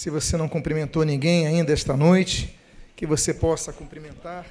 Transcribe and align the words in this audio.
Se 0.00 0.08
você 0.08 0.34
não 0.34 0.48
cumprimentou 0.48 1.04
ninguém 1.04 1.46
ainda 1.46 1.74
esta 1.74 1.94
noite, 1.94 2.58
que 2.96 3.04
você 3.04 3.34
possa 3.34 3.70
cumprimentar 3.70 4.46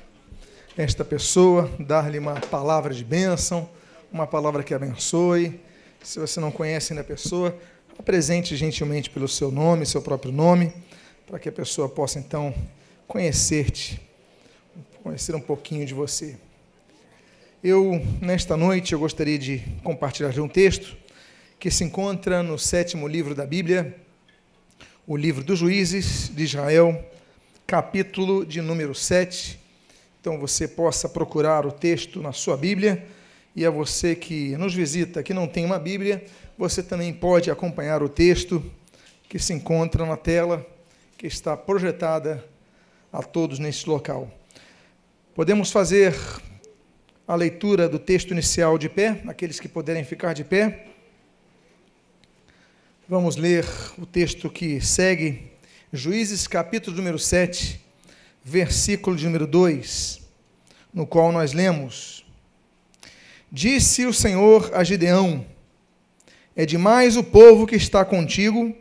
esta 0.77 1.03
pessoa, 1.03 1.67
dar-lhe 1.79 2.19
uma 2.19 2.39
palavra 2.39 2.93
de 2.93 3.03
bênção, 3.03 3.67
uma 4.13 4.27
palavra 4.27 4.61
que 4.61 4.75
abençoe. 4.75 5.59
Se 6.03 6.19
você 6.19 6.39
não 6.39 6.51
conhece 6.51 6.93
ainda 6.93 7.01
a 7.01 7.03
pessoa, 7.03 7.57
apresente 7.97 8.55
gentilmente 8.55 9.09
pelo 9.09 9.27
seu 9.27 9.49
nome, 9.49 9.87
seu 9.87 10.03
próprio 10.03 10.31
nome, 10.31 10.71
para 11.25 11.39
que 11.39 11.49
a 11.49 11.51
pessoa 11.51 11.89
possa 11.89 12.19
então 12.19 12.53
conhecer-te, 13.07 13.99
conhecer 15.01 15.33
um 15.33 15.41
pouquinho 15.41 15.83
de 15.83 15.95
você. 15.95 16.37
Eu, 17.63 17.99
nesta 18.21 18.55
noite, 18.55 18.93
eu 18.93 18.99
gostaria 18.99 19.39
de 19.39 19.63
compartilhar 19.83 20.39
um 20.39 20.47
texto 20.47 20.95
que 21.57 21.71
se 21.71 21.83
encontra 21.83 22.43
no 22.43 22.59
sétimo 22.59 23.07
livro 23.07 23.33
da 23.33 23.47
Bíblia, 23.47 23.97
o 25.09 25.17
livro 25.17 25.43
dos 25.43 25.57
Juízes 25.57 26.29
de 26.35 26.43
Israel, 26.43 27.03
capítulo 27.65 28.45
de 28.45 28.61
número 28.61 28.93
7. 28.93 29.59
Então 30.21 30.37
você 30.37 30.67
possa 30.67 31.09
procurar 31.09 31.65
o 31.65 31.71
texto 31.71 32.21
na 32.21 32.31
sua 32.31 32.55
Bíblia, 32.55 33.03
e 33.55 33.65
a 33.65 33.71
você 33.71 34.15
que 34.15 34.55
nos 34.57 34.75
visita, 34.75 35.23
que 35.23 35.33
não 35.33 35.47
tem 35.47 35.65
uma 35.65 35.79
Bíblia, 35.79 36.23
você 36.55 36.83
também 36.83 37.11
pode 37.11 37.49
acompanhar 37.49 38.03
o 38.03 38.07
texto 38.07 38.63
que 39.27 39.39
se 39.39 39.51
encontra 39.51 40.05
na 40.05 40.15
tela, 40.15 40.63
que 41.17 41.25
está 41.25 41.57
projetada 41.57 42.45
a 43.11 43.23
todos 43.23 43.57
neste 43.57 43.89
local. 43.89 44.31
Podemos 45.33 45.71
fazer 45.71 46.15
a 47.27 47.33
leitura 47.33 47.89
do 47.89 47.97
texto 47.97 48.29
inicial 48.29 48.77
de 48.77 48.87
pé, 48.87 49.23
aqueles 49.27 49.59
que 49.59 49.67
puderem 49.67 50.03
ficar 50.03 50.33
de 50.33 50.43
pé. 50.43 50.88
Vamos 53.11 53.37
ler 53.37 53.65
o 53.97 54.05
texto 54.05 54.51
que 54.51 54.79
segue, 54.79 55.51
Juízes, 55.91 56.47
capítulo 56.47 56.95
número 56.95 57.17
7, 57.17 57.83
versículo 58.43 59.15
de 59.15 59.25
número 59.25 59.47
2, 59.47 60.21
no 60.93 61.07
qual 61.07 61.31
nós 61.31 61.51
lemos: 61.51 62.23
Disse 63.51 64.05
o 64.05 64.13
Senhor 64.13 64.69
a 64.75 64.83
Gideão: 64.83 65.43
É 66.55 66.67
demais 66.67 67.17
o 67.17 67.23
povo 67.23 67.65
que 67.65 67.75
está 67.75 68.05
contigo, 68.05 68.75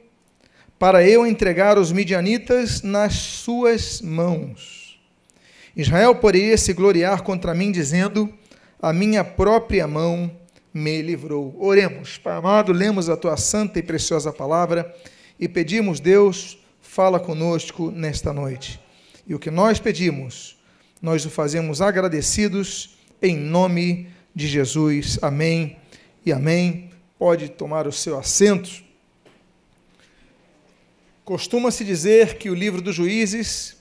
para 0.79 1.03
eu 1.03 1.27
entregar 1.27 1.79
os 1.79 1.91
midianitas 1.91 2.83
nas 2.83 3.15
suas 3.15 4.03
mãos. 4.03 5.01
Israel 5.75 6.15
poderia 6.17 6.59
se 6.59 6.75
gloriar 6.75 7.23
contra 7.23 7.55
mim, 7.55 7.73
dizendo: 7.73 8.31
A 8.79 8.93
minha 8.93 9.25
própria 9.25 9.87
mão 9.87 10.31
me 10.73 11.03
livrou. 11.03 11.55
Oremos. 11.59 12.19
Pai 12.19 12.37
amado, 12.37 12.73
lemos 12.73 13.09
a 13.09 13.17
tua 13.17 13.37
santa 13.37 13.79
e 13.79 13.83
preciosa 13.83 14.33
palavra 14.33 14.95
e 15.39 15.49
pedimos, 15.49 16.01
Deus, 16.01 16.59
fala 16.81 17.21
conosco 17.21 17.91
nesta 17.91 18.33
noite. 18.33 18.81
E 19.27 19.35
o 19.35 19.39
que 19.39 19.51
nós 19.51 19.79
pedimos, 19.79 20.59
nós 21.01 21.25
o 21.25 21.31
fazemos 21.31 21.81
agradecidos 21.81 22.99
em 23.23 23.37
nome 23.37 24.09
de 24.35 24.47
Jesus. 24.47 25.19
Amém 25.23 25.77
e 26.25 26.33
amém. 26.33 26.91
Pode 27.19 27.49
tomar 27.49 27.87
o 27.87 27.93
seu 27.93 28.19
assento. 28.19 28.83
Costuma-se 31.25 31.85
dizer 31.85 32.39
que 32.39 32.49
o 32.49 32.55
livro 32.55 32.81
dos 32.81 32.95
juízes, 32.95 33.77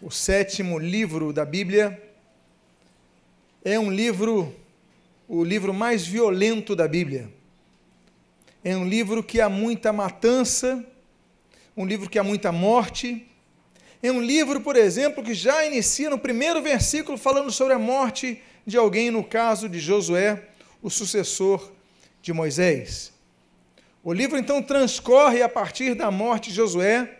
o 0.00 0.10
sétimo 0.10 0.78
livro 0.78 1.32
da 1.32 1.44
Bíblia, 1.44 2.00
é 3.64 3.78
um 3.78 3.90
livro 3.90 4.54
o 5.28 5.42
livro 5.42 5.72
mais 5.72 6.06
violento 6.06 6.76
da 6.76 6.86
Bíblia. 6.86 7.30
É 8.62 8.76
um 8.76 8.86
livro 8.86 9.22
que 9.22 9.40
há 9.40 9.48
muita 9.48 9.92
matança, 9.92 10.84
um 11.76 11.84
livro 11.84 12.08
que 12.08 12.18
há 12.18 12.22
muita 12.22 12.52
morte. 12.52 13.26
É 14.02 14.10
um 14.10 14.20
livro, 14.20 14.60
por 14.60 14.76
exemplo, 14.76 15.22
que 15.22 15.34
já 15.34 15.64
inicia 15.66 16.10
no 16.10 16.18
primeiro 16.18 16.62
versículo 16.62 17.16
falando 17.16 17.50
sobre 17.50 17.74
a 17.74 17.78
morte 17.78 18.40
de 18.66 18.76
alguém, 18.76 19.10
no 19.10 19.24
caso 19.24 19.68
de 19.68 19.78
Josué, 19.78 20.48
o 20.82 20.90
sucessor 20.90 21.72
de 22.22 22.32
Moisés. 22.32 23.12
O 24.02 24.12
livro 24.12 24.38
então 24.38 24.62
transcorre 24.62 25.42
a 25.42 25.48
partir 25.48 25.94
da 25.94 26.10
morte 26.10 26.50
de 26.50 26.56
Josué, 26.56 27.18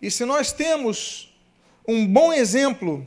e 0.00 0.10
se 0.10 0.24
nós 0.24 0.52
temos 0.52 1.36
um 1.86 2.06
bom 2.06 2.32
exemplo 2.32 3.06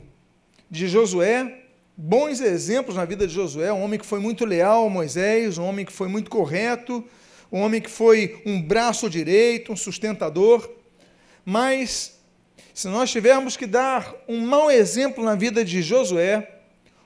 de 0.70 0.86
Josué, 0.86 1.63
bons 1.96 2.40
exemplos 2.40 2.96
na 2.96 3.04
vida 3.04 3.26
de 3.26 3.32
Josué, 3.32 3.72
um 3.72 3.82
homem 3.82 3.98
que 3.98 4.06
foi 4.06 4.18
muito 4.18 4.44
leal 4.44 4.86
a 4.86 4.90
Moisés, 4.90 5.58
um 5.58 5.64
homem 5.64 5.84
que 5.84 5.92
foi 5.92 6.08
muito 6.08 6.30
correto, 6.30 7.04
um 7.50 7.60
homem 7.60 7.80
que 7.80 7.90
foi 7.90 8.42
um 8.44 8.60
braço 8.60 9.08
direito, 9.08 9.72
um 9.72 9.76
sustentador. 9.76 10.68
Mas, 11.44 12.18
se 12.72 12.88
nós 12.88 13.10
tivermos 13.10 13.56
que 13.56 13.66
dar 13.66 14.14
um 14.28 14.40
mau 14.40 14.70
exemplo 14.70 15.24
na 15.24 15.34
vida 15.34 15.64
de 15.64 15.82
Josué, 15.82 16.50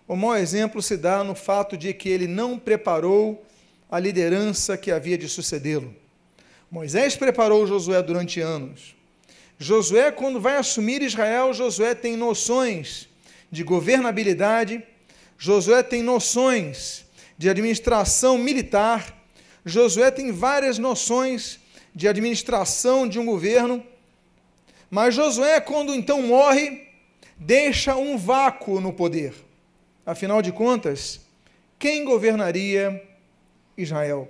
o 0.06 0.16
mau 0.16 0.34
exemplo 0.34 0.80
se 0.80 0.96
dá 0.96 1.22
no 1.22 1.34
fato 1.34 1.76
de 1.76 1.92
que 1.92 2.08
ele 2.08 2.26
não 2.26 2.58
preparou 2.58 3.44
a 3.90 3.98
liderança 3.98 4.76
que 4.76 4.90
havia 4.90 5.18
de 5.18 5.28
sucedê-lo. 5.28 5.94
Moisés 6.70 7.16
preparou 7.16 7.66
Josué 7.66 8.02
durante 8.02 8.40
anos. 8.40 8.94
Josué, 9.58 10.12
quando 10.12 10.40
vai 10.40 10.56
assumir 10.56 11.02
Israel, 11.02 11.52
Josué 11.52 11.94
tem 11.94 12.16
noções 12.16 13.07
de 13.50 13.62
governabilidade, 13.62 14.82
Josué 15.36 15.82
tem 15.82 16.02
noções 16.02 17.04
de 17.36 17.48
administração 17.48 18.36
militar, 18.36 19.16
Josué 19.64 20.10
tem 20.10 20.32
várias 20.32 20.78
noções 20.78 21.60
de 21.94 22.08
administração 22.08 23.08
de 23.08 23.18
um 23.18 23.26
governo, 23.26 23.84
mas 24.90 25.14
Josué, 25.14 25.60
quando 25.60 25.94
então 25.94 26.22
morre, 26.22 26.88
deixa 27.36 27.96
um 27.96 28.16
vácuo 28.16 28.80
no 28.80 28.92
poder. 28.92 29.34
Afinal 30.04 30.40
de 30.40 30.50
contas, 30.50 31.20
quem 31.78 32.04
governaria 32.04 33.02
Israel? 33.76 34.28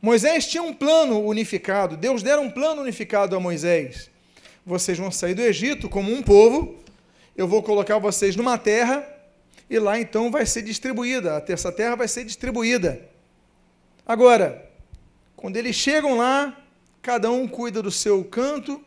Moisés 0.00 0.46
tinha 0.46 0.62
um 0.62 0.72
plano 0.72 1.20
unificado, 1.24 1.96
Deus 1.96 2.22
dera 2.22 2.40
um 2.40 2.50
plano 2.50 2.82
unificado 2.82 3.36
a 3.36 3.40
Moisés. 3.40 4.10
Vocês 4.64 4.96
vão 4.96 5.10
sair 5.10 5.34
do 5.34 5.42
Egito 5.42 5.88
como 5.88 6.12
um 6.12 6.22
povo, 6.22 6.82
eu 7.36 7.48
vou 7.48 7.62
colocar 7.62 7.98
vocês 7.98 8.36
numa 8.36 8.58
terra 8.58 9.06
e 9.68 9.78
lá 9.78 9.98
então 9.98 10.30
vai 10.30 10.44
ser 10.44 10.62
distribuída, 10.62 11.42
essa 11.48 11.72
terra 11.72 11.96
vai 11.96 12.08
ser 12.08 12.24
distribuída. 12.24 13.08
Agora, 14.06 14.70
quando 15.36 15.56
eles 15.56 15.74
chegam 15.74 16.16
lá, 16.16 16.56
cada 17.00 17.30
um 17.30 17.48
cuida 17.48 17.82
do 17.82 17.90
seu 17.90 18.22
canto 18.24 18.82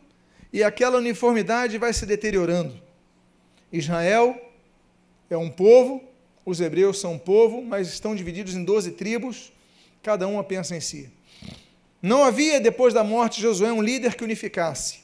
e 0.52 0.62
aquela 0.62 0.98
uniformidade 0.98 1.76
vai 1.78 1.92
se 1.92 2.06
deteriorando. 2.06 2.80
Israel 3.72 4.40
é 5.28 5.36
um 5.36 5.50
povo, 5.50 6.02
os 6.44 6.60
hebreus 6.60 7.00
são 7.00 7.14
um 7.14 7.18
povo, 7.18 7.60
mas 7.62 7.88
estão 7.88 8.14
divididos 8.14 8.54
em 8.54 8.64
doze 8.64 8.92
tribos, 8.92 9.52
cada 10.02 10.28
uma 10.28 10.44
pensa 10.44 10.76
em 10.76 10.80
si. 10.80 11.10
Não 12.00 12.22
havia, 12.22 12.60
depois 12.60 12.94
da 12.94 13.02
morte 13.02 13.36
de 13.36 13.42
Josué, 13.42 13.72
um 13.72 13.82
líder 13.82 14.14
que 14.14 14.22
unificasse. 14.22 15.00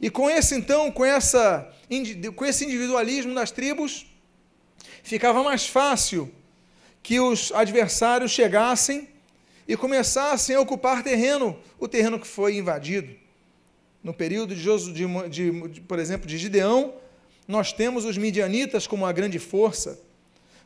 E 0.00 0.08
com 0.08 0.30
esse, 0.30 0.54
então, 0.54 0.90
com 0.90 1.04
essa 1.04 1.70
com 2.36 2.44
esse 2.44 2.64
individualismo 2.64 3.34
das 3.34 3.50
tribos, 3.50 4.06
ficava 5.02 5.42
mais 5.42 5.66
fácil 5.66 6.32
que 7.02 7.18
os 7.20 7.52
adversários 7.52 8.30
chegassem 8.30 9.08
e 9.66 9.76
começassem 9.76 10.56
a 10.56 10.60
ocupar 10.60 11.02
terreno, 11.02 11.58
o 11.78 11.86
terreno 11.86 12.18
que 12.18 12.26
foi 12.26 12.56
invadido. 12.56 13.14
No 14.02 14.14
período 14.14 14.54
de, 14.54 14.60
Josu, 14.60 14.92
de, 14.92 15.06
de, 15.28 15.68
de, 15.68 15.80
por 15.82 15.98
exemplo, 15.98 16.26
de 16.26 16.38
Gideão, 16.38 16.94
nós 17.46 17.72
temos 17.72 18.04
os 18.04 18.16
midianitas 18.16 18.86
como 18.86 19.04
uma 19.04 19.12
grande 19.12 19.38
força. 19.38 20.00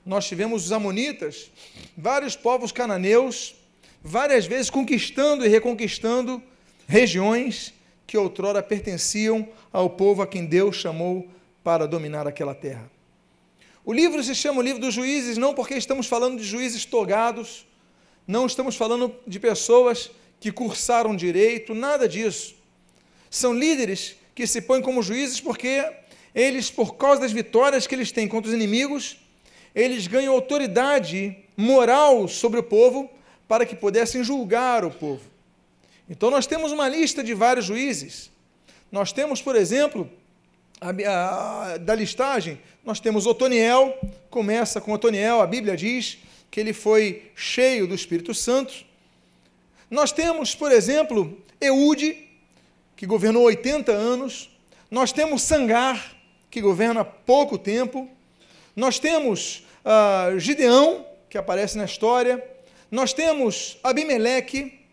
Nós 0.06 0.26
tivemos 0.26 0.66
os 0.66 0.72
amonitas, 0.72 1.50
vários 1.96 2.36
povos 2.36 2.70
cananeus, 2.70 3.54
várias 4.02 4.46
vezes 4.46 4.70
conquistando 4.70 5.44
e 5.44 5.48
reconquistando 5.48 6.42
regiões 6.86 7.73
que 8.06 8.16
outrora 8.16 8.62
pertenciam 8.62 9.48
ao 9.72 9.90
povo 9.90 10.22
a 10.22 10.26
quem 10.26 10.44
Deus 10.44 10.76
chamou 10.76 11.28
para 11.62 11.86
dominar 11.86 12.26
aquela 12.26 12.54
terra. 12.54 12.90
O 13.84 13.92
livro 13.92 14.22
se 14.22 14.34
chama 14.34 14.60
o 14.60 14.62
livro 14.62 14.80
dos 14.80 14.94
juízes, 14.94 15.36
não 15.36 15.54
porque 15.54 15.74
estamos 15.74 16.06
falando 16.06 16.38
de 16.38 16.44
juízes 16.44 16.84
togados, 16.84 17.66
não 18.26 18.46
estamos 18.46 18.76
falando 18.76 19.14
de 19.26 19.38
pessoas 19.38 20.10
que 20.40 20.50
cursaram 20.50 21.14
direito, 21.14 21.74
nada 21.74 22.08
disso. 22.08 22.54
São 23.30 23.52
líderes 23.52 24.16
que 24.34 24.46
se 24.46 24.62
põem 24.62 24.80
como 24.80 25.02
juízes 25.02 25.40
porque 25.40 25.84
eles, 26.34 26.70
por 26.70 26.96
causa 26.96 27.20
das 27.20 27.32
vitórias 27.32 27.86
que 27.86 27.94
eles 27.94 28.10
têm 28.10 28.26
contra 28.26 28.48
os 28.48 28.54
inimigos, 28.54 29.18
eles 29.74 30.06
ganham 30.06 30.32
autoridade 30.32 31.36
moral 31.56 32.26
sobre 32.26 32.60
o 32.60 32.62
povo 32.62 33.10
para 33.46 33.66
que 33.66 33.76
pudessem 33.76 34.24
julgar 34.24 34.84
o 34.84 34.90
povo. 34.90 35.33
Então 36.08 36.30
nós 36.30 36.46
temos 36.46 36.72
uma 36.72 36.88
lista 36.88 37.22
de 37.22 37.34
vários 37.34 37.66
juízes. 37.66 38.30
Nós 38.92 39.12
temos, 39.12 39.40
por 39.40 39.56
exemplo, 39.56 40.10
a, 40.80 40.90
a, 41.72 41.76
da 41.78 41.94
listagem, 41.94 42.60
nós 42.84 43.00
temos 43.00 43.26
Otoniel, 43.26 43.98
começa 44.28 44.80
com 44.80 44.92
Otoniel, 44.92 45.40
a 45.40 45.46
Bíblia 45.46 45.76
diz 45.76 46.18
que 46.50 46.60
ele 46.60 46.72
foi 46.72 47.30
cheio 47.34 47.86
do 47.86 47.94
Espírito 47.94 48.34
Santo. 48.34 48.84
Nós 49.90 50.12
temos, 50.12 50.54
por 50.54 50.70
exemplo, 50.70 51.36
Eude, 51.60 52.28
que 52.96 53.06
governou 53.06 53.44
80 53.44 53.90
anos. 53.92 54.50
Nós 54.90 55.12
temos 55.12 55.42
Sangar, 55.42 56.14
que 56.50 56.60
governa 56.60 57.04
pouco 57.04 57.58
tempo. 57.58 58.08
Nós 58.76 58.98
temos 58.98 59.66
uh, 59.84 60.38
Gideão, 60.38 61.04
que 61.28 61.38
aparece 61.38 61.76
na 61.76 61.84
história. 61.84 62.42
Nós 62.90 63.12
temos 63.12 63.78
Abimeleque. 63.82 64.83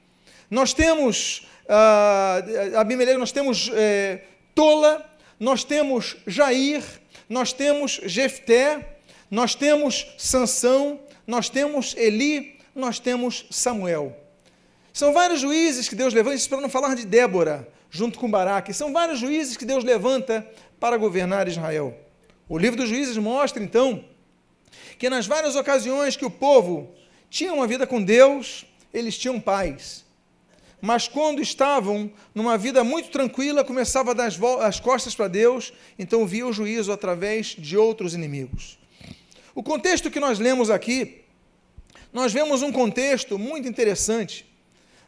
Nós 0.51 0.73
temos 0.73 1.47
uh, 1.65 2.77
Abimeleque, 2.77 3.17
nós 3.17 3.31
temos 3.31 3.71
eh, 3.73 4.19
Tola. 4.53 5.09
Nós 5.39 5.63
temos 5.63 6.17
Jair. 6.27 6.83
Nós 7.29 7.53
temos 7.53 8.01
Jefté. 8.03 8.97
Nós 9.31 9.55
temos 9.55 10.13
Sansão. 10.17 10.99
Nós 11.25 11.47
temos 11.47 11.95
Eli. 11.97 12.59
Nós 12.75 12.99
temos 12.99 13.45
Samuel. 13.49 14.17
São 14.93 15.13
vários 15.13 15.39
juízes 15.39 15.87
que 15.87 15.95
Deus 15.95 16.13
levanta, 16.13 16.35
isso 16.35 16.49
para 16.49 16.59
não 16.59 16.69
falar 16.69 16.95
de 16.95 17.05
Débora, 17.05 17.65
junto 17.89 18.19
com 18.19 18.29
Baraque. 18.29 18.73
São 18.73 18.91
vários 18.91 19.19
juízes 19.19 19.55
que 19.55 19.63
Deus 19.63 19.85
levanta 19.85 20.45
para 20.81 20.97
governar 20.97 21.47
Israel. 21.47 21.97
O 22.49 22.57
livro 22.57 22.75
dos 22.75 22.89
juízes 22.89 23.15
mostra, 23.17 23.63
então, 23.63 24.03
que 24.99 25.09
nas 25.09 25.25
várias 25.25 25.55
ocasiões 25.55 26.17
que 26.17 26.25
o 26.25 26.29
povo 26.29 26.93
tinha 27.29 27.53
uma 27.53 27.65
vida 27.65 27.87
com 27.87 28.03
Deus, 28.03 28.65
eles 28.93 29.17
tinham 29.17 29.39
paz. 29.39 30.00
Mas 30.81 31.07
quando 31.07 31.41
estavam 31.41 32.11
numa 32.33 32.57
vida 32.57 32.83
muito 32.83 33.09
tranquila, 33.09 33.63
começava 33.63 34.11
a 34.11 34.13
dar 34.15 34.31
as 34.61 34.79
costas 34.79 35.13
para 35.13 35.27
Deus, 35.27 35.71
então 35.97 36.25
via 36.25 36.47
o 36.47 36.51
juízo 36.51 36.91
através 36.91 37.55
de 37.57 37.77
outros 37.77 38.15
inimigos. 38.15 38.79
O 39.53 39.61
contexto 39.61 40.09
que 40.09 40.19
nós 40.19 40.39
lemos 40.39 40.71
aqui, 40.71 41.21
nós 42.11 42.33
vemos 42.33 42.63
um 42.63 42.71
contexto 42.71 43.37
muito 43.37 43.67
interessante. 43.67 44.45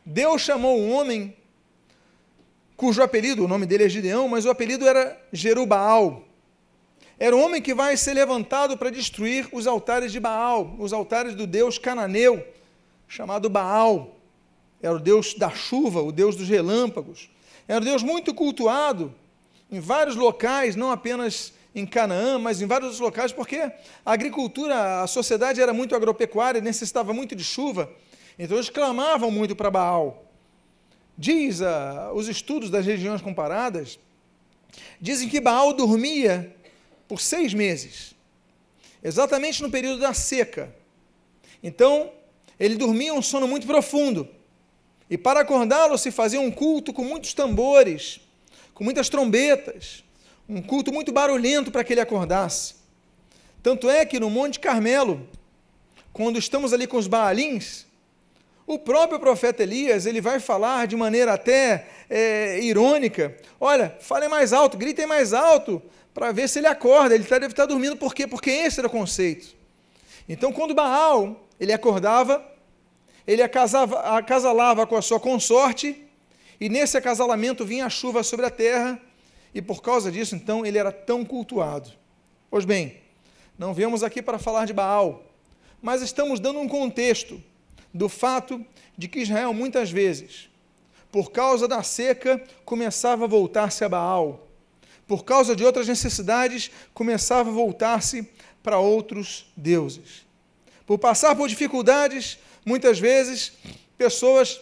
Deus 0.05 0.41
chamou 0.41 0.79
um 0.79 0.93
homem 0.93 1.35
cujo 2.77 3.01
apelido, 3.01 3.45
o 3.45 3.47
nome 3.47 3.65
dele 3.65 3.85
é 3.85 3.89
Gideão, 3.89 4.27
mas 4.27 4.45
o 4.45 4.49
apelido 4.49 4.87
era 4.87 5.19
Jerubaal. 5.31 6.23
Era 7.17 7.35
um 7.35 7.41
homem 7.41 7.61
que 7.61 7.73
vai 7.73 7.95
ser 7.95 8.13
levantado 8.13 8.77
para 8.77 8.89
destruir 8.89 9.47
os 9.51 9.65
altares 9.65 10.11
de 10.11 10.19
Baal, 10.19 10.75
os 10.77 10.91
altares 10.91 11.35
do 11.35 11.47
deus 11.47 11.77
cananeu, 11.77 12.45
chamado 13.07 13.49
Baal. 13.49 14.19
Era 14.83 14.95
o 14.95 14.99
deus 14.99 15.33
da 15.33 15.49
chuva, 15.49 16.01
o 16.01 16.11
deus 16.11 16.35
dos 16.35 16.49
relâmpagos. 16.49 17.29
Era 17.67 17.79
um 17.79 17.85
deus 17.85 18.03
muito 18.03 18.33
cultuado 18.33 19.15
em 19.71 19.79
vários 19.79 20.17
locais, 20.17 20.75
não 20.75 20.91
apenas 20.91 21.53
em 21.73 21.85
Canaã, 21.85 22.37
mas 22.37 22.61
em 22.61 22.67
vários 22.67 22.89
outros 22.89 22.99
locais, 22.99 23.31
porque 23.31 23.55
a 23.57 23.71
agricultura, 24.05 25.01
a 25.01 25.07
sociedade 25.07 25.61
era 25.61 25.73
muito 25.73 25.95
agropecuária, 25.95 26.59
necessitava 26.59 27.13
muito 27.13 27.33
de 27.33 27.45
chuva. 27.45 27.89
Então 28.37 28.57
eles 28.57 28.69
clamavam 28.69 29.31
muito 29.31 29.55
para 29.55 29.71
Baal. 29.71 30.25
Diz 31.17 31.61
uh, 31.61 32.11
os 32.13 32.27
estudos 32.27 32.69
das 32.69 32.85
regiões 32.85 33.21
comparadas, 33.21 33.97
dizem 34.99 35.29
que 35.29 35.39
Baal 35.39 35.71
dormia 35.71 36.53
por 37.07 37.21
seis 37.21 37.53
meses, 37.53 38.13
exatamente 39.01 39.63
no 39.63 39.71
período 39.71 40.01
da 40.01 40.13
seca. 40.13 40.75
Então, 41.63 42.11
ele 42.59 42.75
dormia 42.75 43.13
um 43.13 43.21
sono 43.21 43.47
muito 43.47 43.65
profundo. 43.65 44.27
E 45.09 45.17
para 45.17 45.41
acordá-lo 45.41 45.97
se 45.97 46.11
fazia 46.11 46.39
um 46.39 46.51
culto 46.51 46.93
com 46.93 47.03
muitos 47.03 47.33
tambores, 47.33 48.19
com 48.73 48.83
muitas 48.83 49.09
trombetas, 49.09 50.03
um 50.47 50.61
culto 50.61 50.91
muito 50.91 51.11
barulhento 51.11 51.71
para 51.71 51.83
que 51.83 51.93
ele 51.93 52.01
acordasse. 52.01 52.75
Tanto 53.61 53.89
é 53.89 54.05
que 54.05 54.19
no 54.19 54.29
Monte 54.29 54.59
Carmelo, 54.59 55.27
quando 56.11 56.37
estamos 56.37 56.73
ali 56.73 56.85
com 56.85 56.97
os 56.97 57.07
Baalins, 57.07 57.85
o 58.65 58.79
próprio 58.79 59.19
profeta 59.19 59.63
Elias, 59.63 60.05
ele 60.05 60.21
vai 60.21 60.39
falar 60.39 60.87
de 60.87 60.95
maneira 60.95 61.33
até 61.33 61.87
é, 62.09 62.59
irônica, 62.61 63.37
olha, 63.59 63.95
falem 63.99 64.29
mais 64.29 64.53
alto, 64.53 64.77
gritem 64.77 65.05
mais 65.05 65.33
alto, 65.33 65.81
para 66.13 66.31
ver 66.31 66.47
se 66.47 66.59
ele 66.59 66.67
acorda, 66.67 67.15
ele 67.15 67.23
deve 67.23 67.47
estar 67.47 67.65
dormindo, 67.65 67.97
por 67.97 68.13
quê? 68.13 68.27
Porque 68.27 68.51
esse 68.51 68.79
era 68.79 68.87
o 68.87 68.91
conceito. 68.91 69.55
Então, 70.29 70.53
quando 70.53 70.73
Baal, 70.73 71.47
ele 71.59 71.73
acordava, 71.73 72.45
ele 73.25 73.41
acasava, 73.41 73.99
acasalava 74.17 74.85
com 74.85 74.95
a 74.95 75.01
sua 75.01 75.19
consorte, 75.19 76.03
e 76.59 76.69
nesse 76.69 76.97
acasalamento 76.97 77.65
vinha 77.65 77.85
a 77.85 77.89
chuva 77.89 78.23
sobre 78.23 78.45
a 78.45 78.49
terra, 78.49 78.99
e 79.53 79.61
por 79.61 79.81
causa 79.81 80.11
disso, 80.11 80.35
então, 80.35 80.65
ele 80.65 80.77
era 80.77 80.91
tão 80.91 81.23
cultuado. 81.23 81.91
Pois 82.49 82.65
bem, 82.65 82.97
não 83.57 83.73
viemos 83.73 84.03
aqui 84.03 84.21
para 84.21 84.39
falar 84.39 84.65
de 84.65 84.73
Baal, 84.73 85.23
mas 85.81 86.01
estamos 86.01 86.39
dando 86.39 86.59
um 86.59 86.67
contexto 86.67 87.41
do 87.93 88.09
fato 88.09 88.65
de 88.97 89.07
que 89.07 89.19
Israel 89.19 89.53
muitas 89.53 89.91
vezes, 89.91 90.49
por 91.11 91.31
causa 91.31 91.67
da 91.67 91.83
seca, 91.83 92.43
começava 92.65 93.25
a 93.25 93.27
voltar-se 93.27 93.83
a 93.83 93.89
Baal. 93.89 94.47
Por 95.05 95.23
causa 95.23 95.55
de 95.55 95.63
outras 95.63 95.87
necessidades, 95.87 96.71
começava 96.93 97.49
a 97.49 97.53
voltar-se 97.53 98.27
para 98.63 98.79
outros 98.79 99.51
deuses. 99.55 100.25
Por 100.87 100.97
passar 100.97 101.35
por 101.35 101.47
dificuldades, 101.47 102.39
muitas 102.65 102.99
vezes, 102.99 103.53
pessoas 103.97 104.59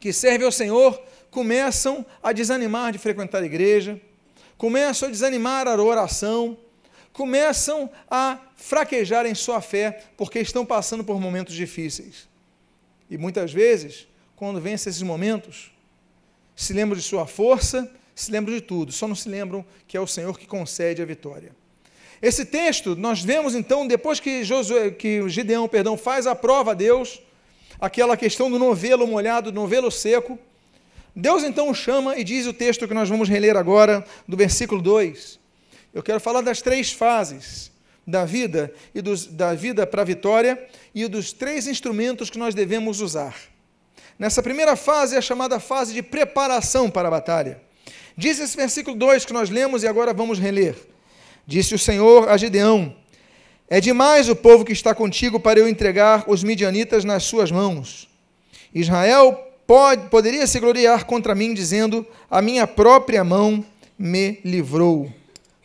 que 0.00 0.12
servem 0.12 0.46
ao 0.46 0.52
Senhor 0.52 1.00
começam 1.30 2.04
a 2.22 2.32
desanimar 2.32 2.92
de 2.92 2.98
frequentar 2.98 3.42
a 3.42 3.46
igreja, 3.46 4.00
começam 4.56 5.08
a 5.08 5.10
desanimar 5.10 5.66
a 5.66 5.82
oração, 5.82 6.56
começam 7.12 7.90
a 8.10 8.38
fraquejar 8.56 9.26
em 9.26 9.34
sua 9.34 9.60
fé 9.60 10.04
porque 10.16 10.38
estão 10.38 10.64
passando 10.64 11.04
por 11.04 11.20
momentos 11.20 11.54
difíceis. 11.54 12.28
E 13.10 13.18
muitas 13.18 13.52
vezes, 13.52 14.06
quando 14.36 14.60
vence 14.60 14.88
esses 14.88 15.02
momentos, 15.02 15.72
se 16.56 16.72
lembram 16.72 16.96
de 16.96 17.04
sua 17.04 17.26
força, 17.26 17.90
se 18.14 18.30
lembram 18.30 18.54
de 18.54 18.60
tudo, 18.60 18.92
só 18.92 19.08
não 19.08 19.14
se 19.14 19.28
lembram 19.28 19.64
que 19.86 19.96
é 19.96 20.00
o 20.00 20.06
Senhor 20.06 20.38
que 20.38 20.46
concede 20.46 21.02
a 21.02 21.04
vitória. 21.04 21.54
Esse 22.24 22.46
texto, 22.46 22.96
nós 22.96 23.22
vemos 23.22 23.54
então, 23.54 23.86
depois 23.86 24.18
que, 24.18 24.44
Josué, 24.44 24.90
que 24.90 25.28
Gideão 25.28 25.68
perdão, 25.68 25.94
faz 25.94 26.26
a 26.26 26.34
prova 26.34 26.70
a 26.70 26.74
Deus, 26.74 27.20
aquela 27.78 28.16
questão 28.16 28.50
do 28.50 28.58
novelo 28.58 29.06
molhado, 29.06 29.52
do 29.52 29.60
novelo 29.60 29.90
seco, 29.90 30.38
Deus 31.14 31.44
então 31.44 31.74
chama 31.74 32.16
e 32.16 32.24
diz 32.24 32.46
o 32.46 32.54
texto 32.54 32.88
que 32.88 32.94
nós 32.94 33.10
vamos 33.10 33.28
reler 33.28 33.58
agora, 33.58 34.02
do 34.26 34.38
versículo 34.38 34.80
2. 34.80 35.38
Eu 35.92 36.02
quero 36.02 36.18
falar 36.18 36.40
das 36.40 36.62
três 36.62 36.90
fases 36.90 37.70
da 38.06 38.24
vida 38.24 38.72
e 38.94 39.02
dos, 39.02 39.26
da 39.26 39.52
vida 39.52 39.86
para 39.86 40.00
a 40.00 40.06
vitória 40.06 40.66
e 40.94 41.06
dos 41.06 41.30
três 41.30 41.66
instrumentos 41.66 42.30
que 42.30 42.38
nós 42.38 42.54
devemos 42.54 43.02
usar. 43.02 43.36
Nessa 44.18 44.42
primeira 44.42 44.76
fase 44.76 45.14
é 45.14 45.18
a 45.18 45.20
chamada 45.20 45.60
fase 45.60 45.92
de 45.92 46.02
preparação 46.02 46.90
para 46.90 47.08
a 47.08 47.10
batalha. 47.10 47.60
Diz 48.16 48.40
esse 48.40 48.56
versículo 48.56 48.96
2 48.96 49.26
que 49.26 49.32
nós 49.34 49.50
lemos 49.50 49.82
e 49.82 49.86
agora 49.86 50.14
vamos 50.14 50.38
reler. 50.38 50.93
Disse 51.46 51.74
o 51.74 51.78
Senhor 51.78 52.28
a 52.28 52.36
Gideão: 52.36 52.94
É 53.68 53.80
demais 53.80 54.28
o 54.28 54.36
povo 54.36 54.64
que 54.64 54.72
está 54.72 54.94
contigo 54.94 55.38
para 55.38 55.60
eu 55.60 55.68
entregar 55.68 56.24
os 56.26 56.42
midianitas 56.42 57.04
nas 57.04 57.24
suas 57.24 57.50
mãos. 57.50 58.08
Israel 58.74 59.52
pode, 59.66 60.08
poderia 60.08 60.46
se 60.46 60.58
gloriar 60.58 61.04
contra 61.04 61.34
mim, 61.34 61.52
dizendo: 61.52 62.06
A 62.30 62.40
minha 62.40 62.66
própria 62.66 63.22
mão 63.22 63.64
me 63.98 64.40
livrou. 64.44 65.12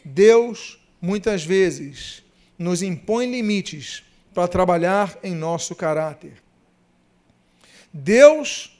Deus, 0.03 0.79
muitas 1.01 1.43
vezes, 1.43 2.23
nos 2.57 2.81
impõe 2.81 3.29
limites 3.29 4.03
para 4.33 4.47
trabalhar 4.47 5.17
em 5.23 5.33
nosso 5.33 5.75
caráter. 5.75 6.33
Deus, 7.91 8.77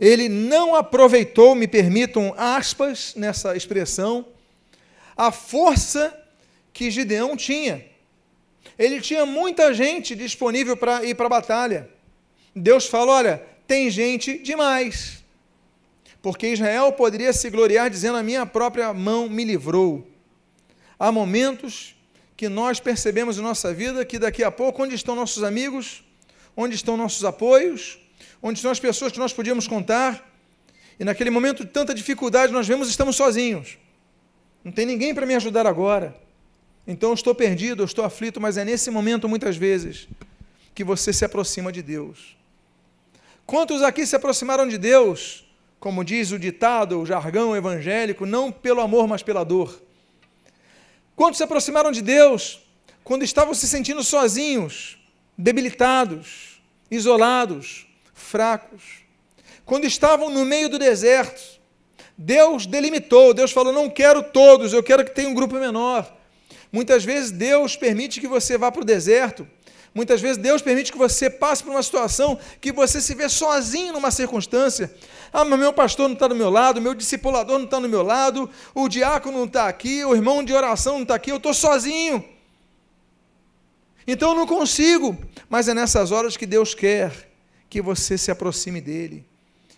ele 0.00 0.28
não 0.28 0.74
aproveitou, 0.74 1.54
me 1.54 1.66
permitam 1.68 2.34
aspas 2.36 3.14
nessa 3.16 3.56
expressão, 3.56 4.26
a 5.16 5.30
força 5.30 6.16
que 6.76 6.90
Gideão 6.90 7.34
tinha. 7.38 7.86
Ele 8.78 9.00
tinha 9.00 9.24
muita 9.24 9.72
gente 9.72 10.14
disponível 10.14 10.76
para 10.76 11.02
ir 11.02 11.14
para 11.14 11.24
a 11.24 11.30
batalha. 11.30 11.88
Deus 12.54 12.86
falou: 12.86 13.14
olha, 13.14 13.42
tem 13.66 13.88
gente 13.88 14.36
demais. 14.36 15.24
Porque 16.20 16.48
Israel 16.48 16.92
poderia 16.92 17.32
se 17.32 17.48
gloriar 17.48 17.88
dizendo: 17.88 18.18
a 18.18 18.22
minha 18.22 18.44
própria 18.44 18.92
mão 18.92 19.26
me 19.26 19.42
livrou. 19.42 20.06
Há 20.98 21.10
momentos 21.10 21.96
que 22.36 22.46
nós 22.46 22.78
percebemos 22.78 23.38
em 23.38 23.42
nossa 23.42 23.72
vida 23.72 24.04
que 24.04 24.18
daqui 24.18 24.44
a 24.44 24.50
pouco, 24.50 24.82
onde 24.82 24.94
estão 24.94 25.14
nossos 25.14 25.42
amigos, 25.42 26.04
onde 26.54 26.74
estão 26.74 26.94
nossos 26.94 27.24
apoios, 27.24 27.98
onde 28.42 28.58
estão 28.58 28.70
as 28.70 28.78
pessoas 28.78 29.10
que 29.10 29.18
nós 29.18 29.32
podíamos 29.32 29.66
contar, 29.66 30.30
e 31.00 31.04
naquele 31.06 31.30
momento 31.30 31.64
de 31.64 31.70
tanta 31.70 31.94
dificuldade 31.94 32.52
nós 32.52 32.68
vemos 32.68 32.90
estamos 32.90 33.16
sozinhos. 33.16 33.78
Não 34.62 34.70
tem 34.70 34.84
ninguém 34.84 35.14
para 35.14 35.24
me 35.24 35.34
ajudar 35.34 35.66
agora. 35.66 36.25
Então 36.86 37.10
eu 37.10 37.14
estou 37.14 37.34
perdido, 37.34 37.82
eu 37.82 37.86
estou 37.86 38.04
aflito, 38.04 38.40
mas 38.40 38.56
é 38.56 38.64
nesse 38.64 38.90
momento, 38.90 39.28
muitas 39.28 39.56
vezes, 39.56 40.06
que 40.74 40.84
você 40.84 41.12
se 41.12 41.24
aproxima 41.24 41.72
de 41.72 41.82
Deus. 41.82 42.36
Quantos 43.44 43.82
aqui 43.82 44.06
se 44.06 44.14
aproximaram 44.14 44.68
de 44.68 44.78
Deus, 44.78 45.44
como 45.80 46.04
diz 46.04 46.30
o 46.30 46.38
ditado, 46.38 47.00
o 47.00 47.06
jargão 47.06 47.56
evangélico, 47.56 48.26
não 48.26 48.52
pelo 48.52 48.80
amor, 48.80 49.08
mas 49.08 49.22
pela 49.22 49.44
dor? 49.44 49.82
Quantos 51.14 51.38
se 51.38 51.44
aproximaram 51.44 51.90
de 51.90 52.02
Deus 52.02 52.60
quando 53.02 53.22
estavam 53.22 53.54
se 53.54 53.68
sentindo 53.68 54.02
sozinhos, 54.02 54.98
debilitados, 55.36 56.60
isolados, 56.90 57.86
fracos? 58.12 58.82
Quando 59.64 59.84
estavam 59.86 60.30
no 60.30 60.44
meio 60.44 60.68
do 60.68 60.78
deserto, 60.78 61.60
Deus 62.16 62.66
delimitou, 62.66 63.34
Deus 63.34 63.50
falou: 63.50 63.72
não 63.72 63.90
quero 63.90 64.22
todos, 64.22 64.72
eu 64.72 64.82
quero 64.82 65.04
que 65.04 65.10
tenha 65.10 65.28
um 65.28 65.34
grupo 65.34 65.54
menor. 65.56 66.15
Muitas 66.76 67.06
vezes 67.06 67.30
Deus 67.30 67.74
permite 67.74 68.20
que 68.20 68.28
você 68.28 68.58
vá 68.58 68.70
para 68.70 68.82
o 68.82 68.84
deserto. 68.84 69.48
Muitas 69.94 70.20
vezes 70.20 70.36
Deus 70.36 70.60
permite 70.60 70.92
que 70.92 70.98
você 70.98 71.30
passe 71.30 71.64
por 71.64 71.70
uma 71.70 71.82
situação 71.82 72.38
que 72.60 72.70
você 72.70 73.00
se 73.00 73.14
vê 73.14 73.30
sozinho 73.30 73.94
numa 73.94 74.10
circunstância. 74.10 74.94
Ah, 75.32 75.42
mas 75.42 75.58
meu 75.58 75.72
pastor 75.72 76.06
não 76.06 76.12
está 76.12 76.28
do 76.28 76.34
meu 76.34 76.50
lado, 76.50 76.82
meu 76.82 76.94
discipulador 76.94 77.56
não 77.56 77.64
está 77.64 77.80
do 77.80 77.88
meu 77.88 78.02
lado, 78.02 78.50
o 78.74 78.90
diácono 78.90 79.38
não 79.38 79.46
está 79.46 79.68
aqui, 79.68 80.04
o 80.04 80.14
irmão 80.14 80.44
de 80.44 80.52
oração 80.52 80.96
não 80.96 81.02
está 81.04 81.14
aqui, 81.14 81.30
eu 81.30 81.38
estou 81.38 81.54
sozinho. 81.54 82.22
Então 84.06 84.32
eu 84.32 84.36
não 84.36 84.46
consigo. 84.46 85.16
Mas 85.48 85.68
é 85.68 85.72
nessas 85.72 86.10
horas 86.10 86.36
que 86.36 86.44
Deus 86.44 86.74
quer 86.74 87.10
que 87.70 87.80
você 87.80 88.18
se 88.18 88.30
aproxime 88.30 88.82
dele, 88.82 89.24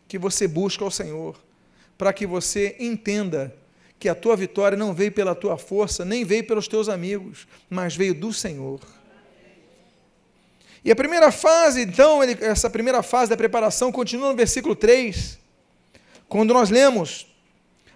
que 0.09 0.19
você 0.19 0.49
busque 0.49 0.83
ao 0.83 0.91
Senhor, 0.91 1.37
para 1.97 2.13
que 2.13 2.27
você 2.27 2.75
entenda 2.81 3.55
que 3.99 4.09
a 4.09 4.15
tua 4.15 4.37
vitória 4.37 4.79
não 4.79 4.95
veio 4.95 5.11
pela 5.11 5.35
tua 5.35 5.59
força, 5.59 6.05
nem 6.05 6.25
veio 6.25 6.47
pelos 6.47 6.69
teus 6.69 6.89
amigos, 6.89 7.49
mas 7.69 7.97
veio 7.97 8.15
do 8.15 8.33
Senhor. 8.33 8.81
E 10.85 10.93
a 10.93 10.97
primeira 10.97 11.33
fase, 11.33 11.83
então, 11.83 12.23
ele, 12.23 12.37
essa 12.41 12.71
primeira 12.71 13.03
fase 13.03 13.31
da 13.31 13.37
preparação 13.37 13.91
continua 13.91 14.31
no 14.31 14.37
versículo 14.37 14.77
3, 14.77 15.39
quando 16.29 16.55
nós 16.55 16.71
lemos: 16.71 17.27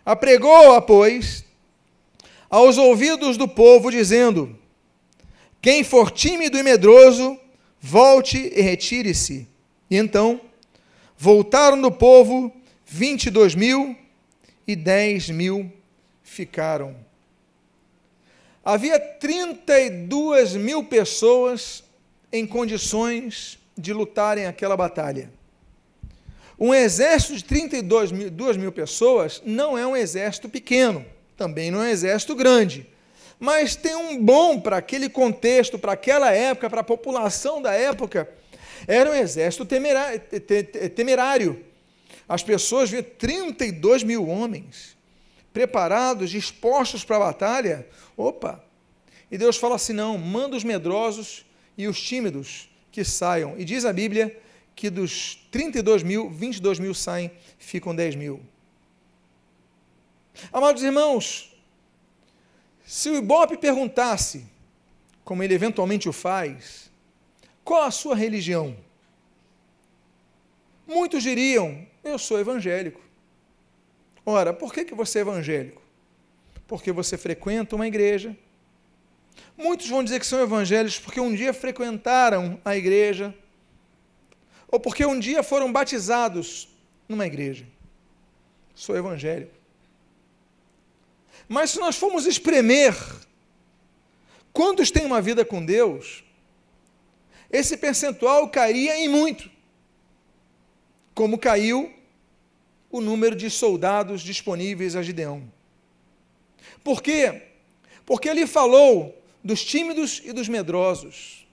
Apregou-a, 0.05 0.81
pois, 0.83 1.45
aos 2.51 2.77
ouvidos 2.79 3.37
do 3.37 3.47
povo, 3.47 3.91
dizendo: 3.91 4.59
Quem 5.61 5.85
for 5.85 6.11
tímido 6.11 6.59
e 6.59 6.63
medroso, 6.63 7.39
volte 7.81 8.37
e 8.39 8.61
retire-se. 8.61 9.47
E 9.89 9.97
então, 9.97 10.41
voltaram 11.17 11.81
do 11.81 11.93
povo 11.93 12.53
vinte 12.85 13.27
e 13.27 13.31
dois 13.31 13.55
mil 13.55 13.97
e 14.67 14.75
dez 14.75 15.31
mil 15.31 15.73
ficaram. 16.33 16.97
Havia 18.65 18.99
32 18.99 20.55
mil 20.57 20.85
pessoas 20.85 21.85
em 22.33 22.47
condições 22.47 23.59
de 23.77 23.93
lutarem 23.93 24.47
aquela 24.47 24.77
batalha. 24.77 25.31
Um 26.59 26.73
exército 26.73 27.35
de 27.35 27.45
32 27.45 28.13
mil, 28.13 28.31
2 28.31 28.57
mil 28.57 28.73
pessoas 28.73 29.43
não 29.45 29.77
é 29.77 29.87
um 29.87 29.97
exército 29.97 30.49
pequeno, 30.49 31.05
também 31.37 31.71
não 31.71 31.83
é 31.83 31.89
um 31.89 31.91
exército 31.91 32.37
grande, 32.37 32.87
mas 33.39 33.75
tem 33.75 33.97
um 33.97 34.23
bom 34.23 34.61
para 34.61 34.77
aquele 34.77 35.09
contexto, 35.09 35.79
para 35.79 35.93
aquela 35.93 36.31
época, 36.31 36.71
para 36.71 36.83
a 36.83 36.85
população 36.85 37.61
da 37.61 37.73
época, 37.73 38.29
era 38.87 39.11
um 39.11 39.15
exército 39.15 39.67
temerário. 40.95 41.65
As 42.29 42.43
pessoas 42.43 42.91
viam 42.91 43.03
32 43.03 44.05
mil 44.05 44.29
homens 44.29 44.97
preparados, 45.53 46.31
dispostos 46.31 47.05
para 47.05 47.17
a 47.17 47.21
batalha. 47.21 47.87
Opa! 48.17 48.65
E 49.31 49.39
Deus 49.39 49.57
fala 49.57 49.77
assim: 49.77 49.93
não, 49.93 50.19
manda 50.19 50.57
os 50.57 50.65
medrosos 50.65 51.45
e 51.77 51.87
os 51.87 52.01
tímidos 52.01 52.69
que 52.91 53.05
saiam. 53.05 53.59
E 53.59 53.65
diz 53.65 53.85
a 53.85 53.93
Bíblia 53.93 54.41
que 54.75 54.91
dos 54.91 55.37
32 55.51 56.03
mil, 56.03 56.31
22 56.31 56.79
mil 56.79 56.95
saem, 56.95 57.31
ficam 57.59 57.95
10 57.95 58.17
mil. 58.17 58.41
Amados 60.53 60.83
irmãos, 60.83 61.55
se 62.85 63.11
o 63.11 63.17
Ibope 63.17 63.57
perguntasse, 63.57 64.47
como 65.25 65.43
ele 65.43 65.55
eventualmente 65.55 66.09
o 66.09 66.13
faz, 66.13 66.91
qual 67.65 67.85
a 67.85 67.91
sua 67.91 68.17
religião? 68.17 68.77
Muitos 70.87 71.23
diriam, 71.23 71.87
eu 72.03 72.19
sou 72.19 72.39
evangélico. 72.41 73.01
Ora, 74.25 74.53
por 74.53 74.73
que, 74.73 74.85
que 74.85 74.95
você 74.95 75.19
é 75.19 75.23
evangélico? 75.23 75.83
Porque 76.67 76.93
você 76.93 77.19
frequenta 77.19 77.75
uma 77.77 77.87
igreja, 77.87 78.37
Muitos 79.57 79.89
vão 79.89 80.03
dizer 80.03 80.21
que 80.21 80.27
são 80.27 80.41
evangélicos 80.41 80.99
porque 80.99 81.21
um 81.21 81.35
dia 81.35 81.53
frequentaram 81.53 82.61
a 82.65 82.77
igreja, 82.77 83.35
ou 84.69 84.81
porque 84.81 85.05
um 85.05 85.19
dia 85.19 85.43
foram 85.43 85.73
batizados 85.73 86.69
numa 87.09 87.27
igreja. 87.27 87.67
Sou 88.75 88.97
evangélico. 88.97 89.55
Mas 91.49 91.71
se 91.71 91.79
nós 91.79 91.97
formos 91.97 92.27
espremer 92.27 92.95
quantos 94.53 94.91
têm 94.91 95.05
uma 95.05 95.21
vida 95.21 95.45
com 95.45 95.65
Deus, 95.65 96.25
esse 97.51 97.77
percentual 97.77 98.49
cairia 98.49 98.97
em 98.97 99.09
muito, 99.09 99.51
como 101.15 101.37
caiu 101.37 101.93
o 102.93 103.01
número 103.01 103.35
de 103.35 103.49
soldados 103.49 104.21
disponíveis 104.21 104.95
a 104.95 105.03
Gideão. 105.03 105.51
Por 106.85 107.03
quê? 107.03 107.43
Porque 108.05 108.29
ele 108.29 108.47
falou 108.47 109.19
dos 109.43 109.65
tímidos 109.65 110.21
e 110.25 110.33
dos 110.33 110.47
medrosos. 110.47 111.47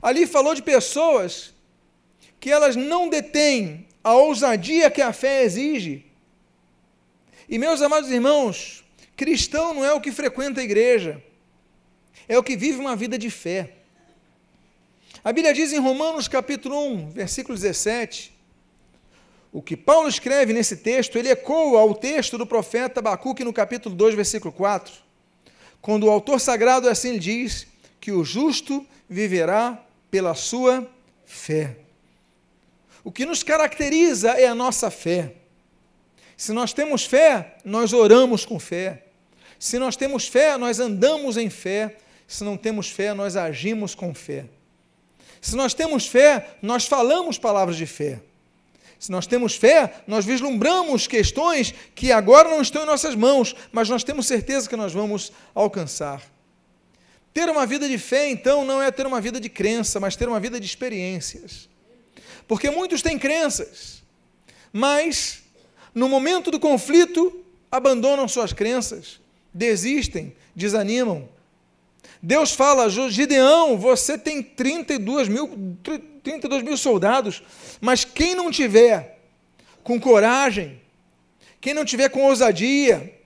Ali 0.00 0.26
falou 0.26 0.54
de 0.54 0.62
pessoas 0.62 1.52
que 2.38 2.50
elas 2.50 2.76
não 2.76 3.08
detêm 3.08 3.86
a 4.02 4.14
ousadia 4.14 4.90
que 4.90 5.02
a 5.02 5.12
fé 5.12 5.42
exige. 5.42 6.06
E 7.48 7.58
meus 7.58 7.82
amados 7.82 8.10
irmãos, 8.10 8.84
cristão 9.16 9.74
não 9.74 9.84
é 9.84 9.92
o 9.92 10.00
que 10.00 10.12
frequenta 10.12 10.60
a 10.60 10.64
igreja, 10.64 11.22
é 12.28 12.38
o 12.38 12.42
que 12.42 12.56
vive 12.56 12.78
uma 12.78 12.94
vida 12.94 13.18
de 13.18 13.28
fé. 13.28 13.74
A 15.22 15.32
Bíblia 15.32 15.52
diz 15.52 15.72
em 15.72 15.78
Romanos 15.78 16.28
capítulo 16.28 16.80
1, 16.82 17.10
versículo 17.10 17.58
17, 17.58 18.32
o 19.52 19.60
que 19.60 19.76
Paulo 19.76 20.08
escreve 20.08 20.52
nesse 20.52 20.76
texto, 20.76 21.16
ele 21.18 21.30
ecoa 21.30 21.80
ao 21.80 21.94
texto 21.94 22.38
do 22.38 22.46
profeta 22.46 23.00
Abacuque 23.00 23.44
no 23.44 23.52
capítulo 23.52 23.94
2, 23.94 24.14
versículo 24.14 24.52
4 24.52 25.10
quando 25.80 26.04
o 26.04 26.10
autor 26.10 26.40
sagrado 26.40 26.88
assim 26.88 27.18
diz 27.18 27.66
que 28.00 28.12
o 28.12 28.24
justo 28.24 28.86
viverá 29.08 29.82
pela 30.10 30.34
sua 30.34 30.88
fé. 31.24 31.76
O 33.02 33.10
que 33.10 33.24
nos 33.24 33.42
caracteriza 33.42 34.32
é 34.32 34.46
a 34.46 34.54
nossa 34.54 34.90
fé. 34.90 35.34
Se 36.36 36.52
nós 36.52 36.72
temos 36.72 37.04
fé, 37.04 37.56
nós 37.64 37.92
oramos 37.92 38.44
com 38.44 38.58
fé. 38.58 39.04
Se 39.58 39.78
nós 39.78 39.96
temos 39.96 40.26
fé, 40.26 40.56
nós 40.56 40.80
andamos 40.80 41.36
em 41.36 41.48
fé. 41.48 41.96
Se 42.26 42.44
não 42.44 42.56
temos 42.56 42.90
fé, 42.90 43.12
nós 43.14 43.36
agimos 43.36 43.94
com 43.94 44.14
fé. 44.14 44.46
Se 45.40 45.56
nós 45.56 45.72
temos 45.72 46.06
fé, 46.06 46.56
nós 46.60 46.86
falamos 46.86 47.38
palavras 47.38 47.76
de 47.76 47.86
fé. 47.86 48.20
Se 49.00 49.10
nós 49.10 49.26
temos 49.26 49.54
fé, 49.54 50.02
nós 50.06 50.26
vislumbramos 50.26 51.06
questões 51.06 51.74
que 51.94 52.12
agora 52.12 52.50
não 52.50 52.60
estão 52.60 52.82
em 52.82 52.86
nossas 52.86 53.14
mãos, 53.14 53.56
mas 53.72 53.88
nós 53.88 54.04
temos 54.04 54.26
certeza 54.26 54.68
que 54.68 54.76
nós 54.76 54.92
vamos 54.92 55.32
alcançar. 55.54 56.22
Ter 57.32 57.48
uma 57.48 57.64
vida 57.64 57.88
de 57.88 57.96
fé, 57.96 58.28
então, 58.28 58.62
não 58.62 58.82
é 58.82 58.90
ter 58.90 59.06
uma 59.06 59.18
vida 59.18 59.40
de 59.40 59.48
crença, 59.48 59.98
mas 59.98 60.16
ter 60.16 60.28
uma 60.28 60.38
vida 60.38 60.60
de 60.60 60.66
experiências. 60.66 61.66
Porque 62.46 62.70
muitos 62.70 63.00
têm 63.00 63.18
crenças, 63.18 64.02
mas 64.70 65.44
no 65.94 66.06
momento 66.06 66.50
do 66.50 66.60
conflito 66.60 67.42
abandonam 67.72 68.28
suas 68.28 68.52
crenças, 68.52 69.18
desistem, 69.54 70.36
desanimam. 70.54 71.26
Deus 72.22 72.52
fala, 72.52 72.90
Gideão, 72.90 73.78
você 73.78 74.18
tem 74.18 74.42
32 74.42 75.26
mil, 75.26 75.78
32 76.22 76.62
mil 76.62 76.76
soldados, 76.76 77.42
mas 77.80 78.04
quem 78.04 78.34
não 78.34 78.50
tiver 78.50 79.18
com 79.82 79.98
coragem, 79.98 80.80
quem 81.60 81.74
não 81.74 81.84
tiver 81.84 82.08
com 82.08 82.24
ousadia, 82.24 83.18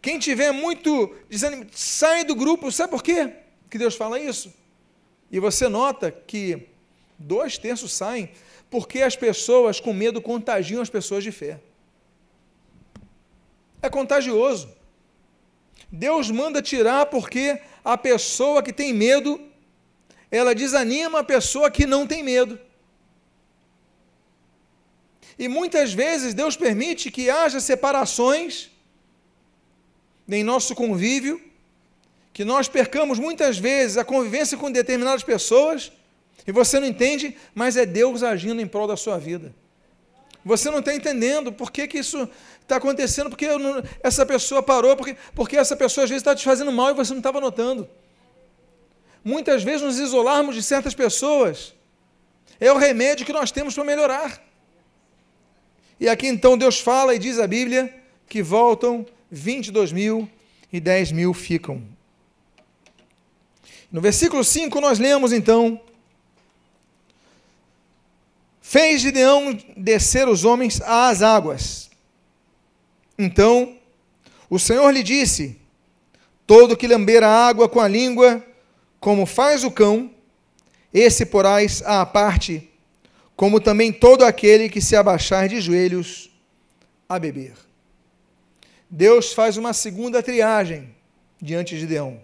quem 0.00 0.18
tiver 0.18 0.52
muito 0.52 1.14
desanimado, 1.28 1.70
sai 1.72 2.24
do 2.24 2.34
grupo. 2.34 2.70
Sabe 2.72 2.90
por 2.90 3.02
quê 3.02 3.32
que 3.70 3.78
Deus 3.78 3.94
fala 3.94 4.18
isso? 4.18 4.52
E 5.30 5.38
você 5.38 5.68
nota 5.68 6.10
que 6.10 6.68
dois 7.18 7.56
terços 7.56 7.92
saem 7.92 8.30
porque 8.68 9.02
as 9.02 9.16
pessoas 9.16 9.80
com 9.80 9.92
medo 9.92 10.20
contagiam 10.20 10.82
as 10.82 10.90
pessoas 10.90 11.22
de 11.22 11.30
fé. 11.30 11.60
É 13.80 13.88
contagioso. 13.88 14.68
Deus 15.90 16.30
manda 16.30 16.62
tirar 16.62 17.06
porque 17.06 17.60
a 17.84 17.96
pessoa 17.98 18.62
que 18.62 18.72
tem 18.72 18.92
medo 18.92 19.40
ela 20.30 20.54
desanima 20.54 21.18
a 21.20 21.24
pessoa 21.24 21.70
que 21.70 21.86
não 21.86 22.06
tem 22.06 22.22
medo. 22.22 22.58
E 25.38 25.48
muitas 25.48 25.92
vezes 25.92 26.34
Deus 26.34 26.56
permite 26.56 27.10
que 27.10 27.30
haja 27.30 27.60
separações 27.60 28.70
em 30.28 30.42
nosso 30.42 30.74
convívio, 30.74 31.40
que 32.32 32.44
nós 32.44 32.68
percamos 32.68 33.18
muitas 33.18 33.58
vezes 33.58 33.96
a 33.96 34.04
convivência 34.04 34.56
com 34.56 34.70
determinadas 34.70 35.22
pessoas, 35.22 35.92
e 36.46 36.52
você 36.52 36.80
não 36.80 36.86
entende, 36.86 37.36
mas 37.54 37.76
é 37.76 37.84
Deus 37.84 38.22
agindo 38.22 38.60
em 38.60 38.66
prol 38.66 38.86
da 38.86 38.96
sua 38.96 39.18
vida. 39.18 39.54
Você 40.44 40.70
não 40.70 40.78
está 40.78 40.94
entendendo 40.94 41.52
por 41.52 41.70
que, 41.70 41.86
que 41.86 41.98
isso 41.98 42.28
está 42.60 42.76
acontecendo, 42.76 43.30
porque 43.30 43.46
não, 43.46 43.82
essa 44.02 44.24
pessoa 44.24 44.62
parou, 44.62 44.96
porque, 44.96 45.16
porque 45.34 45.56
essa 45.56 45.76
pessoa 45.76 46.04
às 46.04 46.10
vezes 46.10 46.20
está 46.20 46.34
te 46.34 46.44
fazendo 46.44 46.72
mal 46.72 46.90
e 46.90 46.94
você 46.94 47.12
não 47.12 47.20
estava 47.20 47.40
notando 47.40 47.88
muitas 49.24 49.62
vezes 49.62 49.82
nos 49.82 49.98
isolarmos 49.98 50.54
de 50.54 50.62
certas 50.62 50.94
pessoas 50.94 51.74
é 52.60 52.72
o 52.72 52.78
remédio 52.78 53.26
que 53.26 53.32
nós 53.32 53.50
temos 53.50 53.74
para 53.74 53.84
melhorar. 53.84 54.42
E 56.02 56.08
aqui 56.08 56.26
então 56.26 56.58
Deus 56.58 56.80
fala 56.80 57.14
e 57.14 57.18
diz 57.20 57.38
a 57.38 57.46
Bíblia 57.46 57.94
que 58.28 58.42
voltam 58.42 59.06
22 59.30 59.92
mil 59.92 60.28
e 60.72 60.80
10 60.80 61.12
mil 61.12 61.32
ficam. 61.32 61.80
No 63.88 64.00
versículo 64.00 64.42
5 64.42 64.80
nós 64.80 64.98
lemos 64.98 65.32
então: 65.32 65.80
Fez 68.60 69.00
Gideão 69.00 69.56
descer 69.76 70.26
os 70.26 70.44
homens 70.44 70.80
às 70.80 71.22
águas. 71.22 71.88
Então 73.16 73.76
o 74.50 74.58
Senhor 74.58 74.90
lhe 74.90 75.04
disse: 75.04 75.56
Todo 76.48 76.76
que 76.76 76.88
lamber 76.88 77.22
a 77.22 77.46
água 77.46 77.68
com 77.68 77.78
a 77.78 77.86
língua, 77.86 78.44
como 78.98 79.24
faz 79.24 79.62
o 79.62 79.70
cão, 79.70 80.10
esse 80.92 81.24
porás 81.24 81.80
à 81.86 82.04
parte, 82.04 82.71
como 83.42 83.60
também 83.60 83.92
todo 83.92 84.24
aquele 84.24 84.68
que 84.68 84.80
se 84.80 84.94
abaixar 84.94 85.48
de 85.48 85.60
joelhos 85.60 86.30
a 87.08 87.18
beber. 87.18 87.54
Deus 88.88 89.32
faz 89.32 89.56
uma 89.56 89.72
segunda 89.72 90.22
triagem 90.22 90.94
diante 91.40 91.74
de 91.74 91.80
Gideão. 91.80 92.20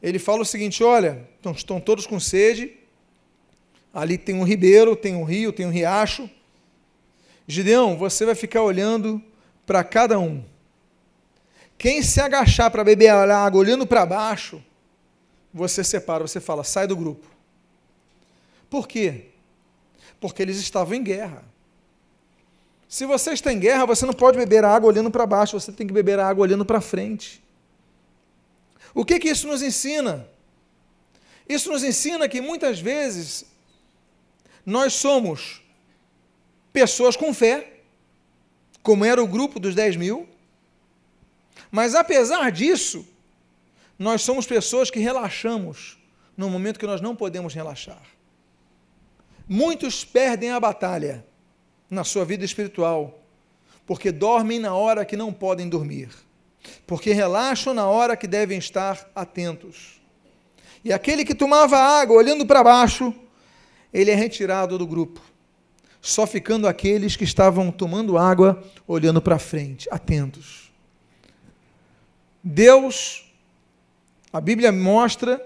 Ele 0.00 0.20
fala 0.20 0.42
o 0.42 0.44
seguinte: 0.44 0.84
olha, 0.84 1.28
estão 1.52 1.80
todos 1.80 2.06
com 2.06 2.20
sede, 2.20 2.76
ali 3.92 4.16
tem 4.16 4.36
um 4.36 4.44
ribeiro, 4.44 4.94
tem 4.94 5.16
um 5.16 5.24
rio, 5.24 5.52
tem 5.52 5.66
um 5.66 5.70
riacho. 5.70 6.30
Gideão, 7.44 7.98
você 7.98 8.24
vai 8.24 8.36
ficar 8.36 8.62
olhando 8.62 9.20
para 9.66 9.82
cada 9.82 10.16
um. 10.16 10.44
Quem 11.76 12.04
se 12.04 12.20
agachar 12.20 12.70
para 12.70 12.84
beber 12.84 13.08
água 13.08 13.58
olhando 13.58 13.84
para 13.84 14.06
baixo, 14.06 14.62
você 15.52 15.82
separa, 15.82 16.24
você 16.24 16.38
fala, 16.38 16.62
sai 16.62 16.86
do 16.86 16.96
grupo. 16.96 17.26
Por 18.70 18.86
quê? 18.86 19.29
Porque 20.20 20.42
eles 20.42 20.58
estavam 20.58 20.94
em 20.94 21.02
guerra. 21.02 21.42
Se 22.88 23.06
você 23.06 23.32
está 23.32 23.52
em 23.52 23.58
guerra, 23.58 23.86
você 23.86 24.04
não 24.04 24.12
pode 24.12 24.36
beber 24.36 24.64
água 24.64 24.88
olhando 24.88 25.10
para 25.10 25.24
baixo, 25.24 25.58
você 25.58 25.72
tem 25.72 25.86
que 25.86 25.92
beber 25.92 26.18
água 26.18 26.42
olhando 26.42 26.64
para 26.64 26.80
frente. 26.80 27.42
O 28.92 29.04
que, 29.04 29.18
que 29.18 29.28
isso 29.28 29.46
nos 29.46 29.62
ensina? 29.62 30.26
Isso 31.48 31.70
nos 31.70 31.84
ensina 31.84 32.28
que 32.28 32.40
muitas 32.40 32.80
vezes 32.80 33.44
nós 34.66 34.92
somos 34.92 35.62
pessoas 36.72 37.16
com 37.16 37.32
fé, 37.32 37.80
como 38.82 39.04
era 39.04 39.22
o 39.22 39.26
grupo 39.26 39.60
dos 39.60 39.74
10 39.74 39.96
mil, 39.96 40.28
mas 41.70 41.94
apesar 41.94 42.50
disso, 42.50 43.06
nós 43.98 44.22
somos 44.22 44.46
pessoas 44.46 44.90
que 44.90 44.98
relaxamos 44.98 45.98
no 46.36 46.48
momento 46.48 46.80
que 46.80 46.86
nós 46.86 47.00
não 47.00 47.14
podemos 47.14 47.54
relaxar. 47.54 48.02
Muitos 49.52 50.04
perdem 50.04 50.52
a 50.52 50.60
batalha 50.60 51.26
na 51.90 52.04
sua 52.04 52.24
vida 52.24 52.44
espiritual 52.44 53.18
porque 53.84 54.12
dormem 54.12 54.60
na 54.60 54.72
hora 54.72 55.04
que 55.04 55.16
não 55.16 55.32
podem 55.32 55.68
dormir, 55.68 56.08
porque 56.86 57.12
relaxam 57.12 57.74
na 57.74 57.88
hora 57.88 58.16
que 58.16 58.28
devem 58.28 58.56
estar 58.56 59.10
atentos. 59.12 60.00
E 60.84 60.92
aquele 60.92 61.24
que 61.24 61.34
tomava 61.34 61.76
água 61.76 62.16
olhando 62.16 62.46
para 62.46 62.62
baixo, 62.62 63.12
ele 63.92 64.12
é 64.12 64.14
retirado 64.14 64.78
do 64.78 64.86
grupo, 64.86 65.20
só 66.00 66.28
ficando 66.28 66.68
aqueles 66.68 67.16
que 67.16 67.24
estavam 67.24 67.72
tomando 67.72 68.16
água 68.16 68.62
olhando 68.86 69.20
para 69.20 69.40
frente, 69.40 69.88
atentos. 69.90 70.70
Deus 72.40 73.28
a 74.32 74.40
Bíblia 74.40 74.70
mostra 74.70 75.44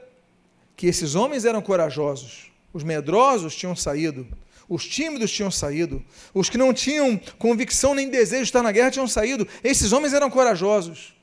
que 0.77 0.87
esses 0.87 1.15
homens 1.15 1.47
eram 1.47 1.63
corajosos. 1.63 2.53
Os 2.75 2.83
medrosos 2.83 3.55
tinham 3.55 3.77
saído, 3.77 4.27
os 4.69 4.85
tímidos 4.85 5.31
tinham 5.31 5.51
saído, 5.51 6.05
os 6.35 6.51
que 6.51 6.59
não 6.59 6.75
tinham 6.75 7.17
convicção 7.39 7.95
nem 7.95 8.09
desejo 8.09 8.43
de 8.43 8.49
estar 8.49 8.63
na 8.63 8.73
guerra 8.73 8.91
tinham 8.91 9.07
saído. 9.07 9.47
Esses 9.63 9.93
homens 9.93 10.13
eram 10.13 10.29
corajosos, 10.29 11.15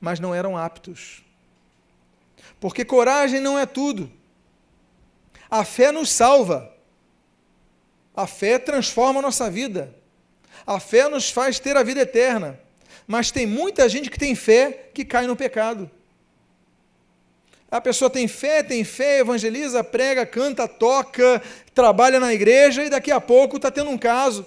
mas 0.00 0.18
não 0.18 0.34
eram 0.34 0.56
aptos. 0.56 1.24
Porque 2.58 2.84
coragem 2.84 3.40
não 3.40 3.56
é 3.56 3.64
tudo. 3.64 4.10
A 5.48 5.64
fé 5.64 5.92
nos 5.92 6.10
salva. 6.10 6.74
A 8.14 8.26
fé 8.26 8.58
transforma 8.58 9.20
a 9.20 9.22
nossa 9.22 9.48
vida. 9.48 9.94
A 10.66 10.80
fé 10.80 11.08
nos 11.08 11.30
faz 11.30 11.60
ter 11.60 11.76
a 11.76 11.84
vida 11.84 12.00
eterna. 12.00 12.58
Mas 13.06 13.30
tem 13.30 13.46
muita 13.46 13.88
gente 13.88 14.10
que 14.10 14.18
tem 14.18 14.34
fé 14.34 14.90
que 14.92 15.04
cai 15.04 15.28
no 15.28 15.36
pecado. 15.36 15.88
A 17.76 17.80
pessoa 17.82 18.08
tem 18.08 18.26
fé, 18.26 18.62
tem 18.62 18.82
fé, 18.84 19.18
evangeliza, 19.18 19.84
prega, 19.84 20.24
canta, 20.24 20.66
toca, 20.66 21.42
trabalha 21.74 22.18
na 22.18 22.32
igreja 22.32 22.82
e 22.82 22.88
daqui 22.88 23.10
a 23.10 23.20
pouco 23.20 23.56
está 23.56 23.70
tendo 23.70 23.90
um 23.90 23.98
caso. 23.98 24.46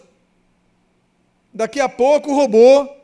Daqui 1.54 1.80
a 1.80 1.88
pouco 1.88 2.34
roubou. 2.34 2.98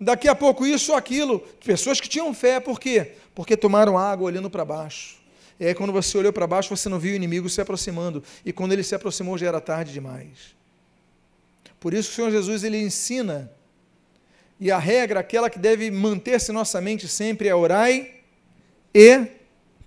Daqui 0.00 0.28
a 0.28 0.34
pouco 0.34 0.66
isso 0.66 0.92
ou 0.92 0.96
aquilo. 0.96 1.40
Pessoas 1.62 2.00
que 2.00 2.08
tinham 2.08 2.32
fé, 2.32 2.58
por 2.58 2.80
quê? 2.80 3.12
Porque 3.34 3.54
tomaram 3.54 3.98
água 3.98 4.28
olhando 4.28 4.48
para 4.48 4.64
baixo. 4.64 5.18
E 5.60 5.66
aí, 5.66 5.74
quando 5.74 5.92
você 5.92 6.16
olhou 6.16 6.32
para 6.32 6.46
baixo, 6.46 6.74
você 6.74 6.88
não 6.88 6.98
viu 6.98 7.12
o 7.12 7.16
inimigo 7.16 7.46
se 7.50 7.60
aproximando. 7.60 8.24
E 8.46 8.52
quando 8.52 8.72
ele 8.72 8.82
se 8.82 8.94
aproximou, 8.94 9.36
já 9.36 9.48
era 9.48 9.60
tarde 9.60 9.92
demais. 9.92 10.56
Por 11.78 11.92
isso, 11.92 12.10
o 12.10 12.14
Senhor 12.14 12.30
Jesus 12.30 12.64
ele 12.64 12.80
ensina. 12.80 13.52
E 14.58 14.70
a 14.70 14.78
regra, 14.78 15.20
aquela 15.20 15.50
que 15.50 15.58
deve 15.58 15.90
manter-se 15.90 16.50
em 16.50 16.54
nossa 16.54 16.80
mente 16.80 17.06
sempre, 17.06 17.46
é 17.46 17.54
orai 17.54 18.23
e 18.94 19.26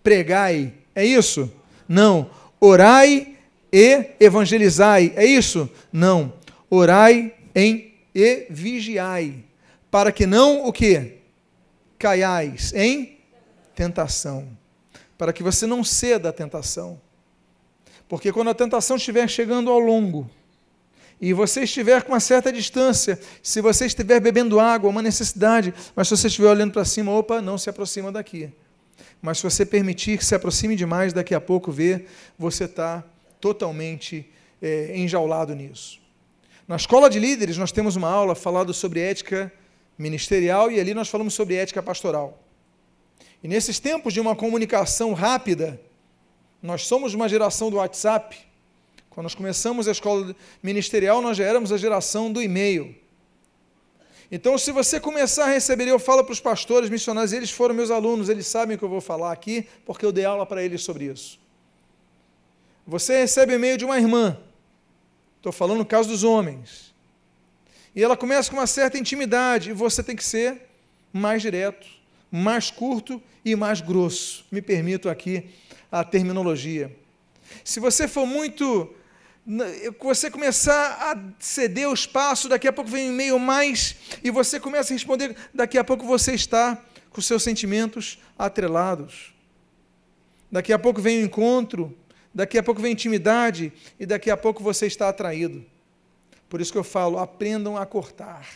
pregai. 0.04 0.74
É 0.94 1.06
isso? 1.06 1.52
Não. 1.88 2.30
Orai 2.60 3.36
e 3.72 4.12
evangelizai. 4.20 5.14
É 5.16 5.26
isso? 5.26 5.70
Não. 5.92 6.34
Orai 6.70 7.34
em 7.56 7.88
e 8.18 8.48
vigiai, 8.50 9.44
para 9.92 10.12
que 10.12 10.26
não 10.26 10.66
o 10.66 10.74
que? 10.74 11.20
Caiais 12.00 12.74
em 12.74 13.20
tentação. 13.76 14.58
Para 15.16 15.32
que 15.32 15.44
você 15.44 15.68
não 15.68 15.84
ceda 15.84 16.30
à 16.30 16.34
tentação. 16.34 17.00
Porque 18.10 18.34
quando 18.34 18.50
a 18.50 18.56
tentação 18.56 18.98
estiver 18.98 19.28
chegando 19.30 19.70
ao 19.70 19.78
longo, 19.78 20.28
e 21.22 21.32
você 21.32 21.62
estiver 21.62 22.02
com 22.02 22.14
uma 22.14 22.20
certa 22.20 22.52
distância, 22.52 23.20
se 23.44 23.62
você 23.62 23.86
estiver 23.86 24.20
bebendo 24.20 24.60
água, 24.60 24.90
uma 24.90 25.02
necessidade, 25.04 25.72
mas 25.96 26.08
se 26.08 26.18
você 26.18 26.26
estiver 26.26 26.50
olhando 26.50 26.74
para 26.74 26.86
cima, 26.86 27.12
opa, 27.12 27.40
não 27.40 27.56
se 27.56 27.70
aproxima 27.70 28.12
daqui. 28.12 28.52
Mas 29.22 29.38
se 29.38 29.44
você 29.44 29.66
permitir 29.66 30.18
que 30.18 30.26
se 30.26 30.36
aproxime 30.36 30.76
demais, 30.76 31.14
daqui 31.14 31.34
a 31.34 31.42
pouco 31.42 31.72
vê, 31.72 32.06
você 32.38 32.66
está 32.66 33.04
totalmente 33.40 34.30
é, 34.62 34.98
enjaulado 34.98 35.56
nisso. 35.56 36.00
Na 36.68 36.76
escola 36.76 37.10
de 37.10 37.20
líderes, 37.20 37.58
nós 37.58 37.72
temos 37.72 37.96
uma 37.96 38.10
aula 38.10 38.36
falando 38.36 38.74
sobre 38.74 39.00
ética 39.00 39.52
ministerial 39.98 40.70
e 40.70 40.80
ali 40.80 40.94
nós 40.94 41.08
falamos 41.08 41.34
sobre 41.34 41.56
ética 41.56 41.82
pastoral. 41.82 42.44
E 43.44 43.48
nesses 43.48 43.80
tempos 43.80 44.14
de 44.14 44.20
uma 44.20 44.36
comunicação 44.36 45.14
rápida, 45.14 45.80
nós 46.62 46.86
somos 46.86 47.14
uma 47.14 47.30
geração 47.30 47.70
do 47.70 47.78
WhatsApp. 47.78 48.38
Quando 49.10 49.26
nós 49.26 49.36
começamos 49.36 49.88
a 49.88 49.92
escola 49.92 50.36
ministerial, 50.62 51.22
nós 51.22 51.38
já 51.38 51.46
éramos 51.46 51.72
a 51.72 51.78
geração 51.78 52.32
do 52.32 52.42
e-mail. 52.42 52.96
Então, 54.30 54.58
se 54.58 54.72
você 54.72 55.00
começar 55.00 55.46
a 55.46 55.50
receber, 55.50 55.88
eu 55.88 55.98
falo 55.98 56.24
para 56.24 56.34
os 56.34 56.40
pastores, 56.40 56.90
missionários, 56.90 57.32
eles 57.32 57.50
foram 57.50 57.74
meus 57.74 57.90
alunos, 57.90 58.28
eles 58.28 58.46
sabem 58.46 58.76
o 58.76 58.80
que 58.80 58.84
eu 58.84 58.90
vou 58.90 59.00
falar 59.00 59.32
aqui, 59.32 59.68
porque 59.86 60.06
eu 60.06 60.12
dei 60.12 60.26
aula 60.26 60.46
para 60.46 60.62
eles 60.62 60.82
sobre 60.84 61.06
isso. 61.06 61.40
Você 62.86 63.20
recebe 63.20 63.54
e-mail 63.54 63.78
de 63.78 63.86
uma 63.86 63.98
irmã, 63.98 64.38
estou 65.38 65.52
falando 65.52 65.78
no 65.78 65.86
caso 65.86 66.10
dos 66.10 66.24
homens, 66.24 66.94
e 67.96 68.04
ela 68.04 68.18
começa 68.18 68.50
com 68.50 68.58
uma 68.58 68.68
certa 68.68 68.98
intimidade, 68.98 69.70
e 69.70 69.74
você 69.74 70.04
tem 70.04 70.16
que 70.16 70.24
ser 70.24 70.62
mais 71.14 71.42
direto, 71.42 71.88
mais 72.30 72.70
curto 72.70 73.22
e 73.46 73.56
mais 73.56 73.80
grosso. 73.80 74.46
Me 74.52 74.62
permito 74.62 75.08
aqui 75.10 75.50
a 75.90 76.04
terminologia. 76.04 76.94
Se 77.64 77.80
você 77.80 78.08
for 78.10 78.26
muito 78.26 78.94
você 80.00 80.30
começar 80.30 80.98
a 81.00 81.34
ceder 81.40 81.88
o 81.88 81.94
espaço, 81.94 82.50
daqui 82.50 82.68
a 82.68 82.74
pouco 82.74 82.90
vem 82.90 83.10
um 83.10 83.14
e-mail 83.14 83.40
mais, 83.40 83.96
e 84.22 84.30
você 84.30 84.60
começa 84.60 84.92
a 84.92 84.96
responder, 84.96 85.36
daqui 85.54 85.78
a 85.78 85.84
pouco 85.86 86.06
você 86.06 86.34
está 86.34 86.84
com 87.12 87.22
seus 87.22 87.44
sentimentos 87.44 88.20
atrelados. 88.38 89.34
Daqui 90.52 90.74
a 90.74 90.80
pouco 90.80 91.02
vem 91.02 91.22
o 91.22 91.26
encontro, 91.26 91.98
daqui 92.34 92.58
a 92.58 92.64
pouco 92.64 92.82
vem 92.82 92.92
intimidade, 92.92 93.72
e 93.98 94.06
daqui 94.06 94.30
a 94.30 94.36
pouco 94.36 94.62
você 94.62 94.86
está 94.86 95.08
atraído. 95.08 95.66
Por 96.50 96.60
isso 96.60 96.72
que 96.72 96.78
eu 96.78 96.84
falo, 96.84 97.18
aprendam 97.18 97.78
a 97.78 97.86
cortar. 97.86 98.48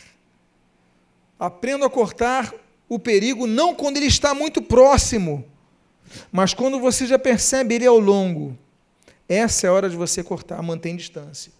Aprendam 1.38 1.86
a 1.86 1.90
cortar 1.90 2.54
o 2.86 2.98
perigo, 2.98 3.46
não 3.46 3.74
quando 3.74 3.96
ele 3.96 4.06
está 4.06 4.34
muito 4.34 4.60
próximo, 4.60 5.44
mas 6.30 6.52
quando 6.52 6.78
você 6.78 7.06
já 7.06 7.18
percebe 7.18 7.76
ele 7.76 7.86
ao 7.86 7.98
longo. 7.98 8.58
Essa 9.32 9.66
é 9.66 9.70
a 9.70 9.72
hora 9.72 9.88
de 9.88 9.96
você 9.96 10.22
cortar, 10.22 10.62
mantém 10.62 10.94
distância. 10.94 11.50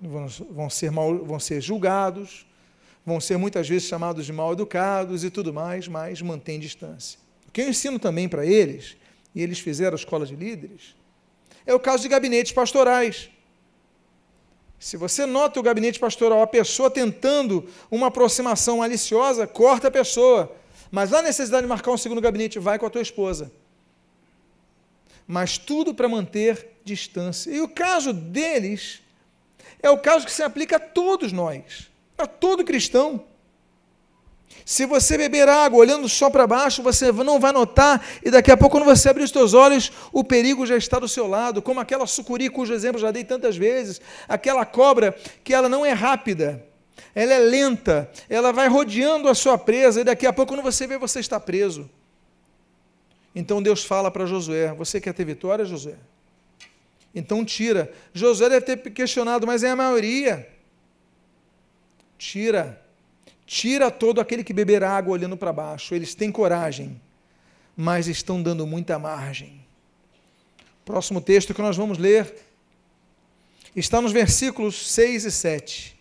Vão, 0.00 0.70
ser 0.70 0.90
mal, 0.90 1.22
vão 1.22 1.38
ser 1.38 1.60
julgados, 1.60 2.46
vão 3.04 3.20
ser 3.20 3.36
muitas 3.36 3.68
vezes 3.68 3.86
chamados 3.86 4.24
de 4.24 4.32
mal 4.32 4.50
educados 4.54 5.24
e 5.24 5.30
tudo 5.30 5.52
mais, 5.52 5.86
mas 5.88 6.22
mantém 6.22 6.58
distância. 6.58 7.20
O 7.46 7.52
que 7.52 7.60
eu 7.60 7.68
ensino 7.68 7.98
também 7.98 8.30
para 8.30 8.46
eles, 8.46 8.96
e 9.34 9.42
eles 9.42 9.58
fizeram 9.58 9.92
a 9.92 10.00
escola 10.00 10.24
de 10.24 10.34
líderes, 10.34 10.96
é 11.66 11.74
o 11.74 11.78
caso 11.78 12.02
de 12.02 12.08
gabinetes 12.08 12.52
pastorais. 12.52 13.28
Se 14.78 14.96
você 14.96 15.26
nota 15.26 15.60
o 15.60 15.62
gabinete 15.62 16.00
pastoral, 16.00 16.40
a 16.40 16.46
pessoa 16.46 16.90
tentando 16.90 17.68
uma 17.90 18.06
aproximação 18.06 18.78
maliciosa, 18.78 19.46
corta 19.46 19.88
a 19.88 19.90
pessoa. 19.90 20.50
Mas 20.90 21.12
há 21.12 21.20
necessidade 21.20 21.64
de 21.64 21.68
marcar 21.68 21.90
um 21.90 21.98
segundo 21.98 22.22
gabinete, 22.22 22.58
vai 22.58 22.78
com 22.78 22.86
a 22.86 22.90
tua 22.90 23.02
esposa. 23.02 23.52
Mas 25.26 25.58
tudo 25.58 25.94
para 25.94 26.08
manter 26.08 26.78
distância. 26.84 27.50
E 27.50 27.60
o 27.60 27.68
caso 27.68 28.12
deles 28.12 29.00
é 29.82 29.90
o 29.90 29.98
caso 29.98 30.26
que 30.26 30.32
se 30.32 30.42
aplica 30.42 30.76
a 30.76 30.80
todos 30.80 31.32
nós, 31.32 31.90
a 32.16 32.26
todo 32.26 32.64
cristão. 32.64 33.24
Se 34.64 34.86
você 34.86 35.18
beber 35.18 35.48
água 35.48 35.78
olhando 35.78 36.08
só 36.08 36.30
para 36.30 36.46
baixo, 36.46 36.82
você 36.82 37.12
não 37.12 37.38
vai 37.38 37.52
notar, 37.52 38.04
e 38.24 38.30
daqui 38.30 38.50
a 38.50 38.56
pouco, 38.56 38.76
quando 38.76 38.86
você 38.86 39.10
abrir 39.10 39.24
os 39.24 39.30
seus 39.30 39.52
olhos, 39.52 39.92
o 40.12 40.24
perigo 40.24 40.64
já 40.64 40.76
está 40.76 40.98
do 40.98 41.08
seu 41.08 41.26
lado, 41.26 41.60
como 41.60 41.80
aquela 41.80 42.06
sucuri, 42.06 42.48
cujo 42.48 42.72
exemplo 42.72 42.98
já 42.98 43.10
dei 43.10 43.24
tantas 43.24 43.56
vezes, 43.56 44.00
aquela 44.26 44.64
cobra 44.64 45.14
que 45.42 45.52
ela 45.52 45.68
não 45.68 45.84
é 45.84 45.92
rápida, 45.92 46.64
ela 47.14 47.34
é 47.34 47.38
lenta, 47.38 48.10
ela 48.28 48.52
vai 48.52 48.68
rodeando 48.68 49.28
a 49.28 49.34
sua 49.34 49.58
presa, 49.58 50.00
e 50.00 50.04
daqui 50.04 50.26
a 50.26 50.32
pouco, 50.32 50.54
quando 50.54 50.62
você 50.62 50.86
vê, 50.86 50.96
você 50.96 51.20
está 51.20 51.38
preso. 51.38 51.90
Então 53.34 53.62
Deus 53.62 53.84
fala 53.84 54.10
para 54.10 54.26
Josué: 54.26 54.72
Você 54.74 55.00
quer 55.00 55.12
ter 55.12 55.24
vitória, 55.24 55.64
Josué? 55.64 55.96
Então 57.14 57.44
tira. 57.44 57.92
Josué 58.12 58.48
deve 58.48 58.66
ter 58.66 58.90
questionado, 58.90 59.46
mas 59.46 59.62
é 59.62 59.70
a 59.70 59.76
maioria. 59.76 60.48
Tira 62.16 62.84
Tira 63.46 63.90
todo 63.90 64.20
aquele 64.20 64.42
que 64.42 64.52
beber 64.52 64.82
água 64.82 65.12
olhando 65.12 65.36
para 65.36 65.52
baixo. 65.52 65.94
Eles 65.94 66.14
têm 66.14 66.32
coragem, 66.32 67.00
mas 67.76 68.08
estão 68.08 68.42
dando 68.42 68.66
muita 68.66 68.98
margem. 68.98 69.64
Próximo 70.84 71.20
texto 71.20 71.54
que 71.54 71.62
nós 71.62 71.76
vamos 71.76 71.98
ler 71.98 72.34
está 73.76 74.00
nos 74.00 74.12
versículos 74.12 74.90
6 74.92 75.24
e 75.24 75.30
7. 75.30 76.00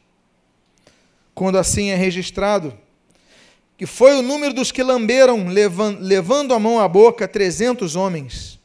Quando 1.35 1.57
assim 1.57 1.89
é 1.89 1.95
registrado, 1.95 2.77
que 3.83 3.87
foi 3.87 4.15
o 4.15 4.21
número 4.21 4.53
dos 4.53 4.71
que 4.71 4.81
lamberam, 4.81 5.47
levando 5.99 6.53
a 6.53 6.59
mão 6.59 6.79
à 6.79 6.87
boca, 6.87 7.27
trezentos 7.27 7.97
homens. 7.97 8.57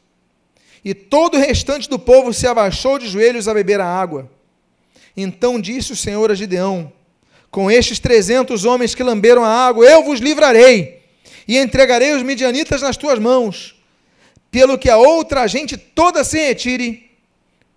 E 0.81 0.93
todo 0.93 1.35
o 1.35 1.37
restante 1.37 1.89
do 1.89 1.99
povo 1.99 2.31
se 2.31 2.47
abaixou 2.47 2.97
de 2.97 3.05
joelhos 3.05 3.45
a 3.45 3.53
beber 3.53 3.81
a 3.81 3.85
água. 3.85 4.31
Então 5.17 5.59
disse 5.59 5.91
o 5.91 5.95
Senhor 5.97 6.31
a 6.31 6.35
Gideão: 6.35 6.93
com 7.51 7.69
estes 7.69 7.99
trezentos 7.99 8.63
homens 8.63 8.95
que 8.95 9.03
lamberam 9.03 9.43
a 9.43 9.49
água, 9.67 9.85
eu 9.85 10.05
vos 10.05 10.21
livrarei 10.21 11.03
e 11.45 11.57
entregarei 11.57 12.13
os 12.13 12.23
midianitas 12.23 12.81
nas 12.81 12.95
tuas 12.95 13.19
mãos, 13.19 13.75
pelo 14.49 14.77
que 14.77 14.89
a 14.89 14.95
outra 14.95 15.45
gente 15.47 15.75
toda 15.75 16.23
se 16.23 16.39
retire, 16.39 17.11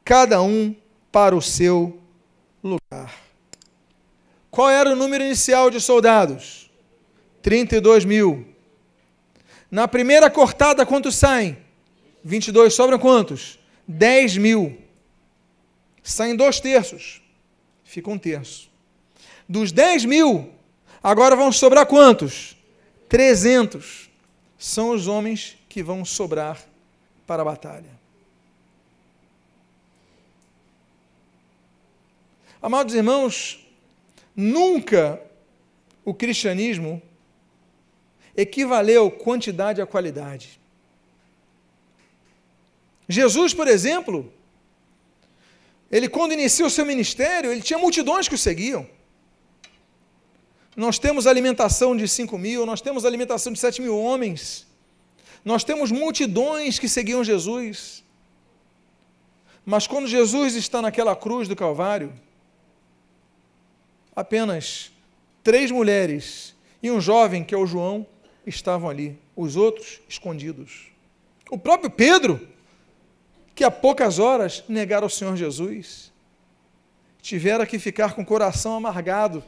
cada 0.05 0.41
um 0.41 0.73
para 1.11 1.35
o 1.35 1.43
seu 1.43 1.99
lugar. 2.63 3.13
Qual 4.49 4.71
era 4.71 4.93
o 4.93 4.95
número 4.95 5.25
inicial 5.25 5.71
de 5.71 5.81
soldados? 5.81 6.62
32 7.43 8.05
mil. 8.05 8.47
Na 9.71 9.89
primeira 9.89 10.31
cortada, 10.31 10.87
quantos 10.87 11.17
saem? 11.17 11.59
22. 12.25 12.73
Sobram 12.73 12.99
quantos? 12.99 13.59
10 13.87 14.37
mil. 14.37 14.79
Saem 16.03 16.37
dois 16.37 16.61
terços. 16.61 17.21
Fica 17.85 18.11
um 18.11 18.19
terço. 18.19 18.71
Dos 19.49 19.73
10 19.73 20.05
mil, 20.05 20.51
agora 21.03 21.37
vão 21.37 21.53
sobrar 21.53 21.87
quantos? 21.87 22.57
300. 23.09 24.09
São 24.59 24.91
os 24.91 25.09
homens 25.09 25.59
que 25.69 25.83
vão 25.83 26.05
sobrar 26.05 26.63
para 27.27 27.43
a 27.43 27.45
batalha. 27.45 27.91
Amados 32.63 32.95
irmãos, 32.95 33.67
nunca 34.37 35.21
o 36.05 36.15
cristianismo 36.15 37.03
equivaleu 38.37 39.11
quantidade 39.11 39.81
a 39.81 39.87
qualidade. 39.87 40.61
Jesus, 43.09 43.53
por 43.53 43.69
exemplo, 43.69 44.33
ele 45.91 46.09
quando 46.09 46.33
iniciou 46.33 46.69
o 46.69 46.71
seu 46.71 46.87
ministério, 46.87 47.53
ele 47.53 47.61
tinha 47.61 47.79
multidões 47.79 48.29
que 48.29 48.35
o 48.35 48.39
seguiam. 48.39 48.89
Nós 50.75 50.99
temos 50.99 51.27
alimentação 51.27 51.95
de 51.95 52.09
5 52.09 52.39
mil, 52.39 52.65
nós 52.65 52.81
temos 52.81 53.05
alimentação 53.05 53.53
de 53.53 53.59
7 53.59 53.83
mil 53.83 53.99
homens, 53.99 54.67
nós 55.45 55.63
temos 55.65 55.91
multidões 55.91 56.79
que 56.79 56.89
seguiam 56.89 57.23
Jesus. 57.23 58.03
Mas 59.67 59.87
quando 59.87 60.07
Jesus 60.09 60.55
está 60.55 60.81
naquela 60.81 61.15
cruz 61.15 61.47
do 61.47 61.55
Calvário, 61.55 62.13
apenas 64.17 64.91
três 65.45 65.71
mulheres 65.71 66.55
e 66.83 66.91
um 66.91 67.01
jovem, 67.01 67.45
que 67.45 67.55
é 67.55 67.59
o 67.59 67.67
João, 67.67 68.07
estavam 68.47 68.89
ali, 68.89 69.19
os 69.37 69.57
outros 69.57 70.01
escondidos. 70.09 70.91
O 71.51 71.59
próprio 71.59 71.91
Pedro, 71.91 72.49
que 73.55 73.65
há 73.65 73.71
poucas 73.71 74.19
horas 74.19 74.65
negara 74.69 75.05
o 75.05 75.11
Senhor 75.11 75.37
Jesus, 75.37 76.13
tivera 77.21 77.67
que 77.67 77.79
ficar 77.79 78.15
com 78.15 78.23
o 78.23 78.27
coração 78.27 78.75
amargado 78.75 79.45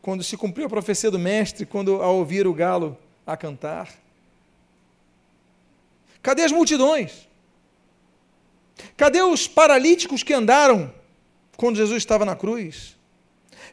quando 0.00 0.22
se 0.22 0.36
cumpriu 0.36 0.66
a 0.66 0.70
profecia 0.70 1.10
do 1.10 1.18
mestre, 1.18 1.66
quando 1.66 2.00
ao 2.00 2.16
ouvir 2.16 2.46
o 2.46 2.54
galo 2.54 2.96
a 3.26 3.36
cantar? 3.36 3.92
Cadê 6.22 6.42
as 6.42 6.52
multidões? 6.52 7.28
Cadê 8.96 9.22
os 9.22 9.46
paralíticos 9.48 10.22
que 10.22 10.32
andaram 10.32 10.92
quando 11.56 11.76
Jesus 11.76 11.98
estava 11.98 12.24
na 12.24 12.36
cruz? 12.36 12.96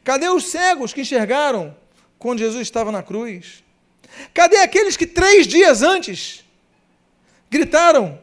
Cadê 0.04 0.28
os 0.28 0.46
cegos 0.46 0.94
que 0.94 1.02
enxergaram 1.02 1.76
quando 2.18 2.40
Jesus 2.40 2.62
estava 2.62 2.92
na 2.92 3.04
cruz? 3.04 3.64
Cadê 4.34 4.58
aqueles 4.58 4.98
que 4.98 5.08
três 5.08 5.48
dias 5.48 5.82
antes 5.82 6.44
gritaram: 7.50 8.20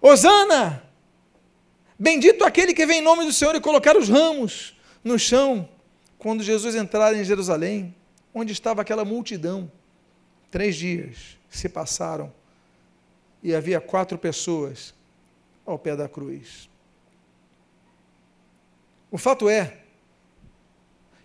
Hosana! 0.00 0.82
Bendito 1.98 2.44
aquele 2.44 2.72
que 2.72 2.86
vem 2.86 2.98
em 2.98 3.02
nome 3.02 3.24
do 3.24 3.32
Senhor 3.32 3.54
e 3.56 3.60
colocar 3.60 3.96
os 3.96 4.08
ramos 4.08 4.76
no 5.02 5.18
chão 5.18 5.68
quando 6.16 6.42
Jesus 6.42 6.74
entrar 6.74 7.14
em 7.14 7.24
Jerusalém, 7.24 7.94
onde 8.34 8.52
estava 8.52 8.82
aquela 8.82 9.04
multidão, 9.04 9.70
três 10.50 10.76
dias 10.76 11.36
se 11.48 11.68
passaram 11.68 12.32
e 13.42 13.54
havia 13.54 13.80
quatro 13.80 14.18
pessoas 14.18 14.94
ao 15.64 15.78
pé 15.78 15.96
da 15.96 16.08
cruz. 16.08 16.68
O 19.10 19.18
fato 19.18 19.48
é 19.48 19.78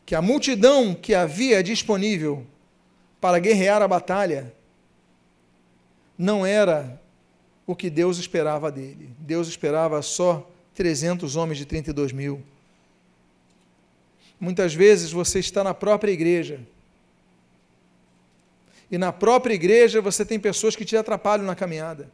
que 0.05 0.15
a 0.15 0.21
multidão 0.21 0.93
que 0.93 1.13
havia 1.13 1.63
disponível 1.63 2.45
para 3.23 3.39
guerrear 3.39 3.81
a 3.81 3.87
batalha 3.87 4.53
não 6.17 6.45
era 6.45 7.01
o 7.65 7.73
que 7.73 7.89
Deus 7.89 8.17
esperava 8.17 8.69
dele. 8.69 9.11
Deus 9.17 9.47
esperava 9.47 10.01
só 10.01 10.45
300 10.75 11.37
homens 11.37 11.57
de 11.57 11.65
32 11.65 12.11
mil. 12.11 12.43
Muitas 14.37 14.73
vezes 14.73 15.09
você 15.09 15.39
está 15.39 15.63
na 15.63 15.73
própria 15.73 16.11
igreja. 16.11 16.59
E 18.91 18.97
na 18.97 19.13
própria 19.13 19.53
igreja 19.53 20.01
você 20.01 20.25
tem 20.25 20.37
pessoas 20.37 20.75
que 20.75 20.83
te 20.83 20.97
atrapalham 20.97 21.45
na 21.45 21.55
caminhada. 21.55 22.11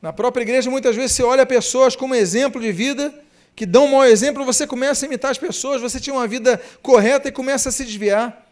Na 0.00 0.12
própria 0.12 0.42
igreja, 0.42 0.70
muitas 0.70 0.94
vezes 0.94 1.16
você 1.16 1.24
olha 1.24 1.44
pessoas 1.44 1.96
como 1.96 2.14
exemplo 2.14 2.60
de 2.60 2.70
vida, 2.70 3.12
que 3.56 3.66
dão 3.66 3.86
um 3.86 3.90
mau 3.90 4.04
exemplo, 4.04 4.44
você 4.44 4.64
começa 4.64 5.04
a 5.04 5.08
imitar 5.08 5.32
as 5.32 5.38
pessoas, 5.38 5.82
você 5.82 5.98
tinha 5.98 6.14
uma 6.14 6.28
vida 6.28 6.62
correta 6.80 7.28
e 7.28 7.32
começa 7.32 7.68
a 7.68 7.72
se 7.72 7.84
desviar. 7.84 8.44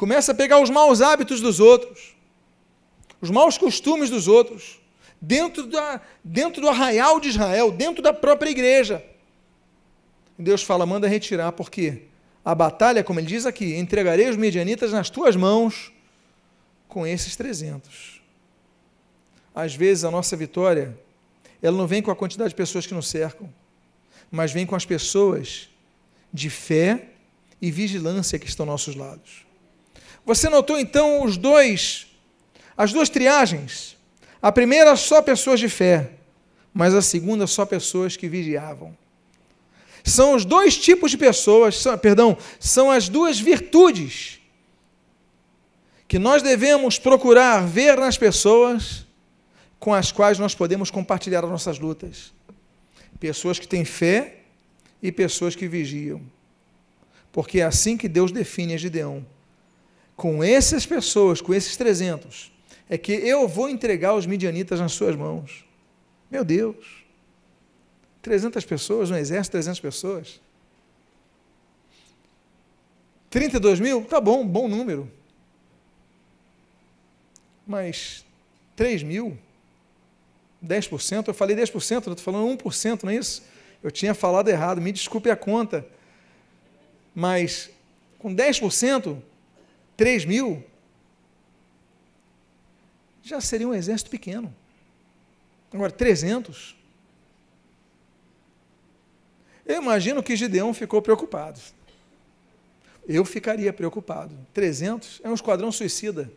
Começa 0.00 0.32
a 0.32 0.34
pegar 0.34 0.58
os 0.62 0.70
maus 0.70 1.02
hábitos 1.02 1.42
dos 1.42 1.60
outros, 1.60 2.16
os 3.20 3.28
maus 3.28 3.58
costumes 3.58 4.08
dos 4.08 4.28
outros, 4.28 4.80
dentro, 5.20 5.66
da, 5.66 6.00
dentro 6.24 6.62
do 6.62 6.70
arraial 6.70 7.20
de 7.20 7.28
Israel, 7.28 7.70
dentro 7.70 8.02
da 8.02 8.10
própria 8.10 8.48
igreja. 8.48 9.04
Deus 10.38 10.62
fala, 10.62 10.86
manda 10.86 11.06
retirar, 11.06 11.52
porque 11.52 12.04
a 12.42 12.54
batalha, 12.54 13.04
como 13.04 13.20
ele 13.20 13.26
diz 13.26 13.44
aqui, 13.44 13.76
entregarei 13.76 14.26
os 14.26 14.38
medianitas 14.38 14.90
nas 14.90 15.10
tuas 15.10 15.36
mãos 15.36 15.92
com 16.88 17.06
esses 17.06 17.36
300. 17.36 18.22
Às 19.54 19.74
vezes 19.74 20.02
a 20.02 20.10
nossa 20.10 20.34
vitória, 20.34 20.98
ela 21.60 21.76
não 21.76 21.86
vem 21.86 22.00
com 22.00 22.10
a 22.10 22.16
quantidade 22.16 22.48
de 22.48 22.56
pessoas 22.56 22.86
que 22.86 22.94
nos 22.94 23.06
cercam, 23.06 23.52
mas 24.30 24.50
vem 24.50 24.64
com 24.64 24.74
as 24.74 24.86
pessoas 24.86 25.68
de 26.32 26.48
fé 26.48 27.10
e 27.60 27.70
vigilância 27.70 28.38
que 28.38 28.48
estão 28.48 28.64
aos 28.64 28.86
nossos 28.86 28.96
lados. 28.96 29.49
Você 30.24 30.48
notou 30.48 30.78
então 30.78 31.24
os 31.24 31.36
dois, 31.36 32.06
as 32.76 32.92
duas 32.92 33.08
triagens? 33.08 33.96
A 34.40 34.50
primeira 34.50 34.96
só 34.96 35.20
pessoas 35.20 35.60
de 35.60 35.68
fé, 35.68 36.12
mas 36.72 36.94
a 36.94 37.02
segunda 37.02 37.46
só 37.46 37.66
pessoas 37.66 38.16
que 38.16 38.28
vigiavam. 38.28 38.96
São 40.02 40.34
os 40.34 40.44
dois 40.44 40.78
tipos 40.78 41.10
de 41.10 41.18
pessoas, 41.18 41.78
são, 41.78 41.96
perdão, 41.98 42.36
são 42.58 42.90
as 42.90 43.08
duas 43.08 43.38
virtudes 43.38 44.40
que 46.08 46.18
nós 46.18 46.42
devemos 46.42 46.98
procurar 46.98 47.64
ver 47.66 47.96
nas 47.96 48.18
pessoas 48.18 49.06
com 49.78 49.94
as 49.94 50.10
quais 50.10 50.38
nós 50.38 50.54
podemos 50.54 50.90
compartilhar 50.90 51.44
as 51.44 51.50
nossas 51.50 51.78
lutas. 51.78 52.32
Pessoas 53.18 53.58
que 53.58 53.68
têm 53.68 53.84
fé 53.84 54.40
e 55.02 55.12
pessoas 55.12 55.54
que 55.54 55.68
vigiam. 55.68 56.20
Porque 57.30 57.60
é 57.60 57.64
assim 57.64 57.96
que 57.96 58.08
Deus 58.08 58.32
define 58.32 58.74
a 58.74 58.76
Gideão. 58.76 59.24
Com 60.20 60.44
essas 60.44 60.84
pessoas, 60.84 61.40
com 61.40 61.54
esses 61.54 61.78
300, 61.78 62.52
é 62.90 62.98
que 62.98 63.10
eu 63.10 63.48
vou 63.48 63.70
entregar 63.70 64.14
os 64.14 64.26
midianitas 64.26 64.78
nas 64.78 64.92
suas 64.92 65.16
mãos. 65.16 65.64
Meu 66.30 66.44
Deus. 66.44 67.06
300 68.20 68.62
pessoas, 68.66 69.10
um 69.10 69.16
exército, 69.16 69.52
300 69.52 69.80
pessoas. 69.80 70.38
32 73.30 73.80
mil? 73.80 74.04
Tá 74.04 74.20
bom, 74.20 74.46
bom 74.46 74.68
número. 74.68 75.10
Mas 77.66 78.22
3 78.76 79.02
mil? 79.02 79.38
10%? 80.62 81.28
Eu 81.28 81.32
falei 81.32 81.56
10%, 81.56 81.92
eu 81.92 81.98
estou 81.98 82.16
falando 82.16 82.62
1%, 82.62 83.04
não 83.04 83.10
é 83.10 83.16
isso? 83.16 83.42
Eu 83.82 83.90
tinha 83.90 84.12
falado 84.12 84.48
errado, 84.48 84.82
me 84.82 84.92
desculpe 84.92 85.30
a 85.30 85.36
conta. 85.36 85.86
Mas 87.14 87.70
com 88.18 88.36
10%, 88.36 89.29
3 90.00 90.24
mil, 90.24 90.64
já 93.22 93.38
seria 93.38 93.68
um 93.68 93.74
exército 93.74 94.08
pequeno. 94.08 94.50
Agora, 95.70 95.92
300. 95.92 96.74
Eu 99.66 99.82
imagino 99.82 100.22
que 100.22 100.34
Gideão 100.34 100.72
ficou 100.72 101.02
preocupado. 101.02 101.60
Eu 103.06 103.26
ficaria 103.26 103.74
preocupado. 103.74 104.34
300 104.54 105.20
é 105.22 105.28
um 105.28 105.34
esquadrão 105.34 105.70
suicida. 105.70 106.32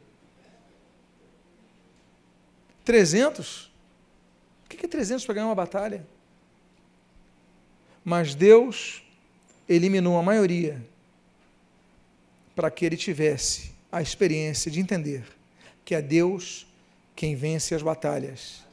300? 2.84 3.72
O 4.66 4.68
que 4.68 4.86
é 4.86 4.90
300 4.90 5.26
para 5.26 5.36
ganhar 5.36 5.48
uma 5.48 5.56
batalha? 5.56 6.06
Mas 8.04 8.36
Deus 8.36 9.02
eliminou 9.70 10.20
a 10.20 10.22
maioria 10.22 10.86
para 12.56 12.70
que 12.70 12.86
ele 12.86 12.98
tivesse 12.98 13.72
a 13.92 14.02
experiência 14.02 14.70
de 14.70 14.80
entender 14.80 15.24
que 15.86 15.96
é 15.96 16.02
Deus 16.02 16.66
quem 17.16 17.36
vence 17.36 17.76
as 17.76 17.82
batalhas 17.82 18.64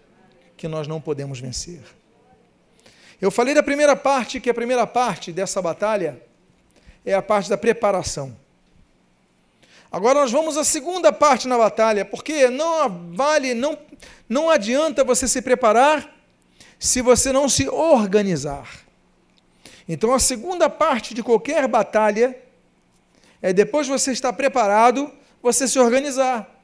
que 0.56 0.68
nós 0.68 0.86
não 0.86 1.00
podemos 1.00 1.40
vencer. 1.40 1.80
Eu 3.20 3.30
falei 3.30 3.54
da 3.54 3.62
primeira 3.62 3.94
parte, 3.94 4.40
que 4.40 4.48
a 4.48 4.54
primeira 4.54 4.86
parte 4.86 5.32
dessa 5.32 5.60
batalha 5.60 6.20
é 7.04 7.14
a 7.14 7.22
parte 7.22 7.50
da 7.50 7.58
preparação. 7.58 8.36
Agora 9.92 10.20
nós 10.20 10.30
vamos 10.30 10.56
à 10.56 10.64
segunda 10.64 11.12
parte 11.12 11.48
na 11.48 11.58
batalha, 11.58 12.04
porque 12.04 12.48
não 12.48 13.12
vale, 13.12 13.54
não, 13.54 13.76
não 14.28 14.48
adianta 14.48 15.02
você 15.02 15.26
se 15.26 15.42
preparar 15.42 16.14
se 16.78 17.02
você 17.02 17.32
não 17.32 17.48
se 17.48 17.68
organizar. 17.68 18.70
Então 19.88 20.14
a 20.14 20.18
segunda 20.18 20.70
parte 20.70 21.12
de 21.12 21.22
qualquer 21.22 21.66
batalha 21.66 22.36
é 23.42 23.52
depois 23.52 23.86
de 23.86 23.92
você 23.92 24.12
estar 24.12 24.32
preparado, 24.32 25.10
você 25.42 25.66
se 25.66 25.78
organizar 25.78 26.60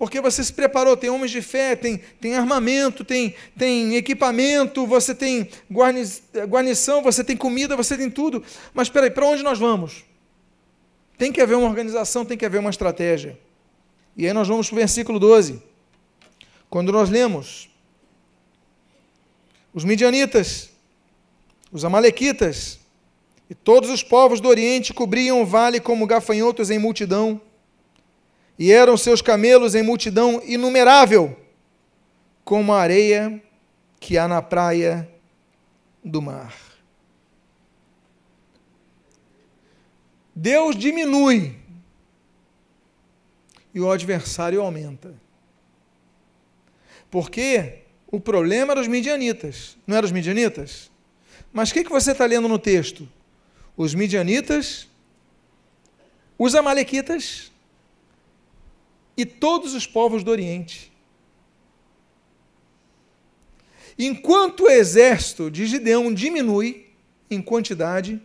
porque 0.00 0.18
você 0.18 0.42
se 0.42 0.50
preparou, 0.50 0.96
tem 0.96 1.10
homens 1.10 1.30
de 1.30 1.42
fé, 1.42 1.76
tem, 1.76 1.98
tem 1.98 2.34
armamento, 2.34 3.04
tem, 3.04 3.34
tem 3.54 3.96
equipamento, 3.96 4.86
você 4.86 5.14
tem 5.14 5.50
guarni, 5.70 6.02
guarnição, 6.48 7.02
você 7.02 7.22
tem 7.22 7.36
comida, 7.36 7.76
você 7.76 7.98
tem 7.98 8.08
tudo. 8.08 8.42
Mas 8.72 8.86
espera 8.86 9.04
aí, 9.04 9.10
para 9.10 9.26
onde 9.26 9.42
nós 9.42 9.58
vamos? 9.58 10.06
Tem 11.18 11.30
que 11.30 11.38
haver 11.38 11.54
uma 11.54 11.68
organização, 11.68 12.24
tem 12.24 12.38
que 12.38 12.46
haver 12.46 12.60
uma 12.60 12.70
estratégia. 12.70 13.38
E 14.16 14.26
aí 14.26 14.32
nós 14.32 14.48
vamos 14.48 14.70
para 14.70 14.76
o 14.76 14.78
versículo 14.78 15.20
12. 15.20 15.62
Quando 16.70 16.90
nós 16.90 17.10
lemos, 17.10 17.68
os 19.74 19.84
midianitas, 19.84 20.70
os 21.70 21.84
amalequitas 21.84 22.79
e 23.50 23.54
todos 23.54 23.90
os 23.90 24.00
povos 24.00 24.40
do 24.40 24.48
Oriente 24.48 24.94
cobriam 24.94 25.42
o 25.42 25.44
vale 25.44 25.80
como 25.80 26.06
gafanhotos 26.06 26.70
em 26.70 26.78
multidão 26.78 27.40
e 28.56 28.70
eram 28.70 28.96
seus 28.96 29.20
camelos 29.20 29.74
em 29.74 29.82
multidão 29.82 30.40
inumerável, 30.44 31.36
como 32.44 32.72
a 32.72 32.80
areia 32.80 33.42
que 33.98 34.16
há 34.16 34.28
na 34.28 34.40
praia 34.40 35.10
do 36.04 36.22
mar. 36.22 36.54
Deus 40.36 40.76
diminui 40.76 41.56
e 43.74 43.80
o 43.80 43.90
adversário 43.90 44.60
aumenta. 44.60 45.12
Porque 47.10 47.80
o 48.06 48.20
problema 48.20 48.74
era 48.74 48.80
os 48.80 48.86
midianitas, 48.86 49.76
não 49.86 49.96
eram 49.96 50.06
os 50.06 50.12
midianitas? 50.12 50.90
Mas 51.52 51.70
o 51.70 51.74
que, 51.74 51.82
que 51.82 51.90
você 51.90 52.12
está 52.12 52.26
lendo 52.26 52.46
no 52.46 52.58
texto? 52.58 53.08
Os 53.82 53.94
midianitas, 53.94 54.86
os 56.38 56.54
amalequitas 56.54 57.50
e 59.16 59.24
todos 59.24 59.72
os 59.72 59.86
povos 59.86 60.22
do 60.22 60.30
Oriente. 60.30 60.92
Enquanto 63.98 64.64
o 64.64 64.68
exército 64.68 65.50
de 65.50 65.64
Gideão 65.66 66.12
diminui 66.12 66.90
em 67.30 67.40
quantidade, 67.40 68.20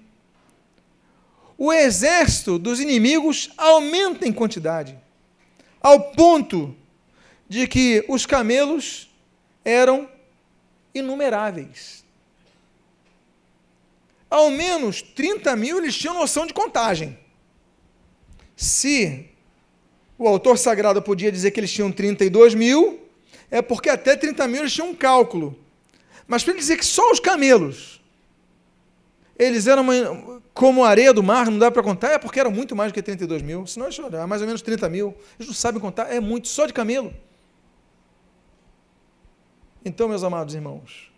o 1.57 1.71
exército 1.71 2.59
dos 2.59 2.81
inimigos 2.81 3.49
aumenta 3.55 4.27
em 4.27 4.33
quantidade, 4.33 4.99
ao 5.79 6.11
ponto 6.11 6.75
de 7.47 7.65
que 7.65 8.03
os 8.09 8.25
camelos 8.25 9.09
eram 9.63 10.09
inumeráveis. 10.93 12.04
Ao 14.35 14.51
menos 14.51 15.01
30 15.01 15.55
mil 15.55 15.77
eles 15.77 15.95
tinham 15.95 16.13
noção 16.13 16.45
de 16.45 16.53
contagem. 16.53 17.17
Se 18.53 19.29
o 20.17 20.27
autor 20.27 20.57
sagrado 20.57 21.01
podia 21.01 21.31
dizer 21.31 21.51
que 21.51 21.59
eles 21.61 21.71
tinham 21.71 21.89
32 21.89 22.53
mil, 22.53 22.99
é 23.49 23.61
porque 23.61 23.89
até 23.89 24.13
30 24.13 24.45
mil 24.49 24.59
eles 24.59 24.73
tinham 24.73 24.89
um 24.89 24.93
cálculo. 24.93 25.57
Mas 26.27 26.43
para 26.43 26.51
ele 26.51 26.59
dizer 26.59 26.75
que 26.75 26.85
só 26.85 27.13
os 27.13 27.19
camelos, 27.21 28.01
eles 29.39 29.67
eram 29.67 29.83
uma, 29.83 30.41
como 30.53 30.83
a 30.83 30.89
areia 30.89 31.13
do 31.13 31.23
mar, 31.23 31.49
não 31.49 31.57
dá 31.57 31.71
para 31.71 31.81
contar, 31.81 32.11
é 32.11 32.17
porque 32.19 32.37
eram 32.37 32.51
muito 32.51 32.75
mais 32.75 32.91
do 32.91 32.95
que 32.95 33.01
32 33.01 33.41
mil. 33.41 33.65
Senão 33.65 33.85
eles 33.85 33.97
eram 33.97 34.27
mais 34.27 34.41
ou 34.41 34.47
menos 34.47 34.61
30 34.61 34.89
mil. 34.89 35.15
Eles 35.39 35.47
não 35.47 35.55
sabem 35.55 35.79
contar, 35.79 36.13
é 36.13 36.19
muito, 36.19 36.49
só 36.49 36.65
de 36.65 36.73
camelo. 36.73 37.13
Então, 39.85 40.09
meus 40.09 40.25
amados 40.25 40.53
irmãos, 40.53 41.14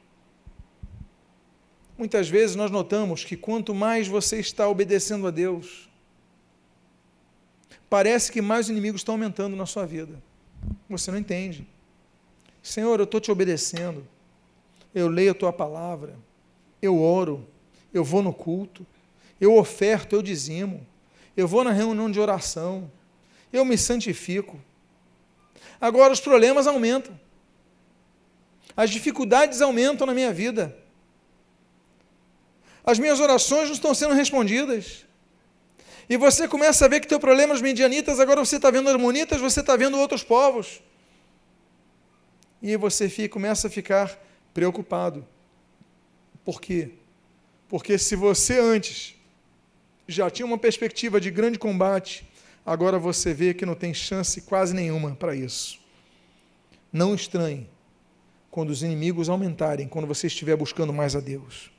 muitas 1.98 2.30
vezes 2.30 2.56
nós 2.56 2.70
notamos 2.70 3.24
que 3.24 3.36
quanto 3.36 3.74
mais 3.74 4.08
você 4.08 4.40
está 4.40 4.68
obedecendo 4.68 5.28
a 5.28 5.32
Deus, 5.32 5.90
parece 7.90 8.32
que 8.32 8.42
mais 8.42 8.70
inimigos 8.70 9.02
estão 9.02 9.16
aumentando 9.16 9.56
na 9.56 9.66
sua 9.66 9.86
vida. 9.86 10.22
Você 10.90 11.12
não 11.12 11.18
entende. 11.18 11.68
Senhor, 12.62 13.00
eu 13.00 13.06
estou 13.06 13.20
te 13.20 13.32
obedecendo. 13.32 14.06
Eu 14.94 15.08
leio 15.08 15.32
a 15.32 15.36
tua 15.36 15.54
palavra. 15.54 16.16
Eu 16.82 17.02
oro. 17.02 17.48
Eu 17.94 18.04
vou 18.04 18.22
no 18.22 18.34
culto. 18.34 18.86
Eu 19.40 19.56
oferto, 19.56 20.16
eu 20.16 20.22
dizimo. 20.22 20.86
Eu 21.36 21.48
vou 21.48 21.64
na 21.64 21.72
reunião 21.72 22.10
de 22.10 22.20
oração. 22.20 22.92
Eu 23.52 23.64
me 23.64 23.78
santifico. 23.78 24.60
Agora 25.80 26.12
os 26.12 26.20
problemas 26.20 26.68
aumentam. 26.68 27.18
As 28.76 28.90
dificuldades 28.90 29.62
aumentam 29.62 30.06
na 30.06 30.14
minha 30.14 30.34
vida. 30.34 30.76
As 32.88 32.98
minhas 32.98 33.20
orações 33.20 33.66
não 33.66 33.74
estão 33.74 33.94
sendo 33.94 34.14
respondidas. 34.14 35.06
E 36.10 36.16
você 36.16 36.48
começa 36.48 36.86
a 36.86 36.88
ver 36.88 37.02
que 37.02 37.08
teu 37.08 37.20
problema 37.20 37.52
é 37.52 37.56
os 37.56 37.62
medianitas, 37.62 38.18
agora 38.18 38.40
você 38.40 38.56
está 38.56 38.72
vendo 38.72 38.90
os 38.90 38.96
monitas, 38.96 39.42
você 39.42 39.60
está 39.60 39.76
vendo 39.76 39.98
outros 39.98 40.24
povos. 40.24 40.82
E 42.62 42.78
você 42.78 43.10
fica, 43.10 43.34
começa 43.34 43.68
a 43.68 43.70
ficar 43.70 44.18
preocupado. 44.54 45.28
Por 46.46 46.62
quê? 46.62 46.92
Porque 47.68 47.98
se 47.98 48.16
você 48.16 48.58
antes 48.58 49.16
já 50.08 50.30
tinha 50.30 50.46
uma 50.46 50.58
perspectiva 50.58 51.20
de 51.20 51.30
grande 51.30 51.60
combate, 51.60 52.26
agora 52.66 52.98
você 52.98 53.34
vê 53.34 53.54
que 53.54 53.66
não 53.66 53.76
tem 53.76 53.94
chance 53.94 54.40
quase 54.44 54.74
nenhuma 54.74 55.14
para 55.14 55.36
isso. 55.36 55.78
Não 56.94 57.14
estranhe 57.14 57.70
quando 58.50 58.70
os 58.70 58.82
inimigos 58.82 59.28
aumentarem, 59.28 59.90
quando 59.90 60.08
você 60.08 60.28
estiver 60.28 60.56
buscando 60.56 60.94
mais 60.94 61.18
a 61.18 61.20
Deus. 61.20 61.76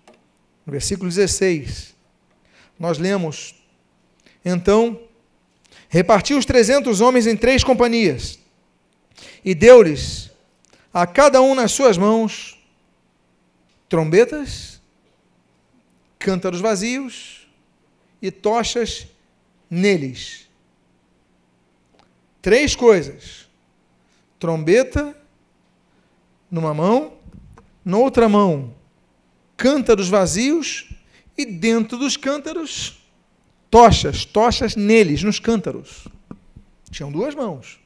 No 0.69 0.73
versículo 0.73 1.09
16, 1.09 1.95
nós 2.79 2.99
lemos 2.99 3.55
então, 4.45 5.01
repartiu 5.89 6.37
os 6.37 6.45
trezentos 6.45 7.01
homens 7.01 7.27
em 7.27 7.35
três 7.35 7.65
companhias 7.65 8.39
e 9.43 9.55
deu-lhes 9.55 10.31
a 10.93 11.07
cada 11.07 11.41
um 11.41 11.55
nas 11.55 11.73
suas 11.73 11.97
mãos 11.97 12.63
trombetas, 13.89 14.79
cântaros 16.19 16.61
vazios 16.61 17.49
e 18.21 18.31
tochas 18.31 19.07
neles. 19.71 20.51
Três 22.43 22.77
coisas: 22.77 23.49
trombeta 24.39 25.17
numa 26.51 26.75
mão, 26.75 27.15
noutra 27.83 28.29
mão, 28.29 28.77
cântaros 29.59 30.09
vazios 30.09 30.89
e 31.37 31.45
dentro 31.45 31.99
dos 31.99 32.17
cântaros 32.17 32.97
tochas, 33.69 34.25
tochas 34.25 34.77
neles, 34.77 35.23
nos 35.23 35.41
cântaros. 35.41 36.07
Tinham 36.91 37.13
duas 37.13 37.35
mãos. 37.35 37.79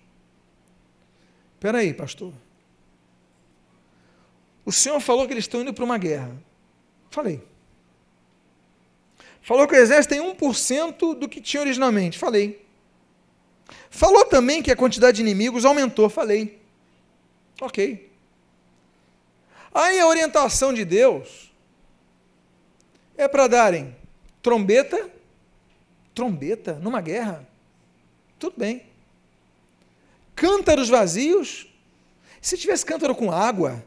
Espera 1.55 1.79
aí, 1.79 1.95
pastor. 1.95 2.33
O 4.65 4.71
senhor 4.71 5.01
falou 5.01 5.27
que 5.27 5.33
eles 5.33 5.45
estão 5.45 5.63
indo 5.63 5.73
para 5.73 5.85
uma 5.85 5.99
guerra. 5.99 6.37
Falei. 7.11 7.43
Falou 9.41 9.67
que 9.67 9.75
o 9.75 9.79
exército 9.79 10.15
tem 10.15 10.35
1% 10.37 11.19
do 11.19 11.29
que 11.29 11.41
tinha 11.41 11.63
originalmente. 11.63 12.19
Falei. 12.19 12.65
Falou 13.91 14.25
também 14.27 14.63
que 14.63 14.71
a 14.71 14.77
quantidade 14.77 15.17
de 15.17 15.23
inimigos 15.23 15.65
aumentou. 15.65 16.09
Falei. 16.09 16.61
Ok. 17.61 18.13
Aí 19.75 19.99
a 19.99 20.07
orientação 20.07 20.73
de 20.73 20.85
Deus 20.85 21.52
é 23.23 23.29
para 23.29 23.47
darem 23.47 23.97
trombeta, 24.43 25.11
trombeta 26.15 26.75
numa 26.75 27.01
guerra. 27.01 27.49
Tudo 28.39 28.55
bem. 28.57 28.85
Cântaros 30.35 30.89
vazios. 30.89 31.67
Se 32.41 32.59
tivesse 32.59 32.85
cântaro 32.85 33.15
com 33.15 33.31
água, 33.31 33.85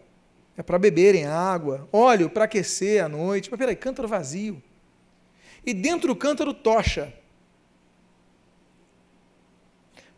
é 0.58 0.64
para 0.64 0.80
beberem 0.80 1.26
água, 1.26 1.88
óleo 1.92 2.30
para 2.30 2.46
aquecer 2.46 3.04
à 3.04 3.10
noite. 3.10 3.52
Mas 3.52 3.58
peraí, 3.58 3.76
cântaro 3.76 4.08
vazio. 4.08 4.64
E 5.66 5.74
dentro 5.74 6.08
do 6.08 6.16
cântaro, 6.16 6.54
tocha. 6.54 7.14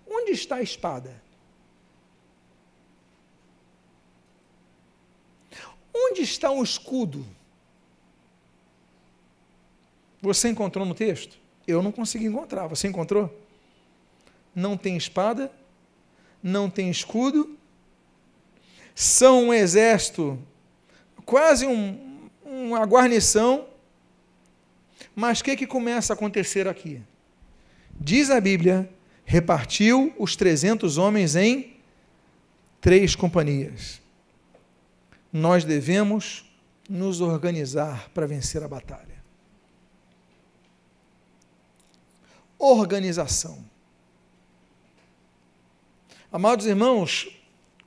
Onde 0.08 0.32
está 0.32 0.58
a 0.58 0.62
espada? 0.62 1.22
Onde 5.94 6.22
está 6.22 6.52
o 6.52 6.62
escudo? 6.62 7.26
Você 10.28 10.50
encontrou 10.50 10.86
no 10.86 10.94
texto? 10.94 11.38
Eu 11.68 11.82
não 11.82 11.92
consegui 11.92 12.26
encontrar. 12.26 12.68
Você 12.68 12.88
encontrou? 12.88 13.36
Não 14.56 14.78
tem 14.78 14.96
espada, 14.96 15.52
não 16.42 16.70
tem 16.70 16.90
escudo, 16.90 17.58
são 18.96 19.48
um 19.48 19.54
exército, 19.54 20.40
quase 21.26 21.66
um, 21.66 22.30
uma 22.44 22.84
guarnição. 22.86 23.68
Mas 25.16 25.40
o 25.40 25.44
que, 25.44 25.56
que 25.56 25.68
começa 25.68 26.14
a 26.14 26.16
acontecer 26.16 26.68
aqui? 26.68 27.02
Diz 28.00 28.30
a 28.30 28.42
Bíblia: 28.42 28.90
repartiu 29.26 30.14
os 30.18 30.36
300 30.36 30.98
homens 30.98 31.36
em 31.36 31.78
três 32.82 33.16
companhias 33.16 34.02
nós 35.32 35.64
devemos 35.64 36.46
nos 36.90 37.22
organizar 37.22 38.10
para 38.14 38.26
vencer 38.26 38.64
a 38.64 38.68
batalha. 38.68 39.17
Organização. 42.60 43.64
Amados 46.32 46.66
irmãos, 46.66 47.30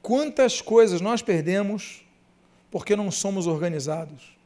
quantas 0.01 0.61
coisas 0.61 1.01
nós 1.01 1.23
perdemos 1.23 2.03
porque 2.71 2.97
não 2.97 3.11
somos 3.11 3.47
organizados? 3.47 4.37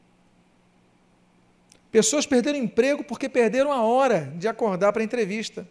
Pessoas 1.91 2.25
perderam 2.25 2.59
emprego 2.59 3.03
porque 3.03 3.29
perderam 3.29 3.71
a 3.71 3.81
hora 3.81 4.33
de 4.35 4.47
acordar 4.47 4.91
para 4.91 5.01
a 5.01 5.05
entrevista. 5.05 5.65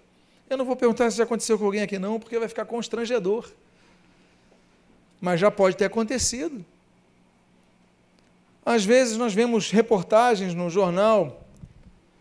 Eu 0.48 0.56
não 0.56 0.64
vou 0.64 0.74
perguntar 0.74 1.10
se 1.10 1.18
já 1.18 1.24
aconteceu 1.24 1.58
com 1.58 1.66
alguém 1.66 1.82
aqui, 1.82 1.98
não, 1.98 2.18
porque 2.18 2.38
vai 2.38 2.48
ficar 2.48 2.64
constrangedor. 2.64 3.52
Mas 5.20 5.38
já 5.38 5.50
pode 5.50 5.76
ter 5.76 5.84
acontecido. 5.84 6.64
Às 8.64 8.84
vezes 8.84 9.18
nós 9.18 9.34
vemos 9.34 9.70
reportagens 9.70 10.54
no 10.54 10.70
jornal 10.70 11.43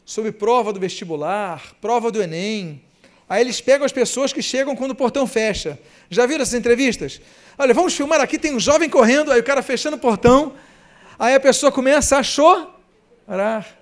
sobre 0.05 0.31
prova 0.31 0.73
do 0.73 0.79
vestibular, 0.79 1.73
prova 1.79 2.11
do 2.11 2.21
Enem. 2.21 2.81
Aí 3.27 3.41
eles 3.41 3.61
pegam 3.61 3.85
as 3.85 3.91
pessoas 3.91 4.33
que 4.33 4.41
chegam 4.41 4.75
quando 4.75 4.91
o 4.91 4.95
portão 4.95 5.25
fecha. 5.25 5.79
Já 6.09 6.25
viram 6.25 6.41
essas 6.41 6.53
entrevistas? 6.53 7.21
Olha, 7.57 7.73
vamos 7.73 7.93
filmar 7.93 8.19
aqui, 8.19 8.37
tem 8.37 8.53
um 8.53 8.59
jovem 8.59 8.89
correndo, 8.89 9.31
aí 9.31 9.39
o 9.39 9.43
cara 9.43 9.61
fechando 9.61 9.95
o 9.95 9.99
portão, 9.99 10.53
aí 11.17 11.33
a 11.33 11.39
pessoa 11.39 11.71
começa 11.71 12.17
a 12.17 12.23
chorar. 12.23 13.79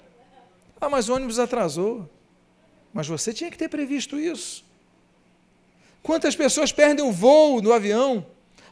Ah, 0.79 0.89
mas 0.89 1.09
o 1.09 1.15
ônibus 1.15 1.39
atrasou. 1.39 2.09
Mas 2.93 3.07
você 3.07 3.33
tinha 3.33 3.49
que 3.49 3.57
ter 3.57 3.69
previsto 3.69 4.19
isso. 4.19 4.63
Quantas 6.03 6.35
pessoas 6.35 6.71
perdem 6.71 7.05
o 7.05 7.11
voo 7.11 7.61
do 7.61 7.71
avião? 7.71 8.25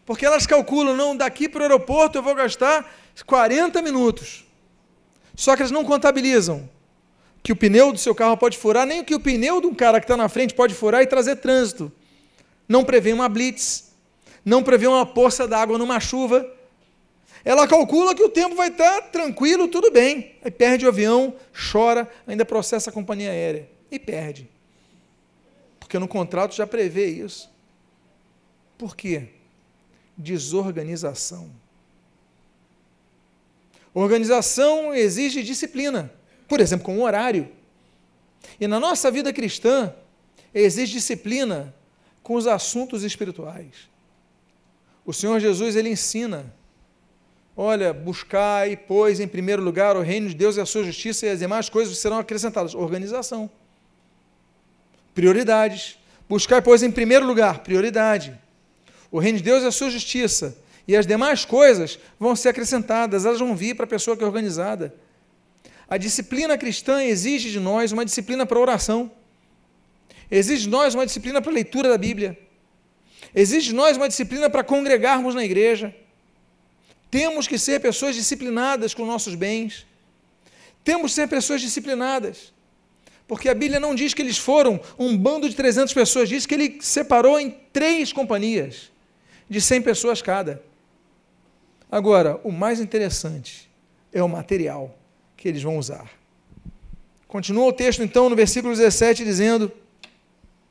Porque 0.05 0.25
elas 0.25 0.47
calculam, 0.47 0.95
não, 0.95 1.15
daqui 1.15 1.47
para 1.47 1.59
o 1.59 1.63
aeroporto 1.63 2.17
eu 2.17 2.23
vou 2.23 2.33
gastar 2.33 2.91
40 3.25 3.81
minutos. 3.81 4.45
Só 5.35 5.55
que 5.55 5.61
eles 5.61 5.71
não 5.71 5.85
contabilizam 5.85 6.69
que 7.41 7.51
o 7.51 7.55
pneu 7.55 7.91
do 7.91 7.97
seu 7.97 8.13
carro 8.13 8.37
pode 8.37 8.57
furar, 8.57 8.85
nem 8.85 9.03
que 9.03 9.15
o 9.15 9.19
pneu 9.19 9.61
de 9.61 9.67
um 9.67 9.73
cara 9.73 9.99
que 9.99 10.05
está 10.05 10.17
na 10.17 10.29
frente 10.29 10.53
pode 10.53 10.73
furar 10.73 11.01
e 11.01 11.07
trazer 11.07 11.37
trânsito. 11.37 11.91
Não 12.67 12.83
prevê 12.83 13.13
uma 13.13 13.29
blitz, 13.29 13.91
não 14.43 14.63
prevê 14.63 14.87
uma 14.87 15.05
poça 15.05 15.47
d'água 15.47 15.77
numa 15.77 15.99
chuva. 15.99 16.45
Ela 17.43 17.67
calcula 17.67 18.13
que 18.13 18.23
o 18.23 18.29
tempo 18.29 18.55
vai 18.55 18.67
estar 18.69 19.01
tá 19.01 19.07
tranquilo, 19.07 19.67
tudo 19.67 19.91
bem. 19.91 20.35
Aí 20.43 20.51
perde 20.51 20.85
o 20.85 20.89
avião, 20.89 21.33
chora, 21.71 22.09
ainda 22.27 22.45
processa 22.45 22.89
a 22.89 22.93
companhia 22.93 23.31
aérea. 23.31 23.69
E 23.89 23.97
perde. 23.97 24.47
Porque 25.79 25.97
no 25.97 26.07
contrato 26.07 26.53
já 26.53 26.67
prevê 26.67 27.07
isso. 27.07 27.49
Por 28.77 28.95
quê? 28.95 29.29
Desorganização. 30.17 31.49
Organização 33.93 34.93
exige 34.93 35.41
disciplina, 35.41 36.13
por 36.49 36.59
exemplo, 36.59 36.83
com 36.83 36.97
o 36.97 37.03
horário. 37.03 37.47
E 38.59 38.67
na 38.67 38.79
nossa 38.79 39.09
vida 39.11 39.31
cristã, 39.31 39.93
exige 40.53 40.93
disciplina 40.93 41.73
com 42.23 42.35
os 42.35 42.47
assuntos 42.47 43.03
espirituais. 43.03 43.87
O 45.05 45.13
Senhor 45.13 45.39
Jesus, 45.39 45.75
ele 45.75 45.89
ensina, 45.89 46.53
olha, 47.55 47.93
buscai, 47.93 48.75
pois, 48.75 49.19
em 49.19 49.27
primeiro 49.27 49.61
lugar 49.61 49.95
o 49.95 50.01
reino 50.01 50.27
de 50.27 50.35
Deus 50.35 50.57
e 50.57 50.61
a 50.61 50.65
sua 50.65 50.83
justiça 50.83 51.25
e 51.25 51.29
as 51.29 51.39
demais 51.39 51.69
coisas 51.69 51.97
serão 51.97 52.19
acrescentadas. 52.19 52.73
Organização. 52.73 53.49
Prioridades. 55.13 55.97
Buscai, 56.27 56.61
pois, 56.61 56.83
em 56.83 56.91
primeiro 56.91 57.25
lugar, 57.25 57.59
prioridade. 57.59 58.39
O 59.11 59.19
reino 59.19 59.37
de 59.37 59.43
Deus 59.43 59.63
e 59.63 59.67
a 59.67 59.71
sua 59.71 59.89
justiça 59.89 60.57
e 60.87 60.95
as 60.95 61.05
demais 61.05 61.45
coisas 61.45 61.99
vão 62.19 62.35
ser 62.35 62.49
acrescentadas, 62.49 63.25
elas 63.25 63.39
vão 63.39 63.55
vir 63.55 63.75
para 63.75 63.85
a 63.85 63.87
pessoa 63.87 64.17
que 64.17 64.23
é 64.23 64.25
organizada. 64.25 64.93
A 65.89 65.97
disciplina 65.97 66.55
cristã 66.55 67.03
exige 67.03 67.49
de 67.49 67.59
nós 67.59 67.91
uma 67.91 68.05
disciplina 68.05 68.45
para 68.45 68.59
oração, 68.59 69.11
exige 70.29 70.63
de 70.63 70.69
nós 70.69 70.93
uma 70.93 71.03
disciplina 71.03 71.41
para 71.41 71.51
leitura 71.51 71.89
da 71.89 71.97
Bíblia, 71.97 72.37
exige 73.33 73.69
de 73.69 73.75
nós 73.75 73.97
uma 73.97 74.07
disciplina 74.07 74.51
para 74.51 74.63
congregarmos 74.63 75.33
na 75.33 75.43
igreja. 75.43 75.95
Temos 77.09 77.47
que 77.47 77.57
ser 77.57 77.79
pessoas 77.79 78.15
disciplinadas 78.15 78.93
com 78.93 79.03
nossos 79.03 79.33
bens, 79.33 79.87
temos 80.83 81.11
que 81.11 81.15
ser 81.15 81.27
pessoas 81.27 81.59
disciplinadas. 81.59 82.53
Porque 83.27 83.49
a 83.49 83.53
Bíblia 83.55 83.79
não 83.79 83.95
diz 83.95 84.13
que 84.13 84.21
eles 84.21 84.37
foram 84.37 84.79
um 84.97 85.17
bando 85.17 85.49
de 85.49 85.55
300 85.55 85.93
pessoas, 85.93 86.29
diz 86.29 86.45
que 86.45 86.53
ele 86.53 86.79
separou 86.81 87.39
em 87.39 87.49
três 87.73 88.13
companhias, 88.13 88.91
de 89.49 89.59
100 89.59 89.81
pessoas 89.81 90.21
cada. 90.21 90.63
Agora, 91.91 92.39
o 92.43 92.51
mais 92.51 92.79
interessante 92.79 93.69
é 94.11 94.21
o 94.21 94.29
material 94.29 94.98
que 95.39 95.47
eles 95.47 95.63
vão 95.63 95.77
usar. 95.77 96.09
Continua 97.27 97.67
o 97.67 97.73
texto, 97.73 98.03
então, 98.03 98.29
no 98.29 98.35
versículo 98.35 98.75
17, 98.75 99.23
dizendo, 99.23 99.71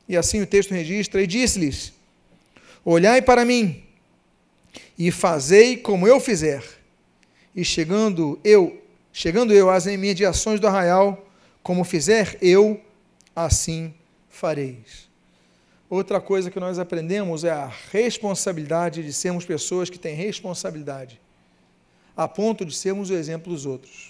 e 0.07 0.15
assim 0.15 0.41
o 0.41 0.47
texto 0.47 0.71
registra: 0.71 1.21
E 1.21 1.27
disse-lhes: 1.27 1.93
Olhai 2.85 3.21
para 3.21 3.43
mim, 3.43 3.83
e 4.97 5.11
fazei 5.11 5.77
como 5.77 6.07
eu 6.07 6.19
fizer. 6.19 6.63
E 7.55 7.65
chegando 7.65 8.39
eu, 8.43 8.81
chegando 9.11 9.53
eu 9.53 9.69
às 9.69 9.85
imediações 9.85 10.59
do 10.59 10.67
arraial, 10.67 11.27
como 11.63 11.83
fizer 11.83 12.37
eu, 12.41 12.79
assim 13.35 13.93
fareis. 14.29 15.09
Outra 15.89 16.21
coisa 16.21 16.51
que 16.51 16.59
nós 16.59 16.77
aprendemos 16.77 17.43
é 17.43 17.49
a 17.49 17.71
responsabilidade 17.91 19.03
de 19.03 19.11
sermos 19.11 19.43
pessoas 19.43 19.89
que 19.89 19.97
têm 19.97 20.15
responsabilidade, 20.15 21.19
a 22.15 22.27
ponto 22.27 22.63
de 22.63 22.75
sermos 22.75 23.09
o 23.09 23.15
exemplo 23.15 23.51
dos 23.51 23.65
outros. 23.65 24.08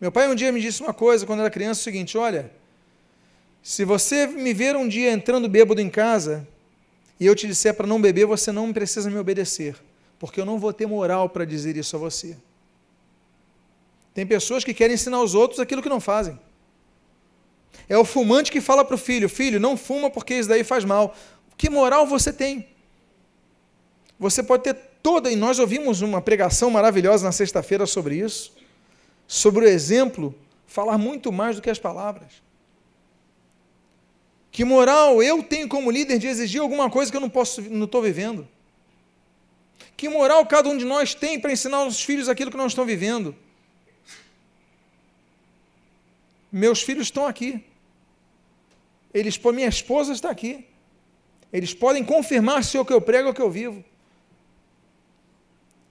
Meu 0.00 0.12
pai 0.12 0.28
um 0.28 0.34
dia 0.34 0.52
me 0.52 0.60
disse 0.60 0.82
uma 0.82 0.92
coisa 0.92 1.24
quando 1.24 1.40
era 1.40 1.50
criança: 1.50 1.80
o 1.80 1.84
seguinte, 1.84 2.18
olha, 2.18 2.50
se 3.62 3.84
você 3.84 4.26
me 4.26 4.52
ver 4.52 4.76
um 4.76 4.86
dia 4.86 5.10
entrando 5.10 5.48
bêbado 5.48 5.80
em 5.80 5.90
casa 5.90 6.46
e 7.18 7.26
eu 7.26 7.34
te 7.34 7.46
disser 7.46 7.74
para 7.74 7.86
não 7.86 8.00
beber, 8.00 8.26
você 8.26 8.52
não 8.52 8.72
precisa 8.72 9.10
me 9.10 9.18
obedecer, 9.18 9.76
porque 10.18 10.40
eu 10.40 10.44
não 10.44 10.58
vou 10.58 10.72
ter 10.72 10.86
moral 10.86 11.28
para 11.28 11.44
dizer 11.44 11.76
isso 11.76 11.96
a 11.96 11.98
você. 11.98 12.36
Tem 14.12 14.26
pessoas 14.26 14.64
que 14.64 14.72
querem 14.72 14.94
ensinar 14.94 15.18
aos 15.18 15.34
outros 15.34 15.60
aquilo 15.60 15.82
que 15.82 15.88
não 15.88 16.00
fazem. 16.00 16.38
É 17.88 17.96
o 17.98 18.04
fumante 18.04 18.50
que 18.50 18.60
fala 18.60 18.84
para 18.84 18.94
o 18.94 18.98
filho: 18.98 19.28
Filho, 19.28 19.60
não 19.60 19.76
fuma 19.76 20.10
porque 20.10 20.34
isso 20.34 20.48
daí 20.48 20.64
faz 20.64 20.84
mal. 20.84 21.14
Que 21.56 21.70
moral 21.70 22.06
você 22.06 22.32
tem? 22.32 22.68
Você 24.18 24.42
pode 24.42 24.62
ter 24.62 24.74
toda, 25.02 25.30
e 25.30 25.36
nós 25.36 25.58
ouvimos 25.58 26.00
uma 26.00 26.20
pregação 26.22 26.70
maravilhosa 26.70 27.24
na 27.24 27.32
sexta-feira 27.32 27.86
sobre 27.86 28.16
isso, 28.16 28.55
sobre 29.26 29.64
o 29.64 29.68
exemplo, 29.68 30.34
falar 30.66 30.98
muito 30.98 31.32
mais 31.32 31.56
do 31.56 31.62
que 31.62 31.70
as 31.70 31.78
palavras. 31.78 32.42
Que 34.50 34.64
moral 34.64 35.22
eu 35.22 35.42
tenho 35.42 35.68
como 35.68 35.90
líder 35.90 36.18
de 36.18 36.26
exigir 36.26 36.60
alguma 36.60 36.88
coisa 36.88 37.10
que 37.10 37.16
eu 37.16 37.20
não 37.20 37.28
posso, 37.28 37.60
não 37.62 37.84
estou 37.84 38.00
vivendo? 38.00 38.48
Que 39.96 40.08
moral 40.08 40.46
cada 40.46 40.68
um 40.68 40.76
de 40.76 40.84
nós 40.84 41.14
tem 41.14 41.40
para 41.40 41.52
ensinar 41.52 41.78
aos 41.78 42.02
filhos 42.02 42.28
aquilo 42.28 42.50
que 42.50 42.56
não 42.56 42.66
estão 42.66 42.84
vivendo? 42.84 43.34
Meus 46.50 46.82
filhos 46.82 47.08
estão 47.08 47.26
aqui. 47.26 47.64
Eles, 49.12 49.38
minha 49.38 49.68
esposa 49.68 50.12
está 50.12 50.30
aqui. 50.30 50.66
Eles 51.52 51.72
podem 51.72 52.04
confirmar 52.04 52.64
se 52.64 52.78
o 52.78 52.84
que 52.84 52.92
eu 52.92 53.00
prego 53.00 53.28
é 53.28 53.30
o 53.30 53.34
que 53.34 53.42
eu 53.42 53.50
vivo. 53.50 53.84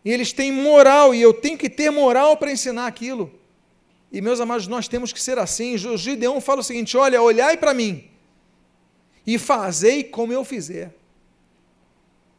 E 0.05 0.11
eles 0.11 0.31
têm 0.31 0.51
moral, 0.51 1.15
e 1.15 1.21
eu 1.21 1.33
tenho 1.33 1.57
que 1.57 1.67
ter 1.67 1.89
moral 1.89 2.37
para 2.37 2.51
ensinar 2.51 2.85
aquilo. 2.85 3.33
E, 4.11 4.21
meus 4.21 4.39
amados, 4.39 4.67
nós 4.67 4.87
temos 4.87 5.11
que 5.11 5.21
ser 5.21 5.39
assim. 5.39 5.75
Gideão 5.97 6.39
fala 6.39 6.61
o 6.61 6.63
seguinte: 6.63 6.95
olha, 6.95 7.19
olhai 7.19 7.57
para 7.57 7.73
mim 7.73 8.07
e 9.25 9.39
fazei 9.39 10.03
como 10.03 10.31
eu 10.31 10.45
fizer. 10.45 10.93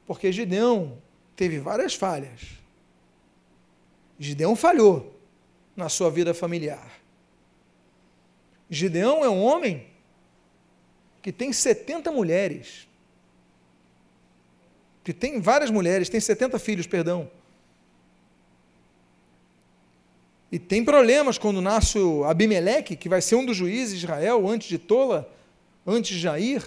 Porque 0.07 0.31
Gideão 0.31 0.97
teve 1.35 1.59
várias 1.59 1.95
falhas. 1.95 2.41
Gideão 4.17 4.55
falhou 4.55 5.19
na 5.75 5.89
sua 5.89 6.09
vida 6.09 6.33
familiar. 6.33 7.01
Gideão 8.71 9.25
é 9.25 9.29
um 9.29 9.43
homem 9.43 9.87
que 11.21 11.33
tem 11.33 11.53
70 11.53 12.13
mulheres. 12.13 12.87
Que 15.03 15.13
tem 15.13 15.41
várias 15.41 15.71
mulheres, 15.71 16.09
tem 16.09 16.21
70 16.21 16.59
filhos, 16.61 16.87
perdão. 16.87 17.29
E 20.51 20.59
tem 20.59 20.85
problemas 20.85 21.39
quando 21.39 21.61
nasce 21.61 21.99
Abimeleque, 22.25 22.97
que 22.97 23.09
vai 23.09 23.21
ser 23.21 23.35
um 23.35 23.45
dos 23.45 23.57
juízes 23.57 23.99
de 23.99 24.05
Israel, 24.05 24.47
antes 24.49 24.69
de 24.69 24.79
Tola, 24.79 25.31
antes 25.87 26.17
de 26.17 26.21
Jair, 26.21 26.63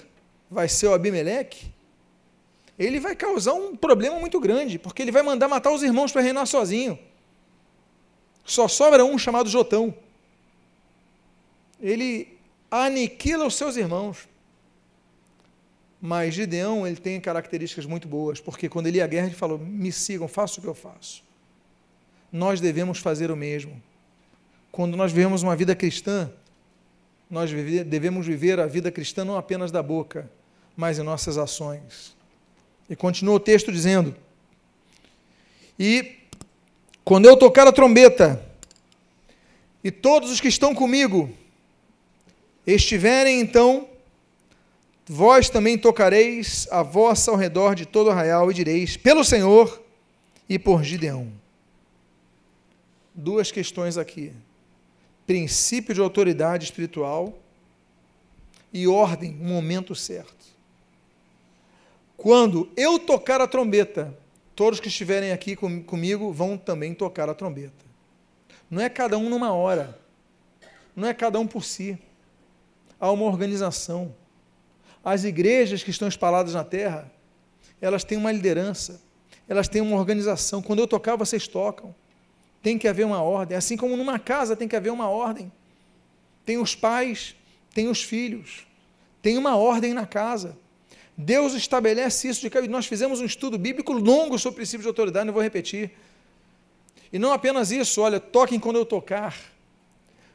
vai 0.49 0.67
ser 0.67 0.87
o 0.87 0.93
Abimeleque 0.93 1.71
ele 2.79 2.97
vai 2.97 3.13
causar 3.13 3.53
um 3.53 3.75
problema 3.75 4.17
muito 4.17 4.39
grande, 4.39 4.79
porque 4.79 5.01
ele 5.01 5.11
vai 5.11 5.21
mandar 5.21 5.49
matar 5.49 5.69
os 5.69 5.83
irmãos 5.83 6.13
para 6.13 6.21
reinar 6.21 6.47
sozinho. 6.47 6.97
Só 8.45 8.69
sobra 8.69 9.03
um 9.03 9.17
chamado 9.17 9.49
Jotão. 9.49 9.93
Ele 11.81 12.39
aniquila 12.71 13.45
os 13.45 13.55
seus 13.55 13.75
irmãos. 13.75 14.29
Mas 16.01 16.33
Gideão, 16.33 16.87
ele 16.87 16.95
tem 16.95 17.19
características 17.19 17.85
muito 17.85 18.07
boas, 18.07 18.39
porque 18.39 18.69
quando 18.69 18.87
ele 18.87 18.99
ia 18.99 19.03
à 19.03 19.07
guerra, 19.07 19.27
ele 19.27 19.35
falou: 19.35 19.59
"Me 19.59 19.91
sigam, 19.91 20.29
faço 20.29 20.61
o 20.61 20.63
que 20.63 20.69
eu 20.69 20.73
faço". 20.73 21.21
Nós 22.31 22.61
devemos 22.61 22.99
fazer 22.99 23.31
o 23.31 23.35
mesmo. 23.35 23.81
Quando 24.71 24.95
nós 24.95 25.11
vivemos 25.11 25.43
uma 25.43 25.55
vida 25.55 25.75
cristã, 25.75 26.31
nós 27.29 27.51
devemos 27.51 28.25
viver 28.25 28.59
a 28.59 28.65
vida 28.65 28.91
cristã 28.91 29.23
não 29.23 29.37
apenas 29.37 29.71
da 29.71 29.83
boca, 29.83 30.29
mas 30.75 30.97
em 30.97 31.03
nossas 31.03 31.37
ações. 31.37 32.15
E 32.89 32.95
continua 32.95 33.35
o 33.35 33.39
texto 33.39 33.71
dizendo: 33.71 34.15
E 35.77 36.17
quando 37.03 37.25
eu 37.25 37.37
tocar 37.37 37.67
a 37.67 37.71
trombeta, 37.71 38.43
e 39.83 39.91
todos 39.91 40.29
os 40.29 40.41
que 40.41 40.47
estão 40.47 40.75
comigo 40.75 41.29
estiverem, 42.65 43.39
então, 43.39 43.87
vós 45.07 45.49
também 45.49 45.77
tocareis 45.77 46.67
a 46.69 46.83
vossa 46.83 47.31
ao 47.31 47.37
redor 47.37 47.75
de 47.75 47.85
todo 47.85 48.07
o 48.07 48.09
arraial 48.11 48.51
e 48.51 48.53
direis: 48.53 48.97
Pelo 48.97 49.23
Senhor 49.23 49.81
e 50.47 50.59
por 50.59 50.83
Gideão. 50.83 51.38
Duas 53.21 53.51
questões 53.51 53.97
aqui: 53.97 54.31
princípio 55.27 55.93
de 55.93 55.99
autoridade 55.99 56.63
espiritual 56.63 57.37
e 58.71 58.87
ordem, 58.87 59.37
um 59.41 59.49
momento 59.49 59.93
certo. 59.93 60.45
Quando 62.15 62.71
eu 62.77 62.97
tocar 62.97 63.41
a 63.41 63.47
trombeta, 63.47 64.17
todos 64.55 64.79
que 64.79 64.87
estiverem 64.87 65.33
aqui 65.33 65.53
com, 65.53 65.83
comigo 65.83 66.31
vão 66.31 66.57
também 66.57 66.93
tocar 66.93 67.27
a 67.27 67.33
trombeta. 67.33 67.85
Não 68.71 68.81
é 68.81 68.87
cada 68.87 69.17
um 69.17 69.29
numa 69.29 69.51
hora, 69.51 69.99
não 70.95 71.05
é 71.05 71.13
cada 71.13 71.41
um 71.41 71.45
por 71.45 71.65
si. 71.65 71.99
Há 72.97 73.11
uma 73.11 73.25
organização. 73.25 74.15
As 75.03 75.25
igrejas 75.25 75.83
que 75.83 75.91
estão 75.91 76.07
espalhadas 76.07 76.53
na 76.53 76.63
terra, 76.63 77.11
elas 77.81 78.05
têm 78.05 78.17
uma 78.17 78.31
liderança, 78.31 79.01
elas 79.45 79.67
têm 79.67 79.81
uma 79.81 79.97
organização. 79.97 80.61
Quando 80.61 80.79
eu 80.79 80.87
tocar, 80.87 81.17
vocês 81.17 81.49
tocam. 81.49 81.93
Tem 82.61 82.77
que 82.77 82.87
haver 82.87 83.05
uma 83.05 83.21
ordem. 83.21 83.57
Assim 83.57 83.77
como 83.77 83.95
numa 83.95 84.19
casa 84.19 84.55
tem 84.55 84.67
que 84.67 84.75
haver 84.75 84.91
uma 84.91 85.09
ordem. 85.09 85.51
Tem 86.45 86.57
os 86.57 86.75
pais, 86.75 87.35
tem 87.73 87.87
os 87.87 88.01
filhos, 88.01 88.65
tem 89.21 89.37
uma 89.37 89.55
ordem 89.55 89.93
na 89.93 90.05
casa. 90.05 90.57
Deus 91.15 91.53
estabelece 91.53 92.27
isso 92.27 92.41
de 92.41 92.49
que 92.49 92.61
nós 92.67 92.85
fizemos 92.85 93.19
um 93.19 93.25
estudo 93.25 93.57
bíblico 93.57 93.91
longo 93.91 94.39
sobre 94.39 94.53
o 94.53 94.55
princípio 94.55 94.81
de 94.81 94.87
autoridade, 94.87 95.25
não 95.25 95.33
vou 95.33 95.43
repetir. 95.43 95.91
E 97.11 97.19
não 97.19 97.33
apenas 97.33 97.71
isso, 97.71 98.01
olha, 98.01 98.19
toquem 98.19 98.59
quando 98.59 98.77
eu 98.77 98.85
tocar. 98.85 99.35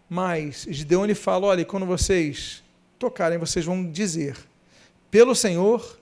Mas 0.09 0.67
Gideon 0.69 1.05
ele 1.05 1.15
fala, 1.15 1.47
olha, 1.47 1.65
quando 1.65 1.87
vocês 1.87 2.63
tocarem, 2.99 3.39
vocês 3.39 3.65
vão 3.65 3.91
dizer, 3.91 4.37
pelo 5.11 5.35
Senhor 5.35 5.99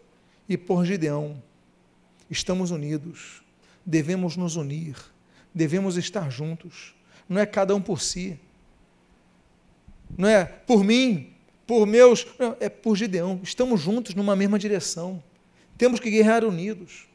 e 0.49 0.57
por 0.57 0.85
Gideão, 0.85 1.41
estamos 2.31 2.71
unidos, 2.71 3.43
devemos 3.87 4.37
nos 4.37 4.57
unir, 4.57 4.97
devemos 5.55 5.97
estar 5.97 6.31
juntos. 6.31 6.95
Não 7.29 7.41
é 7.41 7.47
cada 7.47 7.75
um 7.75 7.81
por 7.81 8.01
si. 8.01 8.39
Não 10.17 10.29
é 10.29 10.45
por 10.45 10.85
mim, 10.85 11.33
por 11.67 11.87
meus. 11.87 12.27
Não, 12.39 12.57
é 12.61 12.69
por 12.69 12.97
Gideão. 12.97 13.41
Estamos 13.43 13.81
juntos 13.81 14.15
numa 14.15 14.37
mesma 14.37 14.59
direção. 14.59 15.23
Temos 15.79 16.01
que 16.01 16.11
guerrear 16.11 16.45
unidos. 16.45 17.07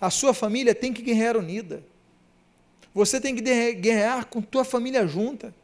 A 0.00 0.10
sua 0.10 0.34
família 0.34 0.74
tem 0.74 0.92
que 0.92 1.02
guerrear 1.02 1.36
unida. 1.36 1.82
Você 2.94 3.20
tem 3.20 3.34
que 3.34 3.42
guerrear 3.74 4.26
com 4.26 4.40
tua 4.40 4.64
família 4.64 5.06
junta. 5.06 5.54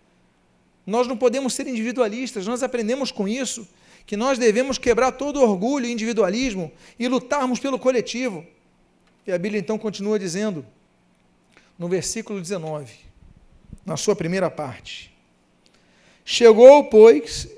Nós 0.86 1.06
não 1.06 1.16
podemos 1.16 1.54
ser 1.54 1.66
individualistas, 1.66 2.46
nós 2.46 2.62
aprendemos 2.62 3.10
com 3.12 3.26
isso 3.28 3.66
que 4.04 4.16
nós 4.16 4.36
devemos 4.36 4.78
quebrar 4.78 5.12
todo 5.12 5.40
orgulho 5.40 5.86
e 5.86 5.92
individualismo 5.92 6.72
e 6.98 7.06
lutarmos 7.06 7.60
pelo 7.60 7.78
coletivo. 7.78 8.44
E 9.26 9.32
a 9.32 9.38
Bíblia 9.38 9.60
então 9.60 9.78
continua 9.78 10.18
dizendo, 10.18 10.66
no 11.82 11.88
versículo 11.88 12.40
19, 12.40 12.92
na 13.84 13.96
sua 13.96 14.14
primeira 14.14 14.48
parte: 14.48 15.12
Chegou, 16.24 16.84
pois, 16.84 17.48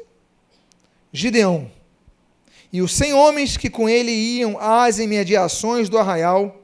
Gideão 1.13 1.71
e 2.73 2.81
os 2.81 2.91
cem 2.95 3.13
homens 3.13 3.59
que 3.59 3.69
com 3.69 3.87
ele 3.87 4.11
iam 4.11 4.59
às 4.59 4.99
imediações 4.99 5.91
do 5.91 5.99
arraial, 5.99 6.63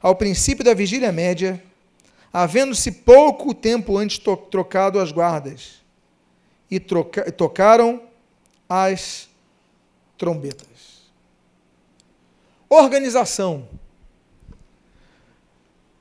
ao 0.00 0.14
princípio 0.14 0.62
da 0.62 0.74
vigília 0.74 1.10
média, 1.10 1.60
havendo-se 2.30 2.92
pouco 2.92 3.54
tempo 3.54 3.96
antes 3.96 4.18
trocado 4.50 5.00
as 5.00 5.10
guardas, 5.10 5.80
e 6.70 6.78
troca 6.78 7.32
tocaram 7.32 8.02
as 8.68 9.26
trombetas. 10.18 10.68
Organização. 12.68 13.66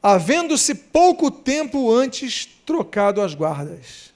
Havendo-se 0.01 0.73
pouco 0.73 1.29
tempo 1.29 1.91
antes 1.91 2.45
trocado 2.65 3.21
as 3.21 3.33
guardas. 3.33 4.13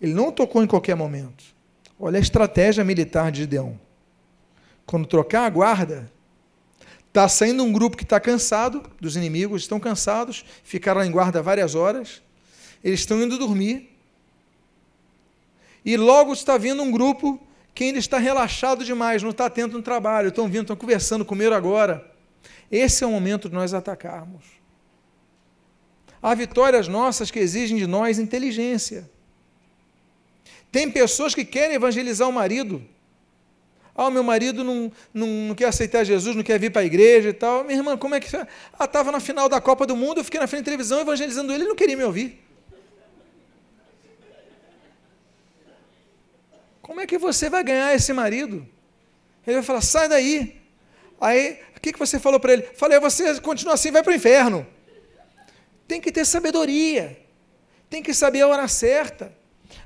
Ele 0.00 0.14
não 0.14 0.32
tocou 0.32 0.62
em 0.62 0.66
qualquer 0.66 0.94
momento. 0.94 1.44
Olha 1.98 2.18
a 2.18 2.22
estratégia 2.22 2.84
militar 2.84 3.30
de 3.30 3.40
Gideão. 3.40 3.78
Quando 4.86 5.06
trocar 5.06 5.44
a 5.44 5.50
guarda, 5.50 6.10
está 7.08 7.28
saindo 7.28 7.64
um 7.64 7.72
grupo 7.72 7.96
que 7.96 8.04
está 8.04 8.20
cansado 8.20 8.82
dos 9.00 9.16
inimigos, 9.16 9.62
estão 9.62 9.80
cansados, 9.80 10.44
ficaram 10.62 11.02
em 11.02 11.10
guarda 11.10 11.42
várias 11.42 11.74
horas, 11.74 12.22
eles 12.82 13.00
estão 13.00 13.20
indo 13.20 13.36
dormir. 13.36 13.90
E 15.84 15.96
logo 15.96 16.32
está 16.32 16.56
vindo 16.56 16.82
um 16.82 16.90
grupo 16.90 17.40
que 17.74 17.84
ainda 17.84 17.98
está 17.98 18.18
relaxado 18.18 18.84
demais, 18.84 19.22
não 19.22 19.30
está 19.30 19.46
atento 19.46 19.76
no 19.76 19.82
trabalho, 19.82 20.28
estão 20.28 20.46
vindo, 20.46 20.62
estão 20.62 20.76
conversando, 20.76 21.24
comer 21.24 21.52
agora. 21.52 22.08
Esse 22.70 23.04
é 23.04 23.06
o 23.06 23.10
momento 23.10 23.48
de 23.48 23.54
nós 23.54 23.72
atacarmos. 23.72 24.44
Há 26.22 26.34
vitórias 26.34 26.88
nossas 26.88 27.30
que 27.30 27.38
exigem 27.38 27.76
de 27.76 27.86
nós 27.86 28.18
inteligência. 28.18 29.08
Tem 30.70 30.90
pessoas 30.90 31.34
que 31.34 31.44
querem 31.44 31.76
evangelizar 31.76 32.28
o 32.28 32.32
marido. 32.32 32.84
Ah, 33.94 34.06
o 34.06 34.10
meu 34.10 34.22
marido 34.22 34.62
não, 34.62 34.92
não, 35.12 35.26
não, 35.26 35.54
quer 35.54 35.64
aceitar 35.64 36.04
Jesus, 36.04 36.36
não 36.36 36.42
quer 36.42 36.58
vir 36.58 36.70
para 36.70 36.82
a 36.82 36.84
igreja 36.84 37.30
e 37.30 37.32
tal. 37.32 37.64
Minha 37.64 37.78
irmã, 37.78 37.96
como 37.96 38.14
é 38.14 38.20
que. 38.20 38.36
Ah, 38.36 38.84
estava 38.84 39.10
na 39.10 39.18
final 39.18 39.48
da 39.48 39.60
Copa 39.60 39.86
do 39.86 39.96
Mundo, 39.96 40.18
eu 40.18 40.24
fiquei 40.24 40.38
na 40.38 40.46
frente 40.46 40.60
da 40.60 40.66
televisão 40.66 41.00
evangelizando 41.00 41.52
ele, 41.52 41.62
ele 41.62 41.68
não 41.68 41.76
queria 41.76 41.96
me 41.96 42.04
ouvir. 42.04 42.44
Como 46.80 47.00
é 47.00 47.06
que 47.06 47.18
você 47.18 47.50
vai 47.50 47.64
ganhar 47.64 47.94
esse 47.94 48.12
marido? 48.12 48.66
Ele 49.46 49.56
vai 49.56 49.62
falar: 49.62 49.80
sai 49.80 50.08
daí. 50.08 50.57
Aí, 51.20 51.58
o 51.76 51.80
que, 51.80 51.92
que 51.92 51.98
você 51.98 52.18
falou 52.18 52.38
para 52.38 52.52
ele? 52.52 52.62
Falei, 52.74 52.98
você 53.00 53.40
continua 53.40 53.74
assim, 53.74 53.90
vai 53.90 54.02
para 54.02 54.12
o 54.12 54.14
inferno. 54.14 54.66
Tem 55.86 56.00
que 56.00 56.12
ter 56.12 56.24
sabedoria. 56.24 57.18
Tem 57.88 58.02
que 58.02 58.12
saber 58.12 58.42
a 58.42 58.48
hora 58.48 58.68
certa. 58.68 59.32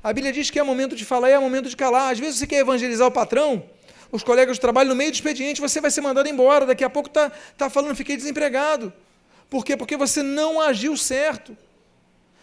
A 0.03 0.11
Bíblia 0.11 0.33
diz 0.33 0.49
que 0.49 0.59
é 0.59 0.63
momento 0.63 0.95
de 0.95 1.05
falar 1.05 1.29
e 1.29 1.33
é 1.33 1.39
momento 1.39 1.69
de 1.69 1.75
calar. 1.75 2.11
Às 2.11 2.19
vezes 2.19 2.37
você 2.39 2.47
quer 2.47 2.57
evangelizar 2.57 3.07
o 3.07 3.11
patrão, 3.11 3.63
os 4.11 4.23
colegas 4.23 4.57
de 4.57 4.61
trabalho, 4.61 4.89
no 4.89 4.95
meio 4.95 5.11
do 5.11 5.15
expediente, 5.15 5.61
você 5.61 5.79
vai 5.79 5.89
ser 5.89 6.01
mandado 6.01 6.27
embora. 6.27 6.65
Daqui 6.65 6.83
a 6.83 6.89
pouco 6.89 7.09
está 7.09 7.31
tá 7.57 7.69
falando, 7.69 7.95
fiquei 7.95 8.17
desempregado. 8.17 8.93
Por 9.49 9.63
quê? 9.63 9.77
Porque 9.77 9.95
você 9.95 10.21
não 10.21 10.59
agiu 10.59 10.95
certo. 10.97 11.57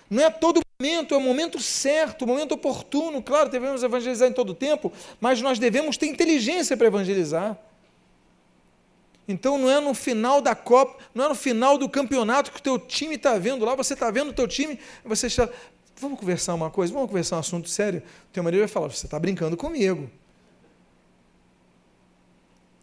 Não 0.08 0.24
é 0.24 0.30
todo 0.30 0.60
momento, 0.80 1.14
é 1.14 1.16
o 1.16 1.20
momento 1.20 1.60
certo, 1.60 2.22
o 2.22 2.26
momento 2.26 2.52
oportuno. 2.52 3.22
Claro, 3.22 3.48
devemos 3.48 3.82
evangelizar 3.82 4.28
em 4.28 4.32
todo 4.32 4.54
tempo, 4.54 4.92
mas 5.20 5.40
nós 5.40 5.58
devemos 5.58 5.96
ter 5.96 6.06
inteligência 6.06 6.76
para 6.76 6.86
evangelizar. 6.86 7.56
Então 9.30 9.56
não 9.56 9.70
é 9.70 9.78
no 9.78 9.94
final 9.94 10.42
da 10.42 10.56
Copa, 10.56 10.98
não 11.14 11.26
é 11.26 11.28
no 11.28 11.34
final 11.36 11.78
do 11.78 11.88
campeonato 11.88 12.50
que 12.50 12.58
o 12.58 12.62
teu 12.62 12.78
time 12.78 13.14
está 13.14 13.38
vendo 13.38 13.64
lá, 13.64 13.76
você 13.76 13.94
está 13.94 14.10
vendo 14.10 14.30
o 14.30 14.32
teu 14.32 14.48
time, 14.48 14.78
você 15.04 15.28
está. 15.28 15.48
Vamos 15.96 16.18
conversar 16.18 16.54
uma 16.54 16.68
coisa, 16.68 16.92
vamos 16.92 17.08
conversar 17.08 17.36
um 17.36 17.40
assunto 17.40 17.68
sério. 17.68 18.02
O 18.28 18.32
teu 18.32 18.42
marido 18.42 18.58
vai 18.58 18.68
falar, 18.68 18.88
você 18.88 19.06
está 19.06 19.18
brincando 19.18 19.56
comigo. 19.56 20.10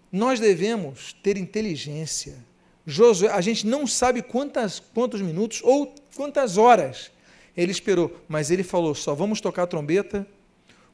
Nós 0.10 0.40
devemos 0.40 1.12
ter 1.12 1.36
inteligência. 1.36 2.38
Josué, 2.86 3.30
a 3.30 3.42
gente 3.42 3.68
não 3.68 3.86
sabe 3.86 4.22
quantas, 4.22 4.80
quantos 4.80 5.22
minutos 5.22 5.62
ou 5.64 5.94
quantas 6.16 6.58
horas 6.58 7.12
ele 7.58 7.74
esperou, 7.74 8.16
mas 8.30 8.50
ele 8.50 8.64
falou: 8.64 8.96
só 8.96 9.14
vamos 9.14 9.42
tocar 9.42 9.64
a 9.64 9.68
trombeta 9.68 10.26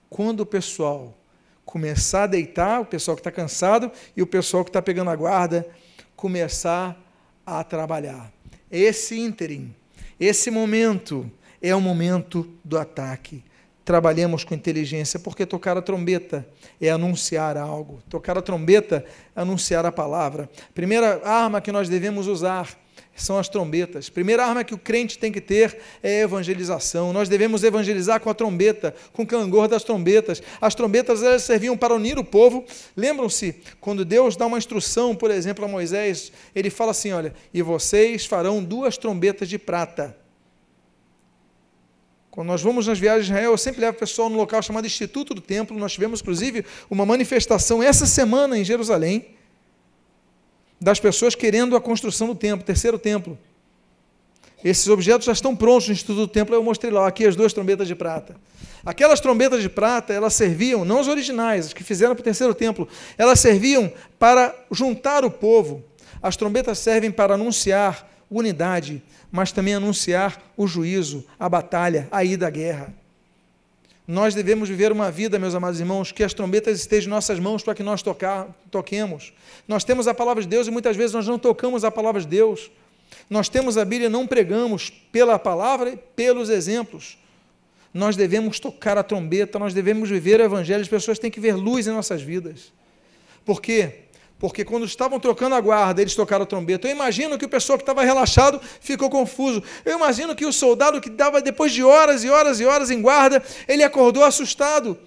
quando 0.10 0.40
o 0.40 0.46
pessoal 0.46 1.16
começar 1.66 2.24
a 2.24 2.28
deitar, 2.28 2.82
o 2.82 2.86
pessoal 2.86 3.16
que 3.16 3.22
está 3.22 3.32
cansado 3.32 3.92
e 4.16 4.22
o 4.22 4.28
pessoal 4.28 4.64
que 4.64 4.70
está 4.70 4.82
pegando 4.82 5.10
a 5.10 5.16
guarda 5.16 5.68
começar 6.16 6.98
a 7.46 7.64
trabalhar. 7.64 8.32
Esse 8.72 9.20
ínterim, 9.20 9.76
esse 10.20 10.50
momento 10.50 11.30
é 11.62 11.76
o 11.76 11.82
momento 11.82 12.48
do 12.64 12.78
ataque. 12.78 13.44
Trabalhemos 13.84 14.46
com 14.46 14.54
inteligência, 14.56 15.20
porque 15.20 15.46
tocar 15.46 15.78
a 15.78 15.82
trombeta 15.82 16.48
é 16.80 16.90
anunciar 16.90 17.58
algo. 17.58 18.02
Tocar 18.10 18.38
a 18.38 18.42
trombeta 18.42 19.04
é 19.36 19.42
anunciar 19.42 19.86
a 19.86 19.92
palavra. 19.92 20.50
Primeira 20.74 21.22
arma 21.28 21.60
que 21.60 21.72
nós 21.72 21.90
devemos 21.90 22.28
usar 22.28 22.70
são 23.16 23.38
as 23.38 23.48
trombetas. 23.48 24.10
Primeira 24.10 24.46
arma 24.46 24.64
que 24.64 24.74
o 24.74 24.78
crente 24.78 25.18
tem 25.20 25.32
que 25.32 25.42
ter 25.42 25.78
é 26.02 26.22
a 26.22 26.24
evangelização. 26.24 27.14
Nós 27.14 27.30
devemos 27.30 27.64
evangelizar 27.64 28.20
com 28.20 28.30
a 28.30 28.34
trombeta, 28.34 28.94
com 29.12 29.24
o 29.24 29.28
cangor 29.28 29.68
das 29.68 29.84
trombetas. 29.84 30.42
As 30.60 30.74
trombetas 30.74 31.22
elas 31.22 31.44
serviam 31.44 31.78
para 31.78 31.94
unir 31.94 32.18
o 32.18 32.24
povo. 32.24 32.66
Lembram-se 32.98 33.56
quando 33.80 34.04
Deus 34.04 34.36
dá 34.36 34.46
uma 34.46 34.58
instrução, 34.58 35.16
por 35.16 35.30
exemplo, 35.30 35.64
a 35.64 35.68
Moisés, 35.68 36.32
ele 36.56 36.70
fala 36.70 36.92
assim: 36.92 37.12
olha, 37.12 37.34
e 37.54 37.62
vocês 37.62 38.26
farão 38.26 38.64
duas 38.64 38.98
trombetas 38.98 39.48
de 39.48 39.60
prata. 39.60 40.18
Quando 42.32 42.48
nós 42.48 42.64
vamos 42.64 42.88
nas 42.88 42.98
viagens 42.98 43.28
de 43.28 43.32
Israel, 43.32 43.52
eu 43.52 43.58
sempre 43.60 43.82
levo 43.82 43.96
o 43.96 44.00
pessoal 44.00 44.28
no 44.28 44.38
local 44.38 44.60
chamado 44.64 44.88
Instituto 44.88 45.36
do 45.36 45.42
Templo. 45.42 45.78
Nós 45.78 45.94
tivemos, 45.94 46.20
inclusive, 46.20 46.66
uma 46.90 47.06
manifestação 47.06 47.84
essa 47.84 48.08
semana 48.08 48.58
em 48.58 48.64
Jerusalém 48.64 49.36
das 50.84 51.00
pessoas 51.00 51.34
querendo 51.34 51.78
a 51.78 51.82
construção 51.82 52.28
do 52.28 52.36
templo, 52.36 52.66
terceiro 52.66 53.00
templo. 53.00 53.38
Esses 54.62 54.88
objetos 54.90 55.26
já 55.26 55.32
estão 55.32 55.56
prontos 55.56 55.88
no 55.88 55.94
Instituto 55.94 56.18
do 56.18 56.28
Templo, 56.28 56.56
eu 56.56 56.64
mostrei 56.64 56.92
lá, 56.92 57.08
aqui 57.08 57.26
as 57.26 57.36
duas 57.36 57.52
trombetas 57.52 57.88
de 57.88 57.96
prata. 57.96 58.36
Aquelas 58.86 59.20
trombetas 59.20 59.62
de 59.62 59.70
prata, 59.70 60.14
elas 60.14 60.34
serviam, 60.34 60.86
não 60.86 61.00
as 61.00 61.08
originais, 61.08 61.68
as 61.68 61.74
que 61.74 61.84
fizeram 61.84 62.14
para 62.14 62.22
o 62.22 62.24
terceiro 62.24 62.54
templo, 62.54 62.88
elas 63.18 63.40
serviam 63.40 63.92
para 64.20 64.54
juntar 64.72 65.24
o 65.24 65.32
povo. 65.32 65.84
As 66.22 66.36
trombetas 66.36 66.80
servem 66.80 67.12
para 67.12 67.34
anunciar 67.34 68.10
unidade, 68.30 69.02
mas 69.32 69.52
também 69.52 69.76
anunciar 69.76 70.42
o 70.56 70.68
juízo, 70.68 71.26
a 71.40 71.48
batalha, 71.48 72.08
a 72.12 72.24
ida 72.24 72.48
à 72.48 72.50
guerra. 72.50 72.94
Nós 74.08 74.36
devemos 74.36 74.68
viver 74.68 74.92
uma 74.92 75.10
vida, 75.10 75.40
meus 75.40 75.56
amados 75.56 75.80
irmãos, 75.80 76.12
que 76.12 76.24
as 76.24 76.34
trombetas 76.34 76.80
estejam 76.80 77.08
em 77.08 77.10
nossas 77.12 77.40
mãos 77.40 77.64
para 77.64 77.74
que 77.74 77.82
nós 77.82 78.02
tocar, 78.02 78.48
toquemos. 78.70 79.34
Nós 79.66 79.84
temos 79.84 80.08
a 80.08 80.14
palavra 80.14 80.44
de 80.44 80.50
Deus 80.50 80.68
e 80.68 80.72
muitas 80.72 80.98
vezes 80.98 81.14
nós 81.14 81.26
não 81.26 81.40
tocamos 81.40 81.86
a 81.86 81.92
palavra 81.92 82.20
de 82.20 82.28
Deus. 82.28 82.70
Nós 83.30 83.48
temos 83.48 83.78
a 83.78 83.86
Bíblia 83.86 84.08
e 84.08 84.12
não 84.12 84.28
pregamos 84.28 84.90
pela 84.90 85.40
palavra 85.40 85.92
e 85.92 85.98
pelos 85.98 86.50
exemplos. 86.50 87.18
Nós 87.94 88.18
devemos 88.18 88.60
tocar 88.60 88.98
a 88.98 89.04
trombeta, 89.04 89.58
nós 89.58 89.74
devemos 89.74 90.10
viver 90.10 90.42
o 90.42 90.44
Evangelho, 90.44 90.82
as 90.82 90.88
pessoas 90.88 91.18
têm 91.18 91.32
que 91.32 91.40
ver 91.40 91.56
luz 91.56 91.88
em 91.88 91.92
nossas 91.92 92.22
vidas. 92.22 92.74
Por 93.46 93.62
quê? 93.62 94.03
Porque 94.44 94.66
quando 94.66 94.86
estavam 94.86 95.22
trocando 95.22 95.56
a 95.56 95.62
guarda, 95.62 96.02
eles 96.02 96.16
tocaram 96.16 96.44
a 96.44 96.46
trombeta. 96.46 96.86
Eu 96.86 96.92
imagino 96.92 97.38
que 97.38 97.46
o 97.46 97.48
pessoal 97.48 97.78
que 97.78 97.84
estava 97.84 98.04
relaxado 98.04 98.60
ficou 98.82 99.10
confuso. 99.10 99.64
Eu 99.86 99.96
imagino 99.96 100.36
que 100.36 100.46
o 100.46 100.52
soldado 100.52 101.00
que 101.00 101.10
dava 101.10 101.42
depois 101.42 101.72
de 101.72 101.82
horas 101.82 102.26
e 102.26 102.30
horas 102.30 102.60
e 102.60 102.66
horas 102.66 102.92
em 102.92 103.02
guarda, 103.02 103.42
ele 103.70 103.84
acordou 103.84 104.22
assustado. 104.22 105.00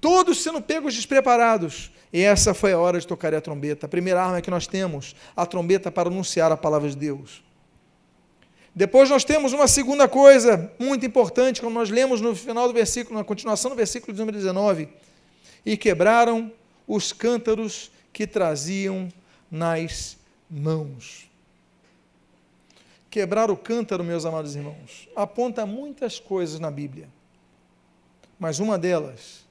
Todos 0.00 0.42
sendo 0.42 0.60
pegos 0.60 0.92
despreparados. 0.92 1.92
E 2.12 2.20
essa 2.20 2.52
foi 2.52 2.72
a 2.72 2.80
hora 2.80 2.98
de 2.98 3.06
tocar 3.06 3.32
a 3.32 3.40
trombeta. 3.40 3.86
A 3.86 3.88
primeira 3.88 4.20
arma 4.20 4.40
que 4.40 4.50
nós 4.50 4.66
temos, 4.66 5.14
a 5.36 5.46
trombeta 5.46 5.92
para 5.92 6.08
anunciar 6.08 6.50
a 6.50 6.56
palavra 6.56 6.88
de 6.88 6.96
Deus. 6.96 7.44
Depois 8.74 9.08
nós 9.08 9.22
temos 9.22 9.52
uma 9.52 9.68
segunda 9.68 10.08
coisa 10.08 10.68
muito 10.80 11.06
importante, 11.06 11.60
como 11.60 11.78
nós 11.78 11.90
lemos 11.90 12.20
no 12.20 12.34
final 12.34 12.66
do 12.66 12.74
versículo, 12.74 13.16
na 13.16 13.24
continuação 13.24 13.70
do 13.70 13.76
versículo 13.76 14.18
número 14.18 14.36
19. 14.36 14.88
E 15.64 15.76
quebraram 15.76 16.50
os 16.88 17.12
cântaros 17.12 17.92
que 18.12 18.26
traziam 18.26 19.08
nas 19.50 20.16
mãos. 20.48 21.28
Quebrar 23.10 23.50
o 23.50 23.56
cântaro, 23.56 24.04
meus 24.04 24.24
amados 24.24 24.54
irmãos, 24.54 25.08
aponta 25.16 25.66
muitas 25.66 26.20
coisas 26.20 26.60
na 26.60 26.70
Bíblia, 26.70 27.08
mas 28.38 28.60
uma 28.60 28.78
delas 28.78 29.44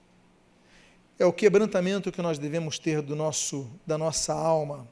é 1.20 1.26
o 1.26 1.34
quebrantamento 1.34 2.12
que 2.12 2.22
nós 2.22 2.39
devemos 2.39 2.80
ter 2.80 3.01
do 3.01 3.16
nosso, 3.16 3.70
da 3.86 3.97
nossa 3.97 4.34
alma, 4.34 4.88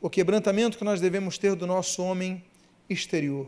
o 0.00 0.10
quebrantamento 0.10 0.76
que 0.76 0.82
nós 0.82 1.00
devemos 1.00 1.38
ter 1.38 1.54
do 1.54 1.66
nosso 1.66 2.02
homem 2.02 2.42
exterior. 2.88 3.46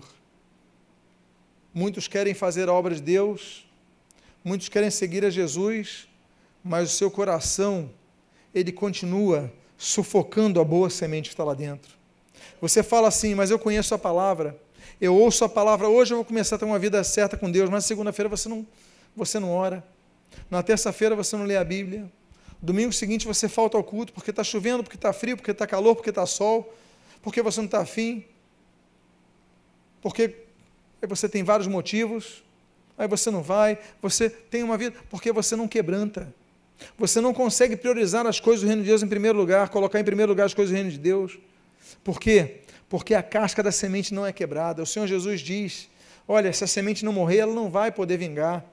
Muitos 1.75 2.07
querem 2.07 2.33
fazer 2.33 2.69
a 2.69 2.73
obra 2.73 2.95
de 2.95 3.03
Deus, 3.03 3.67
muitos 4.45 4.69
querem 4.69 4.91
seguir 4.91 5.25
a 5.25 5.31
Jesus, 5.31 6.07
mas 6.63 6.93
o 6.93 6.97
seu 6.97 7.11
coração 7.11 7.91
ele 8.55 8.73
continua 8.73 9.53
sufocando 9.77 10.61
a 10.61 10.65
boa 10.65 10.89
semente 10.91 11.29
que 11.29 11.35
está 11.35 11.45
lá 11.45 11.55
dentro. 11.55 11.93
Você 12.61 12.83
fala 12.83 13.09
assim, 13.09 13.35
mas 13.35 13.51
eu 13.51 13.59
conheço 13.59 13.95
a 13.95 13.99
palavra, 13.99 14.57
eu 15.01 15.15
ouço 15.17 15.45
a 15.45 15.49
palavra, 15.49 15.89
hoje 15.89 16.13
eu 16.13 16.19
vou 16.19 16.25
começar 16.25 16.57
a 16.57 16.59
ter 16.59 16.65
uma 16.65 16.79
vida 16.79 17.03
certa 17.03 17.37
com 17.37 17.51
Deus, 17.51 17.69
mas 17.69 17.85
segunda-feira 17.85 18.29
você 18.29 18.49
não, 18.49 18.67
você 19.17 19.39
não 19.39 19.51
ora, 19.51 19.85
na 20.51 20.63
terça-feira 20.63 21.17
você 21.17 21.37
não 21.37 21.45
lê 21.45 21.57
a 21.57 21.65
Bíblia, 21.65 22.11
domingo 22.61 22.93
seguinte 22.93 23.27
você 23.27 23.49
falta 23.49 23.77
ao 23.77 23.83
culto 23.83 24.13
porque 24.13 24.31
está 24.31 24.45
chovendo, 24.45 24.85
porque 24.85 24.97
está 24.97 25.13
frio, 25.13 25.37
porque 25.37 25.51
está 25.51 25.67
calor, 25.67 25.97
porque 25.97 26.11
está 26.11 26.25
sol, 26.25 26.73
porque 27.21 27.43
você 27.43 27.61
não 27.61 27.67
está 27.67 27.81
afim, 27.81 28.25
porque 30.01 30.37
você 31.09 31.29
tem 31.29 31.43
vários 31.43 31.67
motivos, 31.67 32.45
aí 32.97 33.09
você 33.09 33.31
não 33.31 33.43
vai, 33.43 33.79
você 34.01 34.31
tem 34.31 34.63
uma 34.63 34.79
vida, 34.79 34.97
porque 35.11 35.33
você 35.33 35.57
não 35.57 35.67
quebranta. 35.67 36.33
Você 36.99 37.21
não 37.21 37.33
consegue 37.33 37.77
priorizar 37.77 38.27
as 38.27 38.41
coisas 38.41 38.63
do 38.63 38.67
reino 38.67 38.83
de 38.83 38.89
Deus 38.89 39.03
em 39.03 39.09
primeiro 39.09 39.39
lugar, 39.39 39.69
colocar 39.69 40.01
em 40.01 40.05
primeiro 40.05 40.31
lugar 40.31 40.47
as 40.47 40.55
coisas 40.55 40.73
do 40.73 40.77
reino 40.77 40.91
de 40.91 40.99
Deus. 40.99 41.39
Por 42.03 42.21
quê? 42.21 42.61
Porque 42.89 43.15
a 43.15 43.23
casca 43.23 43.63
da 43.63 43.73
semente 43.73 44.13
não 44.13 44.27
é 44.27 44.33
quebrada. 44.33 44.83
O 44.83 44.87
Senhor 44.87 45.07
Jesus 45.07 45.41
diz: 45.41 45.89
olha, 46.29 46.53
se 46.53 46.65
a 46.65 46.67
semente 46.67 47.05
não 47.05 47.13
morrer, 47.13 47.39
ela 47.39 47.55
não 47.55 47.71
vai 47.71 47.91
poder 47.91 48.17
vingar. 48.17 48.65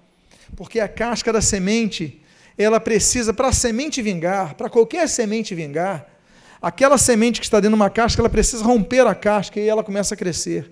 Porque 0.55 0.79
a 0.79 0.87
casca 0.87 1.31
da 1.31 1.41
semente, 1.41 2.21
ela 2.57 2.79
precisa, 2.79 3.33
para 3.33 3.49
a 3.49 3.53
semente 3.53 4.01
vingar, 4.01 4.55
para 4.55 4.69
qualquer 4.69 5.07
semente 5.07 5.53
vingar, 5.53 6.07
aquela 6.61 6.97
semente 6.97 7.39
que 7.39 7.45
está 7.45 7.59
dentro 7.59 7.75
de 7.75 7.81
uma 7.81 7.89
casca, 7.89 8.21
ela 8.21 8.29
precisa 8.29 8.63
romper 8.63 9.05
a 9.05 9.15
casca 9.15 9.59
e 9.59 9.67
ela 9.67 9.83
começa 9.83 10.13
a 10.13 10.17
crescer. 10.17 10.71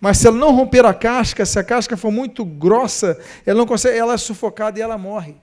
Mas 0.00 0.18
se 0.18 0.26
ela 0.26 0.36
não 0.36 0.54
romper 0.54 0.84
a 0.84 0.94
casca, 0.94 1.44
se 1.44 1.58
a 1.58 1.64
casca 1.64 1.96
for 1.96 2.10
muito 2.10 2.44
grossa, 2.44 3.18
ela 3.44 3.58
não 3.58 3.66
consegue, 3.66 3.98
ela 3.98 4.14
é 4.14 4.18
sufocada 4.18 4.78
e 4.78 4.82
ela 4.82 4.98
morre. 4.98 5.36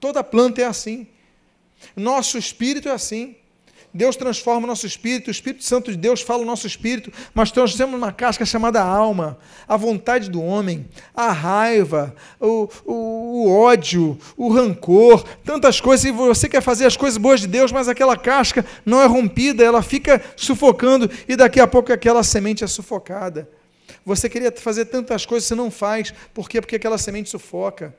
Toda 0.00 0.24
planta 0.24 0.62
é 0.62 0.64
assim. 0.64 1.06
Nosso 1.94 2.38
espírito 2.38 2.88
é 2.88 2.92
assim. 2.92 3.36
Deus 3.92 4.14
transforma 4.14 4.64
o 4.64 4.66
nosso 4.68 4.86
espírito, 4.86 5.28
o 5.28 5.30
Espírito 5.32 5.64
Santo 5.64 5.90
de 5.90 5.96
Deus 5.96 6.20
fala 6.20 6.42
o 6.42 6.46
nosso 6.46 6.64
espírito, 6.64 7.12
mas 7.34 7.52
nós 7.52 7.74
temos 7.74 7.96
uma 7.96 8.12
casca 8.12 8.46
chamada 8.46 8.80
alma, 8.80 9.36
a 9.66 9.76
vontade 9.76 10.30
do 10.30 10.40
homem, 10.40 10.88
a 11.12 11.32
raiva, 11.32 12.14
o, 12.38 12.68
o, 12.84 12.94
o, 12.94 13.52
ódio, 13.52 14.16
o 14.36 14.48
rancor, 14.48 15.24
tantas 15.44 15.80
coisas, 15.80 16.04
e 16.04 16.12
você 16.12 16.48
quer 16.48 16.60
fazer 16.60 16.86
as 16.86 16.96
coisas 16.96 17.18
boas 17.18 17.40
de 17.40 17.48
Deus, 17.48 17.72
mas 17.72 17.88
aquela 17.88 18.16
casca 18.16 18.64
não 18.86 19.02
é 19.02 19.06
rompida, 19.06 19.64
ela 19.64 19.82
fica 19.82 20.22
sufocando, 20.36 21.10
e 21.28 21.34
daqui 21.34 21.58
a 21.58 21.66
pouco 21.66 21.92
aquela 21.92 22.22
semente 22.22 22.62
é 22.62 22.68
sufocada. 22.68 23.50
Você 24.06 24.28
queria 24.28 24.52
fazer 24.52 24.84
tantas 24.84 25.26
coisas, 25.26 25.48
você 25.48 25.56
não 25.56 25.68
faz, 25.68 26.14
por 26.32 26.48
quê? 26.48 26.60
Porque 26.60 26.76
aquela 26.76 26.96
semente 26.96 27.28
sufoca 27.28 27.92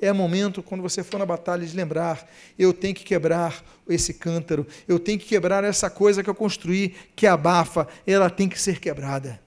É 0.00 0.12
momento, 0.12 0.62
quando 0.62 0.82
você 0.82 1.02
for 1.02 1.18
na 1.18 1.26
batalha, 1.26 1.66
de 1.66 1.76
lembrar: 1.76 2.28
eu 2.58 2.72
tenho 2.72 2.94
que 2.94 3.04
quebrar 3.04 3.64
esse 3.88 4.14
cântaro, 4.14 4.66
eu 4.86 4.98
tenho 4.98 5.18
que 5.18 5.26
quebrar 5.26 5.64
essa 5.64 5.90
coisa 5.90 6.22
que 6.22 6.30
eu 6.30 6.34
construí, 6.34 6.94
que 7.16 7.26
abafa, 7.26 7.88
ela 8.06 8.30
tem 8.30 8.48
que 8.48 8.60
ser 8.60 8.78
quebrada. 8.78 9.40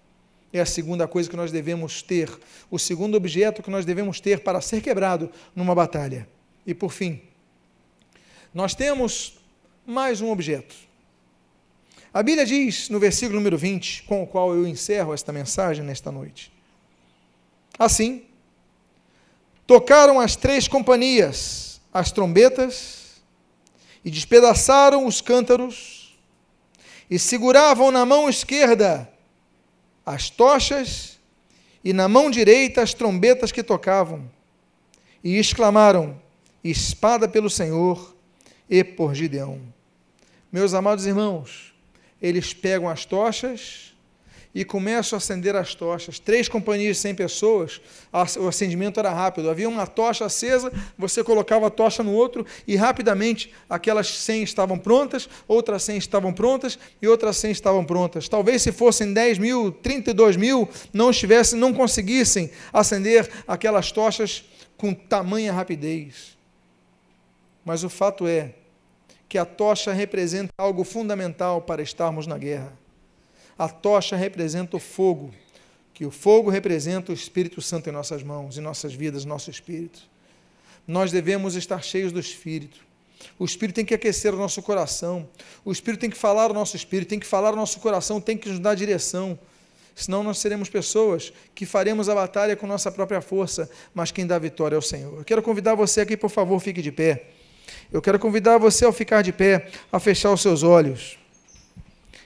É 0.54 0.60
a 0.60 0.66
segunda 0.66 1.08
coisa 1.08 1.30
que 1.30 1.36
nós 1.38 1.52
devemos 1.52 2.02
ter, 2.02 2.30
o 2.70 2.78
segundo 2.78 3.16
objeto 3.16 3.64
que 3.64 3.70
nós 3.70 3.86
devemos 3.86 4.20
ter 4.20 4.42
para 4.42 4.60
ser 4.60 4.82
quebrado 4.82 5.32
numa 5.56 5.74
batalha. 5.74 6.28
E 6.68 6.74
por 6.74 6.92
fim, 6.92 7.22
nós 8.54 8.76
temos 8.76 9.40
mais 9.86 10.20
um 10.20 10.30
objeto. 10.30 10.76
A 12.14 12.22
Bíblia 12.22 12.46
diz 12.46 12.90
no 12.90 13.00
versículo 13.00 13.40
número 13.40 13.58
20, 13.58 14.04
com 14.04 14.22
o 14.22 14.28
qual 14.28 14.54
eu 14.54 14.68
encerro 14.68 15.14
esta 15.14 15.32
mensagem 15.32 15.86
nesta 15.86 16.12
noite. 16.12 16.52
Assim, 17.80 18.24
tocaram 19.66 20.20
as 20.20 20.36
três 20.36 20.68
companhias 20.68 21.72
as 21.94 22.12
trombetas 22.12 23.22
e 24.04 24.10
despedaçaram 24.10 25.06
os 25.06 25.22
cântaros 25.22 26.18
e 27.10 27.20
seguravam 27.20 27.92
na 27.92 28.06
mão 28.06 28.30
esquerda 28.30 29.12
as 30.06 30.30
tochas 30.30 31.20
e 31.84 31.94
na 31.94 32.08
mão 32.08 32.32
direita 32.32 32.82
as 32.82 32.94
trombetas 32.94 33.52
que 33.52 33.62
tocavam 33.62 34.30
e 35.24 35.38
exclamaram: 35.38 36.20
Espada 36.64 37.28
pelo 37.28 37.50
Senhor 37.50 38.16
e 38.70 38.84
por 38.84 39.14
Gideão. 39.14 39.62
Meus 40.52 40.74
amados 40.74 41.06
irmãos, 41.06 41.74
eles 42.22 42.54
pegam 42.54 42.90
as 42.90 43.06
tochas 43.06 43.91
e 44.54 44.66
começam 44.66 45.16
a 45.16 45.18
acender 45.18 45.56
as 45.56 45.74
tochas. 45.74 46.20
Três 46.20 46.50
companhias 46.50 46.98
de 46.98 47.02
100 47.04 47.16
pessoas, 47.16 47.82
o 48.38 48.48
acendimento 48.48 49.00
era 49.00 49.12
rápido. 49.12 49.50
Havia 49.50 49.70
uma 49.70 49.88
tocha 49.88 50.26
acesa, 50.26 50.72
você 50.98 51.24
colocava 51.24 51.68
a 51.68 51.70
tocha 51.70 52.04
no 52.04 52.12
outro 52.12 52.46
e 52.68 52.76
rapidamente 52.76 53.54
aquelas 53.70 54.08
100 54.08 54.44
estavam 54.44 54.78
prontas, 54.78 55.30
outras 55.48 55.84
100 55.84 55.98
estavam 55.98 56.34
prontas 56.34 56.78
e 57.02 57.08
outras 57.08 57.38
100 57.38 57.52
estavam 57.52 57.86
prontas. 57.86 58.28
Talvez 58.28 58.62
se 58.62 58.72
fossem 58.72 59.14
10 59.14 59.38
mil, 59.38 59.72
32 59.72 60.36
mil, 60.36 60.68
não 60.92 61.12
estivessem, 61.12 61.58
não 61.58 61.74
conseguissem 61.74 62.52
acender 62.74 63.30
aquelas 63.48 63.92
tochas 63.92 64.44
com 64.78 64.94
tamanha 64.94 65.54
rapidez. 65.54 66.38
Mas 67.64 67.84
o 67.84 67.90
fato 67.90 68.28
é 68.28 68.56
que 69.30 69.38
a 69.38 69.46
tocha 69.46 69.94
representa 69.94 70.52
algo 70.58 70.84
fundamental 70.84 71.62
para 71.62 71.82
estarmos 71.82 72.28
na 72.28 72.38
guerra. 72.38 72.81
A 73.62 73.70
tocha 73.70 74.16
representa 74.16 74.76
o 74.76 74.80
fogo, 74.80 75.32
que 75.94 76.04
o 76.04 76.10
fogo 76.10 76.50
representa 76.50 77.12
o 77.12 77.14
Espírito 77.14 77.62
Santo 77.62 77.88
em 77.88 77.92
nossas 77.92 78.24
mãos, 78.24 78.58
em 78.58 78.60
nossas 78.60 78.92
vidas, 78.92 79.24
nosso 79.24 79.52
espírito. 79.52 80.00
Nós 80.88 81.12
devemos 81.12 81.54
estar 81.54 81.80
cheios 81.84 82.12
do 82.12 82.20
Espírito. 82.20 82.80
O 83.38 83.46
Espírito 83.46 83.76
tem 83.76 83.86
que 83.86 83.94
aquecer 83.94 84.34
o 84.34 84.38
nosso 84.38 84.64
coração. 84.64 85.30
O 85.64 85.72
Espírito 85.72 86.02
tem 86.02 86.10
que 86.10 86.18
falar 86.18 86.50
o 86.50 86.56
nosso 86.56 86.76
espírito, 86.76 87.10
tem 87.10 87.20
que 87.20 87.28
falar 87.28 87.54
o 87.54 87.56
nosso 87.56 87.80
coração, 87.80 88.20
tem 88.20 88.36
que 88.36 88.50
nos 88.50 88.58
dar 88.58 88.74
direção. 88.74 89.38
Senão 89.94 90.24
nós 90.24 90.40
seremos 90.40 90.68
pessoas 90.68 91.32
que 91.54 91.64
faremos 91.64 92.10
a 92.10 92.16
batalha 92.16 92.56
com 92.56 92.66
nossa 92.66 92.92
própria 92.92 93.22
força, 93.22 93.70
mas 93.94 94.10
quem 94.12 94.26
dá 94.26 94.40
vitória 94.40 94.76
é 94.76 94.80
o 94.80 94.82
Senhor. 94.82 95.20
Eu 95.20 95.24
quero 95.24 95.44
convidar 95.44 95.76
você 95.76 96.02
aqui, 96.02 96.18
por 96.18 96.32
favor, 96.32 96.60
fique 96.60 96.82
de 96.82 96.92
pé. 96.92 97.28
Eu 97.92 98.02
quero 98.02 98.18
convidar 98.18 98.58
você, 98.58 98.86
ao 98.86 98.92
ficar 98.92 99.22
de 99.22 99.32
pé, 99.32 99.70
a 99.92 100.00
fechar 100.00 100.34
os 100.34 100.42
seus 100.42 100.64
olhos. 100.64 101.21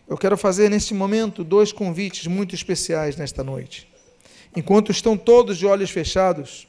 Eu 0.07 0.17
quero 0.17 0.37
fazer 0.37 0.69
neste 0.69 0.93
momento 0.93 1.43
dois 1.43 1.71
convites 1.71 2.27
muito 2.27 2.53
especiais 2.53 3.15
nesta 3.15 3.43
noite. 3.43 3.87
Enquanto 4.55 4.91
estão 4.91 5.17
todos 5.17 5.57
de 5.57 5.65
olhos 5.65 5.89
fechados, 5.89 6.67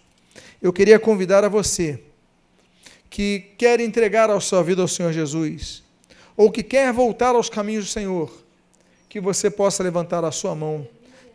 eu 0.60 0.72
queria 0.72 0.98
convidar 0.98 1.44
a 1.44 1.48
você 1.48 2.00
que 3.10 3.50
quer 3.58 3.78
entregar 3.78 4.30
a 4.30 4.40
sua 4.40 4.62
vida 4.62 4.80
ao 4.80 4.88
Senhor 4.88 5.12
Jesus, 5.12 5.82
ou 6.36 6.50
que 6.50 6.62
quer 6.62 6.92
voltar 6.92 7.34
aos 7.34 7.50
caminhos 7.50 7.84
do 7.84 7.90
Senhor, 7.90 8.32
que 9.08 9.20
você 9.20 9.50
possa 9.50 9.82
levantar 9.82 10.24
a 10.24 10.32
sua 10.32 10.54
mão. 10.54 10.88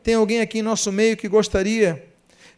Tem 0.04 0.16
alguém 0.16 0.42
aqui 0.42 0.60
em 0.60 0.64
nosso 0.64 0.92
meio 0.92 1.16
que 1.16 1.28
gostaria 1.28 2.04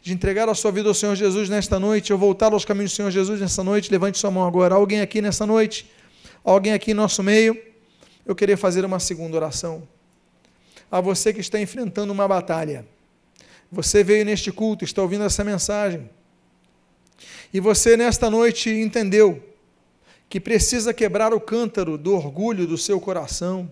de 0.02 0.12
entregar 0.12 0.48
a 0.48 0.54
sua 0.54 0.70
vida 0.70 0.88
ao 0.88 0.94
Senhor 0.94 1.14
Jesus 1.14 1.48
nesta 1.50 1.78
noite, 1.78 2.12
ou 2.12 2.18
voltar 2.18 2.52
aos 2.52 2.64
caminhos 2.64 2.92
do 2.92 2.96
Senhor 2.96 3.10
Jesus 3.10 3.40
nesta 3.40 3.62
noite? 3.62 3.90
Levante 3.90 4.18
sua 4.18 4.30
mão 4.30 4.46
agora. 4.46 4.74
Alguém 4.74 5.00
aqui 5.00 5.20
nessa 5.20 5.46
noite? 5.46 5.90
Alguém 6.42 6.72
aqui 6.72 6.90
em 6.92 6.94
nosso 6.94 7.22
meio? 7.22 7.73
Eu 8.26 8.34
queria 8.34 8.56
fazer 8.56 8.84
uma 8.84 8.98
segunda 8.98 9.36
oração. 9.36 9.86
A 10.90 11.00
você 11.00 11.32
que 11.32 11.40
está 11.40 11.60
enfrentando 11.60 12.12
uma 12.12 12.26
batalha, 12.28 12.86
você 13.70 14.04
veio 14.04 14.24
neste 14.24 14.52
culto, 14.52 14.84
está 14.84 15.02
ouvindo 15.02 15.24
essa 15.24 15.42
mensagem, 15.42 16.08
e 17.52 17.60
você 17.60 17.96
nesta 17.96 18.28
noite 18.28 18.70
entendeu 18.70 19.42
que 20.28 20.40
precisa 20.40 20.92
quebrar 20.92 21.32
o 21.32 21.40
cântaro 21.40 21.96
do 21.96 22.14
orgulho 22.14 22.66
do 22.66 22.76
seu 22.76 23.00
coração, 23.00 23.70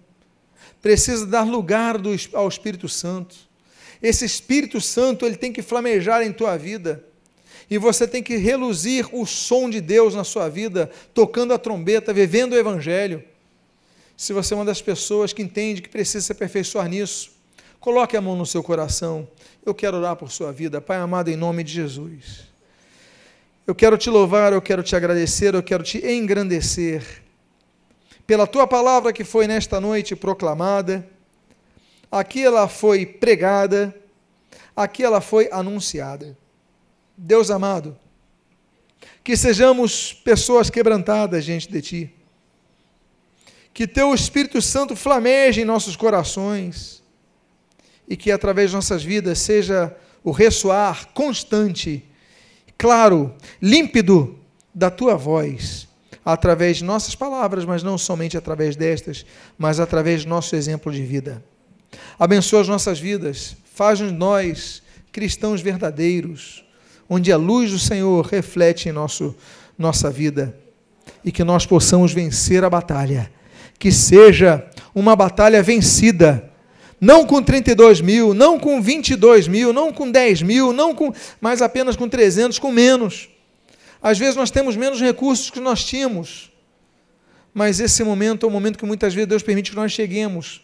precisa 0.80 1.26
dar 1.26 1.42
lugar 1.42 1.98
do, 1.98 2.10
ao 2.32 2.48
Espírito 2.48 2.88
Santo. 2.88 3.36
Esse 4.02 4.24
Espírito 4.24 4.80
Santo 4.80 5.26
ele 5.26 5.36
tem 5.36 5.52
que 5.52 5.62
flamejar 5.62 6.22
em 6.22 6.32
tua 6.32 6.56
vida. 6.56 7.04
E 7.70 7.78
você 7.78 8.06
tem 8.06 8.22
que 8.22 8.36
reluzir 8.36 9.08
o 9.12 9.24
som 9.24 9.70
de 9.70 9.80
Deus 9.80 10.14
na 10.14 10.24
sua 10.24 10.48
vida, 10.48 10.90
tocando 11.14 11.54
a 11.54 11.58
trombeta, 11.58 12.12
vivendo 12.12 12.52
o 12.52 12.58
Evangelho. 12.58 13.24
Se 14.22 14.32
você 14.32 14.54
é 14.54 14.56
uma 14.56 14.64
das 14.64 14.80
pessoas 14.80 15.32
que 15.32 15.42
entende 15.42 15.82
que 15.82 15.88
precisa 15.88 16.24
se 16.24 16.30
aperfeiçoar 16.30 16.88
nisso, 16.88 17.32
coloque 17.80 18.16
a 18.16 18.20
mão 18.20 18.36
no 18.36 18.46
seu 18.46 18.62
coração. 18.62 19.26
Eu 19.66 19.74
quero 19.74 19.96
orar 19.96 20.14
por 20.14 20.30
sua 20.30 20.52
vida, 20.52 20.80
Pai 20.80 20.98
amado, 20.98 21.28
em 21.28 21.34
nome 21.34 21.64
de 21.64 21.72
Jesus. 21.72 22.46
Eu 23.66 23.74
quero 23.74 23.98
te 23.98 24.08
louvar, 24.08 24.52
eu 24.52 24.62
quero 24.62 24.80
te 24.80 24.94
agradecer, 24.94 25.56
eu 25.56 25.62
quero 25.62 25.82
te 25.82 25.98
engrandecer 26.06 27.04
pela 28.24 28.46
tua 28.46 28.64
palavra 28.64 29.12
que 29.12 29.24
foi 29.24 29.48
nesta 29.48 29.80
noite 29.80 30.14
proclamada, 30.14 31.04
aqui 32.08 32.44
ela 32.44 32.68
foi 32.68 33.04
pregada, 33.04 33.92
aqui 34.76 35.02
ela 35.02 35.20
foi 35.20 35.48
anunciada. 35.50 36.38
Deus 37.16 37.50
amado, 37.50 37.98
que 39.24 39.36
sejamos 39.36 40.12
pessoas 40.12 40.70
quebrantadas 40.70 41.44
diante 41.44 41.68
de 41.68 41.82
ti 41.82 42.21
que 43.72 43.86
teu 43.86 44.12
Espírito 44.14 44.60
Santo 44.60 44.94
flameje 44.94 45.62
em 45.62 45.64
nossos 45.64 45.96
corações 45.96 47.02
e 48.06 48.16
que 48.16 48.30
através 48.30 48.70
de 48.70 48.76
nossas 48.76 49.02
vidas 49.02 49.38
seja 49.38 49.94
o 50.22 50.30
ressoar 50.30 51.08
constante, 51.14 52.04
claro, 52.76 53.34
límpido 53.60 54.38
da 54.74 54.90
tua 54.90 55.16
voz, 55.16 55.88
através 56.24 56.78
de 56.78 56.84
nossas 56.84 57.14
palavras, 57.14 57.64
mas 57.64 57.82
não 57.82 57.96
somente 57.96 58.36
através 58.36 58.76
destas, 58.76 59.24
mas 59.58 59.80
através 59.80 60.24
do 60.24 60.30
nosso 60.30 60.54
exemplo 60.54 60.92
de 60.92 61.02
vida. 61.02 61.42
Abençoa 62.18 62.60
as 62.60 62.68
nossas 62.68 63.00
vidas, 63.00 63.56
faz-nos 63.74 64.12
nós 64.12 64.82
cristãos 65.10 65.60
verdadeiros, 65.60 66.64
onde 67.08 67.32
a 67.32 67.36
luz 67.36 67.70
do 67.70 67.78
Senhor 67.78 68.24
reflete 68.26 68.88
em 68.88 68.92
nosso, 68.92 69.34
nossa 69.76 70.10
vida 70.10 70.56
e 71.24 71.32
que 71.32 71.42
nós 71.42 71.66
possamos 71.66 72.12
vencer 72.12 72.64
a 72.64 72.70
batalha 72.70 73.30
que 73.78 73.90
seja 73.90 74.64
uma 74.94 75.16
batalha 75.16 75.62
vencida. 75.62 76.50
Não 77.00 77.26
com 77.26 77.42
32 77.42 78.00
mil, 78.00 78.32
não 78.32 78.60
com 78.60 78.80
22 78.80 79.48
mil, 79.48 79.72
não 79.72 79.92
com 79.92 80.08
10 80.08 80.42
mil, 80.42 80.72
não 80.72 80.94
com, 80.94 81.12
mas 81.40 81.60
apenas 81.60 81.96
com 81.96 82.08
300, 82.08 82.60
com 82.60 82.70
menos. 82.70 83.28
Às 84.00 84.18
vezes 84.18 84.36
nós 84.36 84.52
temos 84.52 84.76
menos 84.76 85.00
recursos 85.00 85.50
que 85.50 85.58
nós 85.58 85.84
tínhamos, 85.84 86.52
mas 87.52 87.80
esse 87.80 88.04
momento 88.04 88.46
é 88.46 88.48
o 88.48 88.52
momento 88.52 88.78
que 88.78 88.86
muitas 88.86 89.14
vezes 89.14 89.28
Deus 89.28 89.42
permite 89.42 89.70
que 89.70 89.76
nós 89.76 89.90
cheguemos 89.90 90.60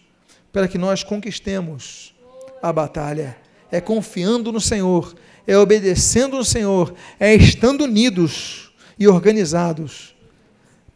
para 0.53 0.69
que 0.69 0.79
nós 0.79 1.03
conquistemos 1.03 2.15
a 2.63 2.73
batalha. 2.73 3.37
É 3.71 3.81
confiando 3.81 4.53
no 4.53 4.61
Senhor, 4.61 5.15
é 5.47 5.59
obedecendo 5.59 6.37
no 6.37 6.45
Senhor, 6.45 6.95
é 7.19 7.35
estando 7.35 7.83
unidos 7.83 8.73
e 8.99 9.09
organizados. 9.09 10.15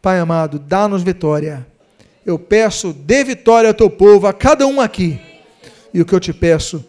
Pai 0.01 0.19
amado, 0.19 0.57
dá-nos 0.57 1.03
vitória 1.03 1.67
eu 2.25 2.39
peço, 2.39 2.93
dê 2.93 3.23
vitória 3.23 3.69
ao 3.69 3.73
teu 3.73 3.89
povo, 3.89 4.27
a 4.27 4.33
cada 4.33 4.65
um 4.65 4.79
aqui. 4.79 5.19
E 5.93 6.01
o 6.01 6.05
que 6.05 6.13
eu 6.13 6.19
te 6.19 6.33
peço, 6.33 6.83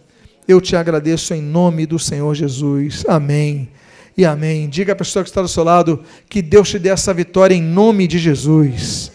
eu 0.46 0.60
te 0.60 0.76
agradeço 0.76 1.34
em 1.34 1.42
nome 1.42 1.86
do 1.86 1.98
Senhor 1.98 2.34
Jesus. 2.34 3.04
Amém. 3.08 3.68
E 4.16 4.24
amém. 4.24 4.68
Diga 4.68 4.92
à 4.92 4.96
pessoa 4.96 5.22
que 5.22 5.30
está 5.30 5.42
do 5.42 5.48
seu 5.48 5.64
lado 5.64 6.02
que 6.28 6.40
Deus 6.40 6.70
te 6.70 6.78
dê 6.78 6.88
essa 6.88 7.12
vitória 7.12 7.54
em 7.54 7.62
nome 7.62 8.06
de 8.06 8.18
Jesus. 8.18 9.10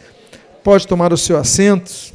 Pode 0.64 0.86
tomar 0.86 1.14
o 1.14 1.18
seu 1.18 1.38
assento. 1.38 2.14